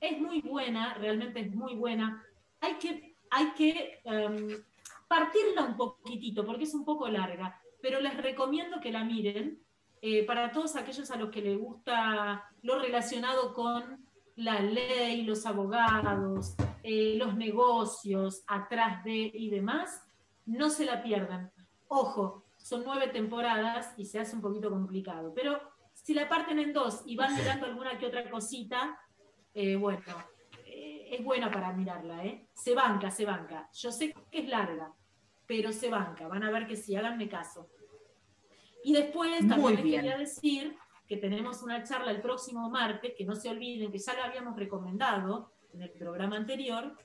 [0.00, 2.24] es muy buena, realmente es muy buena.
[2.60, 4.62] Hay que, hay que em,
[5.08, 9.58] partirla un poquitito porque es un poco larga, pero les recomiendo que la miren
[10.02, 14.06] eh, para todos aquellos a los que les gusta lo relacionado con
[14.36, 20.02] la ley, los abogados, eh, los negocios atrás de y demás,
[20.46, 21.52] no se la pierdan.
[21.88, 25.60] Ojo, son nueve temporadas y se hace un poquito complicado, pero
[25.92, 28.98] si la parten en dos y van mirando alguna que otra cosita,
[29.54, 30.02] eh, bueno,
[30.64, 32.46] eh, es buena para mirarla, ¿eh?
[32.54, 33.68] Se banca, se banca.
[33.72, 34.92] Yo sé que es larga,
[35.46, 36.28] pero se banca.
[36.28, 37.68] Van a ver que sí, háganme caso.
[38.84, 40.76] Y después también les quería decir
[41.06, 44.56] que tenemos una charla el próximo martes, que no se olviden que ya la habíamos
[44.56, 46.96] recomendado en el programa anterior,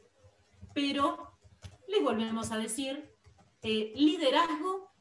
[0.73, 1.37] pero
[1.87, 3.11] les volvemos a decir,
[3.61, 4.91] eh, liderazgo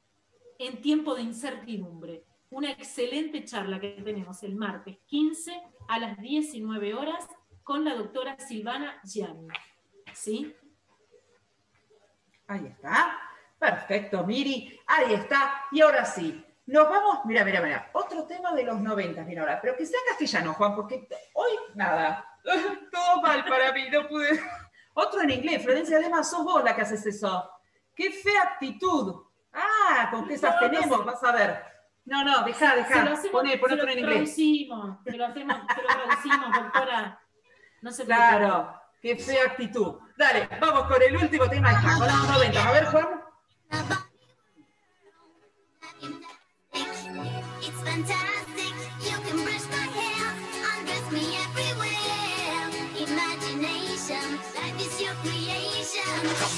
[0.59, 2.24] en tiempo de incertidumbre.
[2.51, 7.27] Una excelente charla que tenemos el martes 15 a las 19 horas
[7.62, 9.49] con la doctora Silvana Gianni.
[10.12, 10.55] ¿Sí?
[12.47, 13.19] Ahí está.
[13.59, 14.78] Perfecto, Miri.
[14.86, 15.62] Ahí está.
[15.73, 17.24] Y ahora sí, nos vamos.
[17.24, 17.91] Mira, mira, mira.
[17.93, 19.61] Otro tema de los 90, mira ahora.
[19.61, 22.34] Pero que sea castellano, Juan, porque hoy nada.
[22.93, 24.41] Todo mal para mí, no pude.
[24.95, 25.62] Otro en inglés.
[25.62, 27.51] Florencia, además, sos vos la que haces eso.
[27.95, 29.23] Qué fea actitud.
[29.53, 31.05] Ah, con qué esas No, no tenemos, sé.
[31.05, 31.65] vas a ver.
[32.07, 33.03] No, no, dejá, Se lo dejá.
[33.12, 34.16] hacemos, Poné, pon se otro lo en inglés.
[34.19, 37.21] traducimos, se lo hacemos, se lo traducimos, doctora.
[37.83, 39.99] No se Claro, qué fea actitud.
[40.16, 41.73] Dale, vamos con el último tema.
[41.73, 42.69] Está, con los 90.
[42.69, 43.09] A ver, Juan.
[46.73, 48.44] It's fantastic.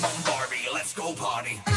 [0.03, 1.76] Barbie, let's go party.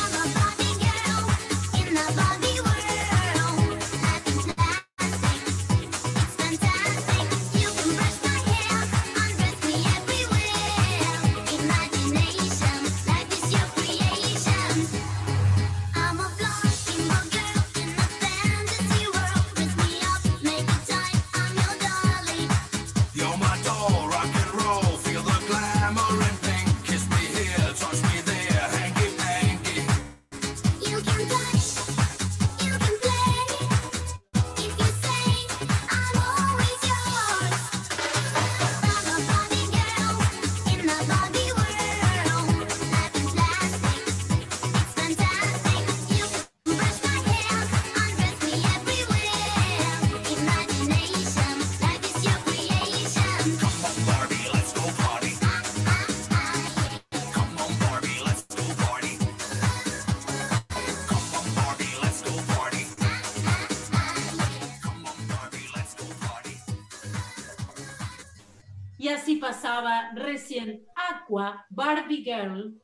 [71.70, 72.82] Barbie Girl,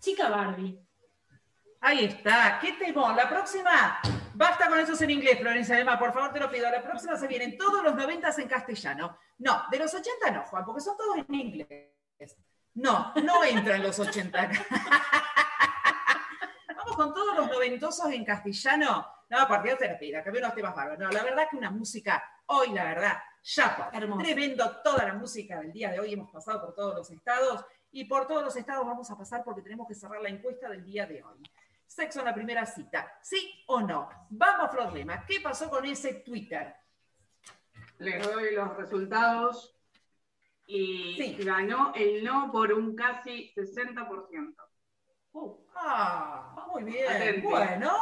[0.00, 0.78] chica Barbie.
[1.82, 3.16] Ahí está, qué temón.
[3.16, 4.00] La próxima,
[4.34, 6.70] basta con esos en inglés, Florencia Además, por favor te lo pido.
[6.70, 9.16] La próxima se vienen todos los noventas en castellano.
[9.38, 11.90] No, de los 80 no, Juan, porque son todos en inglés.
[12.74, 14.50] No, no entran los 80.
[16.76, 19.06] Vamos con todos los noventosos en castellano.
[19.30, 20.98] No, a partir de la pida, que veo unos temas bárbaros.
[20.98, 23.90] No, la verdad que una música, hoy la verdad, chapa.
[23.92, 24.22] Hermoso.
[24.22, 26.12] Tremendo toda la música del día de hoy.
[26.12, 29.62] Hemos pasado por todos los estados y por todos los estados vamos a pasar porque
[29.62, 31.42] tenemos que cerrar la encuesta del día de hoy.
[31.86, 34.08] Sexo en la primera cita, ¿sí o no?
[34.30, 36.74] Vamos, Flor Lema, ¿qué pasó con ese Twitter?
[37.98, 39.76] Les doy los resultados.
[40.66, 41.36] y Sí.
[41.44, 44.54] ganó el no por un casi 60%.
[45.74, 47.10] Ah, muy bien.
[47.10, 47.40] Atenti.
[47.40, 47.92] Bueno,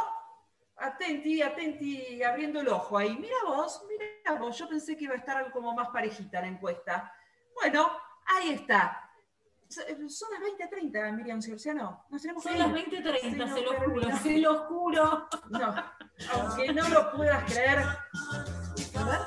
[0.77, 3.17] atenti, atenti, abriendo el ojo ahí.
[3.17, 4.59] Mira vos, mira vos.
[4.59, 7.11] Yo pensé que iba a estar como más parejita la encuesta.
[7.55, 7.91] Bueno,
[8.27, 9.08] ahí está.
[9.69, 10.41] S- Son las
[10.71, 12.05] 20.30, Miriam Ciorciano.
[12.11, 15.29] Nos tenemos Son las 20.30, nos se lo juro, se lo juro.
[15.51, 15.75] No,
[16.33, 17.79] aunque no lo puedas creer.
[17.79, 19.21] A ver.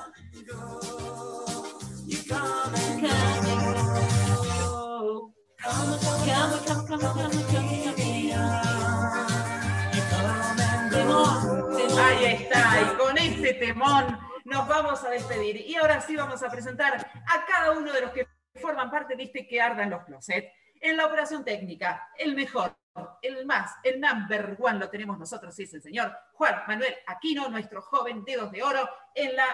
[12.00, 15.58] Ahí está, y con este temón nos vamos a despedir.
[15.58, 18.28] Y ahora sí vamos a presentar a cada uno de los que
[18.62, 20.54] forman parte de este que ardan los closets.
[20.80, 22.76] En la operación técnica, el mejor,
[23.22, 27.50] el más, el number one lo tenemos nosotros, sí es el señor Juan Manuel Aquino,
[27.50, 28.90] nuestro joven dedos de oro.
[29.14, 29.46] En la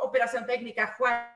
[0.00, 1.28] operación técnica, Juan,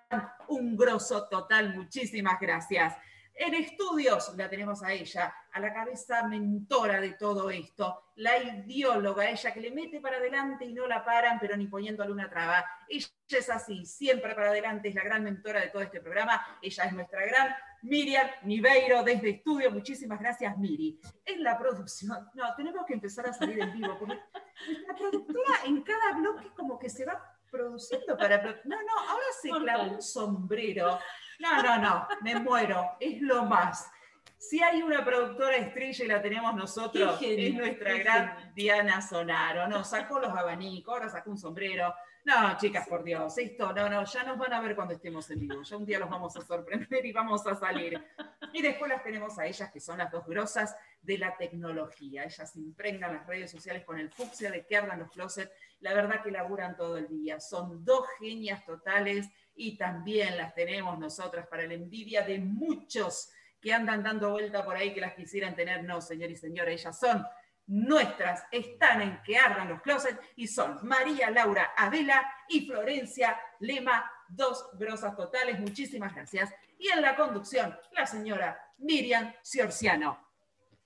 [0.48, 2.94] un grosso total, muchísimas gracias.
[3.38, 9.28] En estudios la tenemos a ella, a la cabeza mentora de todo esto, la ideóloga,
[9.28, 12.64] ella que le mete para adelante y no la paran, pero ni poniéndole una traba.
[12.88, 16.58] Ella es así, siempre para adelante, es la gran mentora de todo este programa.
[16.62, 19.70] Ella es nuestra gran Miriam Niveiro desde estudio.
[19.70, 20.98] Muchísimas gracias, Miri.
[21.26, 24.18] En la producción, no, tenemos que empezar a salir en vivo, porque
[24.66, 28.42] nuestra productora en cada bloque como que se va produciendo para...
[28.64, 30.98] No, no, ahora se clavó un sombrero.
[31.38, 33.90] No, no, no, me muero, es lo más.
[34.38, 38.52] Si hay una productora estrella y la tenemos nosotros, genio, es nuestra gran genio.
[38.54, 39.66] Diana Sonaro.
[39.66, 41.94] No, sacó los abanicos, ahora sacó un sombrero.
[42.24, 45.40] No, chicas, por Dios, esto, no, no, ya nos van a ver cuando estemos en
[45.40, 45.62] vivo.
[45.62, 48.04] Ya un día los vamos a sorprender y vamos a salir.
[48.52, 52.24] Y después las tenemos a ellas, que son las dos grosas de la tecnología.
[52.24, 55.52] Ellas impregnan las redes sociales con el fucsia de que ardan los closets.
[55.78, 57.38] La verdad que laburan todo el día.
[57.38, 63.30] Son dos genias totales y también las tenemos nosotras para la envidia de muchos
[63.60, 65.82] que andan dando vuelta por ahí que las quisieran tener.
[65.84, 67.26] No, señor y señora, ellas son
[67.66, 74.10] nuestras, están en que ardan los closets y son María Laura Adela y Florencia Lema,
[74.28, 75.58] dos grosas totales.
[75.58, 76.52] Muchísimas gracias.
[76.78, 80.24] Y en la conducción, la señora Miriam Ciorciano.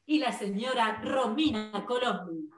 [0.07, 2.51] Y la señora Romina Colombi.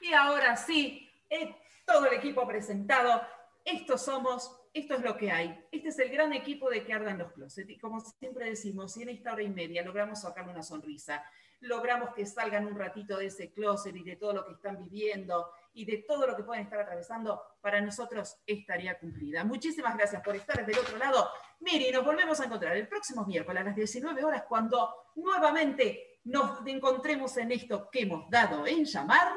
[0.00, 1.56] Y ahora sí, eh,
[1.86, 3.22] todo el equipo presentado.
[3.64, 5.64] Estos somos, esto es lo que hay.
[5.70, 7.70] Este es el gran equipo de que ardan los closets.
[7.70, 11.24] Y como siempre decimos, si en esta hora y media logramos sacarle una sonrisa,
[11.60, 15.48] logramos que salgan un ratito de ese closet y de todo lo que están viviendo
[15.74, 19.44] y de todo lo que pueden estar atravesando, para nosotros estaría cumplida.
[19.44, 21.30] Muchísimas gracias por estar del otro lado.
[21.60, 26.66] Miri, nos volvemos a encontrar el próximo miércoles a las 19 horas cuando nuevamente nos
[26.66, 29.32] encontremos en esto que hemos dado en llamar.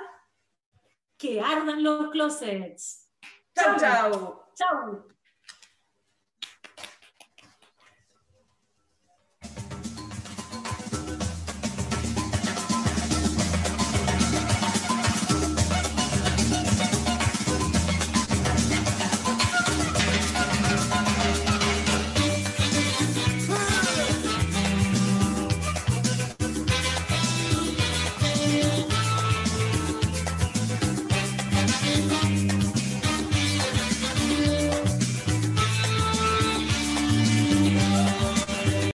[1.16, 3.12] Que ardan los closets.
[3.56, 4.44] Chau, chau.
[4.56, 5.17] Chau.